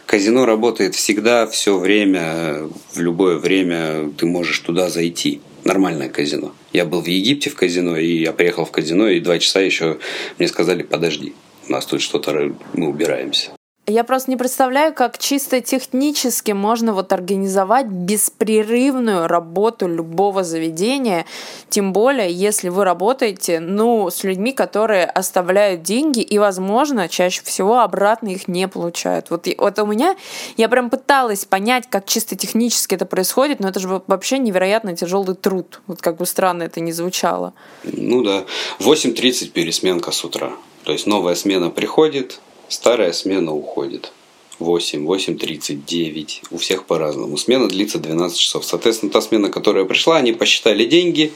Казино 0.06 0.46
работает 0.46 0.94
всегда, 0.94 1.48
все 1.48 1.80
время, 1.80 2.70
в 2.94 3.00
любое 3.00 3.40
время 3.40 4.12
ты 4.16 4.28
можешь 4.28 4.60
туда 4.60 4.92
зайти. 4.92 5.42
Нормальное 5.66 6.10
казино. 6.10 6.54
Я 6.74 6.86
был 6.86 7.02
в 7.02 7.08
Египте 7.08 7.50
в 7.50 7.56
казино, 7.56 7.98
и 7.98 8.20
я 8.20 8.34
приехал 8.34 8.66
в 8.66 8.72
казино, 8.72 9.10
и 9.10 9.20
два 9.20 9.40
часа 9.40 9.62
еще 9.62 9.98
мне 10.38 10.48
сказали, 10.48 10.84
подожди, 10.84 11.34
у 11.68 11.72
нас 11.72 11.88
тут 11.88 12.02
что-то, 12.02 12.56
мы 12.74 12.88
убираемся. 12.88 13.50
Я 13.88 14.04
просто 14.04 14.32
не 14.32 14.38
представляю, 14.38 14.96
как 14.96 15.20
чисто 15.20 15.62
технически 15.62 16.54
можно 16.54 16.92
вот 16.92 17.14
организовать 17.14 17.86
беспрерывную 17.86 19.28
работу 19.28 19.88
любого 19.88 20.44
заведения, 20.44 21.28
тем 21.70 21.94
более, 21.94 22.32
если 22.32 22.70
вы 22.70 22.84
работаете, 22.84 23.60
ну, 23.60 24.10
с 24.10 24.24
людьми, 24.24 24.54
которые 24.54 25.06
оставляют 25.06 25.84
деньги 25.84 26.22
и, 26.22 26.40
возможно, 26.40 27.08
чаще 27.08 27.44
всего 27.44 27.82
обратно 27.82 28.30
их 28.30 28.48
не 28.48 28.68
получают. 28.68 29.30
Вот, 29.30 29.48
вот 29.56 29.78
у 29.78 29.86
меня, 29.86 30.16
я 30.58 30.68
прям 30.68 30.90
пыталась 30.90 31.46
понять, 31.46 31.84
как 31.88 32.08
чисто 32.08 32.36
технически 32.36 32.96
это 32.96 33.06
происходит, 33.06 33.60
но 33.60 33.70
это 33.70 33.80
же 33.80 34.02
вообще 34.08 34.40
невероятно 34.40 34.96
тяжелый 34.96 35.36
труд. 35.36 35.82
Вот 35.86 36.02
как 36.02 36.18
бы 36.18 36.26
странно 36.26 36.64
это 36.64 36.80
не 36.80 36.92
звучало. 36.92 37.54
Ну 37.84 38.24
да, 38.24 38.46
8.30 38.80 39.50
пересменка 39.50 40.10
с 40.10 40.26
утра. 40.26 40.54
То 40.86 40.92
есть 40.92 41.06
новая 41.06 41.36
смена 41.36 41.70
приходит, 41.70 42.40
Старая 42.68 43.14
смена 43.14 43.54
уходит. 43.54 44.12
8, 44.60 45.06
8.39. 45.06 46.44
У 46.52 46.58
всех 46.58 46.86
по-разному. 46.86 47.38
Смена 47.38 47.68
длится 47.68 48.00
12 48.00 48.38
часов. 48.38 48.66
Соответственно, 48.66 49.12
та 49.12 49.22
смена, 49.22 49.50
которая 49.50 49.86
пришла, 49.86 50.18
они 50.18 50.32
посчитали 50.32 50.86
деньги, 50.86 51.32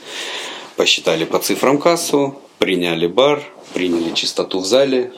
посчитали 0.75 1.25
по 1.25 1.39
цифрам 1.39 1.77
кассу, 1.77 2.39
приняли 2.57 3.07
бар, 3.07 3.43
приняли 3.73 4.13
чистоту 4.13 4.59
в 4.59 4.65
зале. 4.65 5.11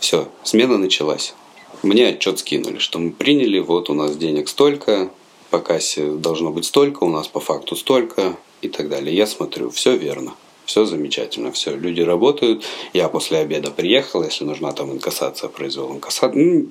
Все, 0.00 0.28
смена 0.42 0.76
началась. 0.78 1.34
Мне 1.82 2.08
отчет 2.08 2.38
скинули, 2.38 2.78
что 2.78 2.98
мы 2.98 3.12
приняли, 3.12 3.58
вот 3.58 3.88
у 3.88 3.94
нас 3.94 4.16
денег 4.16 4.48
столько, 4.48 5.10
по 5.50 5.60
кассе 5.60 6.10
должно 6.10 6.50
быть 6.50 6.66
столько, 6.66 7.04
у 7.04 7.08
нас 7.08 7.26
по 7.26 7.40
факту 7.40 7.74
столько 7.74 8.36
и 8.60 8.68
так 8.68 8.88
далее. 8.90 9.16
Я 9.16 9.26
смотрю, 9.26 9.70
все 9.70 9.96
верно 9.96 10.34
все 10.70 10.84
замечательно, 10.84 11.50
все, 11.50 11.74
люди 11.74 12.00
работают. 12.00 12.64
Я 12.92 13.08
после 13.08 13.38
обеда 13.38 13.72
приехал, 13.72 14.22
если 14.22 14.44
нужна 14.44 14.70
там 14.70 14.92
инкассация, 14.92 15.48
произвел 15.48 15.92
инкассацию. 15.92 16.32
Ну, 16.36 16.68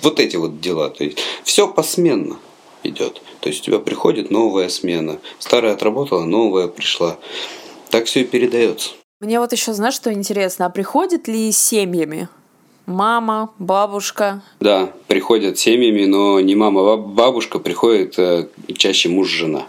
вот 0.00 0.18
эти 0.18 0.36
вот 0.36 0.58
дела. 0.60 0.88
То 0.88 1.04
есть 1.04 1.18
все 1.44 1.68
посменно 1.68 2.38
идет. 2.82 3.20
То 3.40 3.50
есть 3.50 3.60
у 3.60 3.64
тебя 3.66 3.78
приходит 3.78 4.30
новая 4.30 4.70
смена, 4.70 5.18
старая 5.38 5.74
отработала, 5.74 6.24
новая 6.24 6.66
пришла. 6.66 7.18
Так 7.90 8.06
все 8.06 8.22
и 8.22 8.24
передается. 8.24 8.92
Мне 9.20 9.38
вот 9.38 9.52
еще, 9.52 9.74
знаешь, 9.74 9.94
что 9.94 10.10
интересно, 10.10 10.64
а 10.64 10.70
приходят 10.70 11.28
ли 11.28 11.52
семьями? 11.52 12.30
Мама, 12.86 13.50
бабушка. 13.58 14.42
Да, 14.60 14.92
приходят 15.06 15.58
семьями, 15.58 16.04
но 16.06 16.40
не 16.40 16.56
мама, 16.56 16.92
а 16.92 16.96
бабушка, 16.96 17.60
приходит 17.60 18.18
э, 18.18 18.48
чаще 18.76 19.08
муж-жена. 19.08 19.66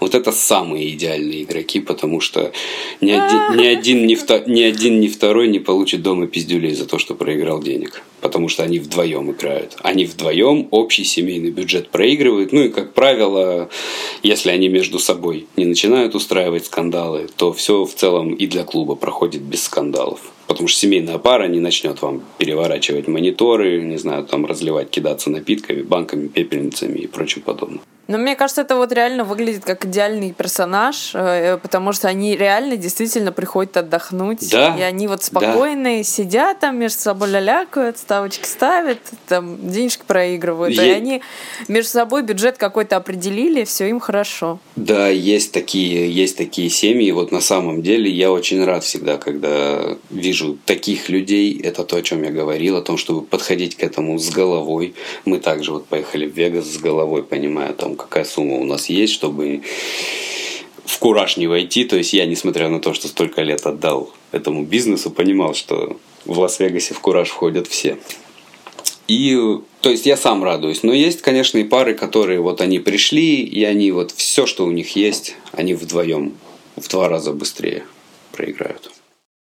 Вот 0.00 0.14
это 0.14 0.32
самые 0.32 0.90
идеальные 0.94 1.44
игроки, 1.44 1.80
потому 1.80 2.20
что 2.20 2.52
ни 3.00 3.10
один, 3.10 3.56
ни 3.56 3.66
один, 3.66 4.06
ни, 4.06 4.14
вто, 4.14 4.38
ни 4.46 4.62
один, 4.62 5.00
ни 5.00 5.08
второй 5.08 5.48
не 5.48 5.58
получит 5.58 6.02
дома 6.02 6.26
пиздюлей 6.26 6.74
за 6.74 6.86
то, 6.86 6.98
что 6.98 7.14
проиграл 7.14 7.62
денег. 7.62 8.02
Потому 8.20 8.48
что 8.48 8.62
они 8.62 8.78
вдвоем 8.78 9.30
играют. 9.30 9.76
Они 9.82 10.04
вдвоем 10.04 10.68
общий 10.70 11.04
семейный 11.04 11.50
бюджет 11.50 11.90
проигрывают. 11.90 12.52
Ну 12.52 12.64
и, 12.64 12.68
как 12.68 12.92
правило, 12.92 13.70
если 14.22 14.50
они 14.50 14.68
между 14.68 14.98
собой 14.98 15.46
не 15.56 15.64
начинают 15.64 16.14
устраивать 16.14 16.66
скандалы, 16.66 17.28
то 17.36 17.52
все 17.52 17.84
в 17.84 17.94
целом 17.94 18.34
и 18.34 18.46
для 18.46 18.64
клуба 18.64 18.94
проходит 18.96 19.42
без 19.42 19.64
скандалов. 19.64 20.20
Потому 20.50 20.66
что 20.66 20.80
семейная 20.80 21.18
пара 21.18 21.46
не 21.46 21.60
начнет 21.60 22.02
вам 22.02 22.22
переворачивать 22.38 23.06
мониторы, 23.06 23.80
не 23.82 23.98
знаю, 23.98 24.24
там 24.24 24.46
разливать, 24.46 24.90
кидаться 24.90 25.30
напитками, 25.30 25.82
банками, 25.82 26.26
пепельницами 26.26 26.98
и 26.98 27.06
прочим 27.06 27.42
подобным. 27.42 27.80
Но 28.10 28.18
мне 28.18 28.34
кажется, 28.34 28.62
это 28.62 28.74
вот 28.74 28.90
реально 28.90 29.22
выглядит 29.22 29.64
как 29.64 29.86
идеальный 29.86 30.32
персонаж, 30.32 31.12
э, 31.14 31.58
потому 31.58 31.92
что 31.92 32.08
они 32.08 32.36
реально 32.36 32.76
действительно 32.76 33.30
приходят 33.30 33.76
отдохнуть. 33.76 34.50
Да. 34.50 34.76
И 34.76 34.82
они 34.82 35.06
вот 35.06 35.22
спокойные, 35.22 35.98
да. 35.98 36.02
сидят 36.02 36.58
там 36.58 36.76
между 36.76 36.98
собой 36.98 37.30
лялякают, 37.30 37.98
ставочки 37.98 38.48
ставят, 38.48 38.98
там 39.28 39.70
денежки 39.70 40.02
проигрывают. 40.04 40.74
Е... 40.74 40.88
И 40.88 40.90
они 40.90 41.22
между 41.68 41.90
собой 41.90 42.24
бюджет 42.24 42.58
какой-то 42.58 42.96
определили, 42.96 43.62
все 43.62 43.88
им 43.88 44.00
хорошо. 44.00 44.58
Да, 44.74 45.06
есть 45.06 45.52
такие, 45.52 46.10
есть 46.10 46.36
такие 46.36 46.68
семьи. 46.68 47.12
Вот 47.12 47.30
на 47.30 47.40
самом 47.40 47.80
деле 47.80 48.10
я 48.10 48.32
очень 48.32 48.64
рад 48.64 48.82
всегда, 48.82 49.18
когда 49.18 49.96
вижу 50.10 50.58
таких 50.66 51.10
людей. 51.10 51.60
Это 51.62 51.84
то, 51.84 51.94
о 51.94 52.02
чем 52.02 52.24
я 52.24 52.32
говорил, 52.32 52.76
о 52.76 52.82
том, 52.82 52.96
чтобы 52.96 53.22
подходить 53.22 53.76
к 53.76 53.84
этому 53.84 54.18
с 54.18 54.30
головой. 54.30 54.96
Мы 55.24 55.38
также 55.38 55.70
вот 55.70 55.86
поехали 55.86 56.26
в 56.26 56.36
Вегас 56.36 56.64
с 56.64 56.78
головой, 56.78 57.22
понимая 57.22 57.70
о 57.70 57.74
том, 57.74 57.99
какая 58.02 58.24
сумма 58.24 58.56
у 58.56 58.64
нас 58.64 58.88
есть, 58.88 59.12
чтобы 59.12 59.62
в 60.84 60.98
кураж 60.98 61.36
не 61.36 61.46
войти. 61.46 61.84
То 61.84 61.96
есть 61.96 62.12
я, 62.12 62.26
несмотря 62.26 62.68
на 62.68 62.80
то, 62.80 62.94
что 62.94 63.08
столько 63.08 63.42
лет 63.42 63.66
отдал 63.66 64.12
этому 64.32 64.64
бизнесу, 64.64 65.10
понимал, 65.10 65.54
что 65.54 65.98
в 66.24 66.38
Лас-Вегасе 66.38 66.94
в 66.94 67.00
кураж 67.00 67.28
входят 67.28 67.66
все. 67.66 67.98
И, 69.08 69.36
то 69.80 69.90
есть 69.90 70.06
я 70.06 70.16
сам 70.16 70.44
радуюсь. 70.44 70.82
Но 70.82 70.92
есть, 70.92 71.20
конечно, 71.20 71.58
и 71.58 71.64
пары, 71.64 71.94
которые 71.94 72.40
вот 72.40 72.60
они 72.60 72.78
пришли, 72.78 73.42
и 73.42 73.64
они 73.64 73.90
вот 73.90 74.12
все, 74.12 74.46
что 74.46 74.64
у 74.64 74.70
них 74.70 74.94
есть, 74.96 75.36
они 75.52 75.74
вдвоем 75.74 76.34
в 76.76 76.88
два 76.88 77.08
раза 77.08 77.32
быстрее 77.32 77.84
проиграют. 78.32 78.90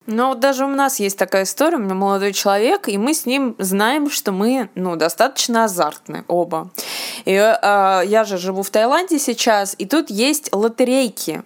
Но 0.09 0.30
вот 0.30 0.40
даже 0.40 0.64
у 0.64 0.68
нас 0.68 1.00
есть 1.00 1.18
такая 1.18 1.44
история, 1.44 1.76
у 1.76 1.80
меня 1.80 1.94
молодой 1.94 2.32
человек, 2.32 2.88
и 2.88 2.96
мы 2.96 3.12
с 3.12 3.26
ним 3.26 3.54
знаем, 3.59 4.09
что 4.09 4.32
мы, 4.32 4.70
ну, 4.74 4.96
достаточно 4.96 5.64
азартны 5.64 6.24
оба. 6.28 6.70
И 7.26 7.32
э, 7.32 8.02
я 8.06 8.24
же 8.24 8.38
живу 8.38 8.62
в 8.62 8.70
Таиланде 8.70 9.18
сейчас, 9.18 9.74
и 9.76 9.84
тут 9.84 10.09
есть 10.09 10.48
лотерейки. 10.54 11.42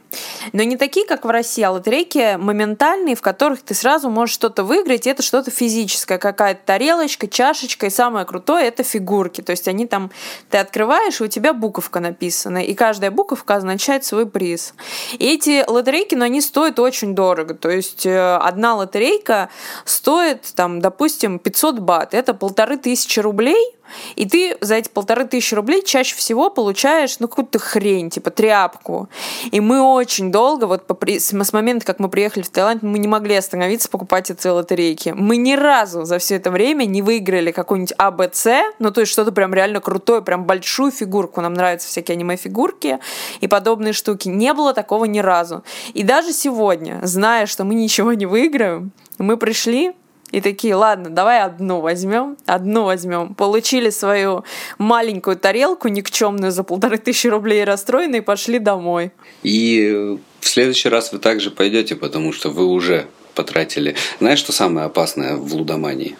Но 0.52 0.62
не 0.62 0.76
такие, 0.76 1.04
как 1.04 1.24
в 1.24 1.30
России, 1.30 1.62
а 1.62 1.72
лотерейки 1.72 2.36
моментальные, 2.36 3.16
в 3.16 3.20
которых 3.20 3.62
ты 3.62 3.74
сразу 3.74 4.08
можешь 4.10 4.34
что-то 4.34 4.62
выиграть, 4.62 5.08
и 5.08 5.10
это 5.10 5.24
что-то 5.24 5.50
физическое, 5.50 6.18
какая-то 6.18 6.60
тарелочка, 6.64 7.26
чашечка, 7.26 7.86
и 7.86 7.90
самое 7.90 8.24
крутое— 8.24 8.66
это 8.68 8.84
фигурки. 8.84 9.40
То 9.40 9.50
есть 9.50 9.66
они 9.66 9.88
там, 9.88 10.12
ты 10.50 10.58
открываешь, 10.58 11.20
и 11.20 11.24
у 11.24 11.26
тебя 11.26 11.52
буковка 11.52 11.98
написана, 11.98 12.58
и 12.58 12.74
каждая 12.74 13.10
буковка 13.10 13.56
означает 13.56 14.04
свой 14.04 14.26
приз. 14.26 14.74
И 15.18 15.34
эти 15.34 15.68
лотерейки, 15.68 16.14
но 16.14 16.20
ну, 16.20 16.26
они 16.26 16.40
стоят 16.40 16.78
очень 16.78 17.16
дорого. 17.16 17.54
То 17.54 17.68
есть 17.68 18.06
э, 18.06 18.36
одна 18.52 18.74
лотерейка 18.74 19.48
стоит, 19.84 20.52
там, 20.54 20.80
допустим, 20.80 21.38
500 21.38 21.78
бат. 21.80 22.14
Это 22.14 22.34
полторы 22.34 22.76
тысячи 22.76 23.20
рублей, 23.20 23.74
и 24.16 24.28
ты 24.28 24.56
за 24.60 24.76
эти 24.76 24.88
полторы 24.88 25.24
тысячи 25.24 25.54
рублей 25.54 25.82
чаще 25.84 26.16
всего 26.16 26.50
получаешь, 26.50 27.18
ну, 27.18 27.28
какую-то 27.28 27.58
хрень, 27.58 28.10
типа 28.10 28.30
тряпку. 28.30 29.08
И 29.50 29.60
мы 29.60 29.80
очень 29.82 30.30
долго, 30.30 30.66
вот 30.66 30.86
по, 30.86 30.96
с 31.08 31.52
момента, 31.52 31.86
как 31.86 31.98
мы 31.98 32.08
приехали 32.08 32.42
в 32.42 32.50
Таиланд, 32.50 32.82
мы 32.82 32.98
не 32.98 33.08
могли 33.08 33.34
остановиться 33.34 33.88
покупать 33.88 34.30
эти 34.30 34.46
лотерейки. 34.46 35.10
Мы 35.10 35.36
ни 35.36 35.54
разу 35.54 36.04
за 36.04 36.18
все 36.18 36.36
это 36.36 36.50
время 36.50 36.84
не 36.84 37.02
выиграли 37.02 37.52
какую-нибудь 37.52 37.94
АБЦ, 37.98 38.46
ну, 38.78 38.90
то 38.90 39.00
есть 39.00 39.12
что-то 39.12 39.32
прям 39.32 39.54
реально 39.54 39.80
крутое, 39.80 40.22
прям 40.22 40.44
большую 40.44 40.90
фигурку. 40.90 41.40
Нам 41.40 41.54
нравятся 41.54 41.88
всякие 41.88 42.14
аниме-фигурки 42.14 42.98
и 43.40 43.48
подобные 43.48 43.92
штуки. 43.92 44.28
Не 44.28 44.54
было 44.54 44.72
такого 44.74 45.04
ни 45.04 45.18
разу. 45.18 45.62
И 45.94 46.02
даже 46.02 46.32
сегодня, 46.32 47.00
зная, 47.02 47.46
что 47.46 47.64
мы 47.64 47.74
ничего 47.74 48.12
не 48.12 48.26
выиграем, 48.26 48.92
мы 49.18 49.36
пришли, 49.36 49.92
и 50.32 50.40
такие, 50.40 50.74
ладно, 50.74 51.10
давай 51.10 51.42
одну 51.42 51.80
возьмем, 51.80 52.36
одну 52.46 52.84
возьмем. 52.84 53.34
Получили 53.34 53.90
свою 53.90 54.44
маленькую 54.78 55.36
тарелку 55.36 55.88
никчемную 55.88 56.50
за 56.50 56.64
полторы 56.64 56.96
тысячи 56.96 57.28
рублей 57.28 57.64
расстроенные 57.64 58.22
и 58.22 58.24
пошли 58.24 58.58
домой. 58.58 59.12
И 59.42 60.18
в 60.40 60.48
следующий 60.48 60.88
раз 60.88 61.12
вы 61.12 61.18
также 61.18 61.50
пойдете, 61.50 61.96
потому 61.96 62.32
что 62.32 62.48
вы 62.48 62.64
уже 62.64 63.06
потратили. 63.34 63.94
Знаешь, 64.18 64.38
что 64.38 64.52
самое 64.52 64.86
опасное 64.86 65.36
в 65.36 65.54
лудомании? 65.54 66.16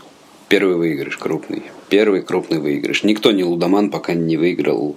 Первый 0.49 0.77
выигрыш 0.77 1.17
крупный. 1.17 1.63
Первый 1.89 2.23
крупный 2.23 2.59
выигрыш. 2.59 3.05
Никто 3.05 3.33
не 3.33 3.45
лудоман, 3.45 3.91
пока 3.91 4.13
не 4.13 4.37
выиграл 4.37 4.97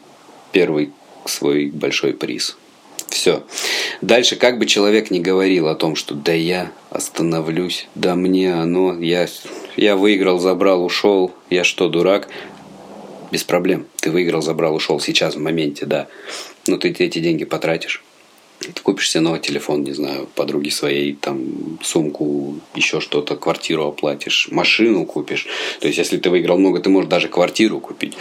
первый 0.52 0.92
свой 1.26 1.68
большой 1.68 2.14
приз. 2.14 2.58
Все. 3.16 3.44
Дальше, 4.02 4.36
как 4.36 4.60
бы 4.60 4.66
человек 4.66 5.10
не 5.10 5.22
говорил 5.22 5.70
о 5.70 5.76
том, 5.76 5.96
что 5.96 6.14
да 6.14 6.34
я 6.34 6.74
остановлюсь, 6.90 7.88
да 7.96 8.14
мне 8.14 8.54
оно, 8.54 9.00
я, 9.00 9.30
я 9.78 9.96
выиграл, 9.96 10.38
забрал, 10.38 10.84
ушел, 10.84 11.34
я 11.50 11.64
что, 11.64 11.88
дурак? 11.88 12.28
Без 13.32 13.46
проблем. 13.46 13.88
Ты 14.02 14.12
выиграл, 14.12 14.42
забрал, 14.42 14.76
ушел 14.76 15.00
сейчас, 15.00 15.36
в 15.36 15.40
моменте, 15.40 15.86
да. 15.86 16.10
Но 16.68 16.76
ты 16.76 16.90
эти 16.90 17.20
деньги 17.20 17.46
потратишь. 17.46 18.04
Ты 18.60 18.82
купишь 18.84 19.10
себе 19.10 19.22
новый 19.22 19.40
телефон, 19.40 19.84
не 19.84 19.94
знаю, 19.94 20.28
подруги 20.36 20.68
своей, 20.68 21.14
там, 21.14 21.80
сумку, 21.82 22.60
еще 22.76 23.00
что-то, 23.00 23.38
квартиру 23.38 23.86
оплатишь, 23.86 24.50
машину 24.52 25.06
купишь. 25.06 25.48
То 25.80 25.88
есть, 25.88 25.98
если 25.98 26.18
ты 26.18 26.30
выиграл 26.30 26.58
много, 26.58 26.82
ты 26.82 26.90
можешь 26.90 27.10
даже 27.10 27.30
квартиру 27.30 27.80
купить. 27.80 28.18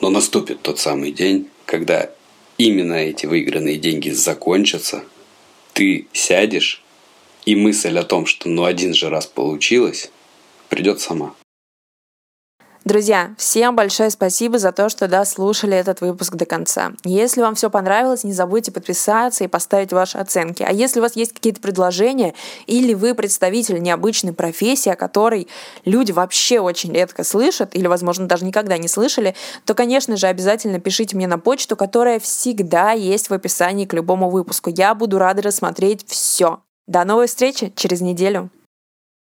Но 0.00 0.10
наступит 0.10 0.60
тот 0.60 0.80
самый 0.80 1.12
день, 1.12 1.46
когда 1.66 2.10
именно 2.58 2.94
эти 2.94 3.26
выигранные 3.26 3.76
деньги 3.76 4.10
закончатся, 4.10 5.04
ты 5.72 6.06
сядешь, 6.12 6.82
и 7.46 7.54
мысль 7.54 7.98
о 7.98 8.04
том, 8.04 8.26
что 8.26 8.48
ну 8.48 8.64
один 8.64 8.92
же 8.92 9.08
раз 9.08 9.26
получилось, 9.26 10.10
придет 10.68 11.00
сама. 11.00 11.34
Друзья, 12.88 13.34
всем 13.36 13.76
большое 13.76 14.08
спасибо 14.08 14.58
за 14.58 14.72
то, 14.72 14.88
что 14.88 15.08
дослушали 15.08 15.76
этот 15.76 16.00
выпуск 16.00 16.36
до 16.36 16.46
конца. 16.46 16.92
Если 17.04 17.42
вам 17.42 17.54
все 17.54 17.68
понравилось, 17.68 18.24
не 18.24 18.32
забудьте 18.32 18.72
подписаться 18.72 19.44
и 19.44 19.46
поставить 19.46 19.92
ваши 19.92 20.16
оценки. 20.16 20.62
А 20.62 20.72
если 20.72 20.98
у 20.98 21.02
вас 21.02 21.14
есть 21.14 21.34
какие-то 21.34 21.60
предложения 21.60 22.32
или 22.66 22.94
вы 22.94 23.14
представитель 23.14 23.82
необычной 23.82 24.32
профессии, 24.32 24.88
о 24.88 24.96
которой 24.96 25.48
люди 25.84 26.12
вообще 26.12 26.60
очень 26.60 26.94
редко 26.94 27.24
слышат 27.24 27.76
или, 27.76 27.86
возможно, 27.86 28.26
даже 28.26 28.46
никогда 28.46 28.78
не 28.78 28.88
слышали, 28.88 29.34
то, 29.66 29.74
конечно 29.74 30.16
же, 30.16 30.26
обязательно 30.26 30.80
пишите 30.80 31.14
мне 31.14 31.26
на 31.26 31.38
почту, 31.38 31.76
которая 31.76 32.18
всегда 32.18 32.92
есть 32.92 33.28
в 33.28 33.34
описании 33.34 33.84
к 33.84 33.92
любому 33.92 34.30
выпуску. 34.30 34.70
Я 34.74 34.94
буду 34.94 35.18
рада 35.18 35.42
рассмотреть 35.42 36.08
все. 36.08 36.62
До 36.86 37.04
новой 37.04 37.26
встречи 37.26 37.70
через 37.76 38.00
неделю. 38.00 38.48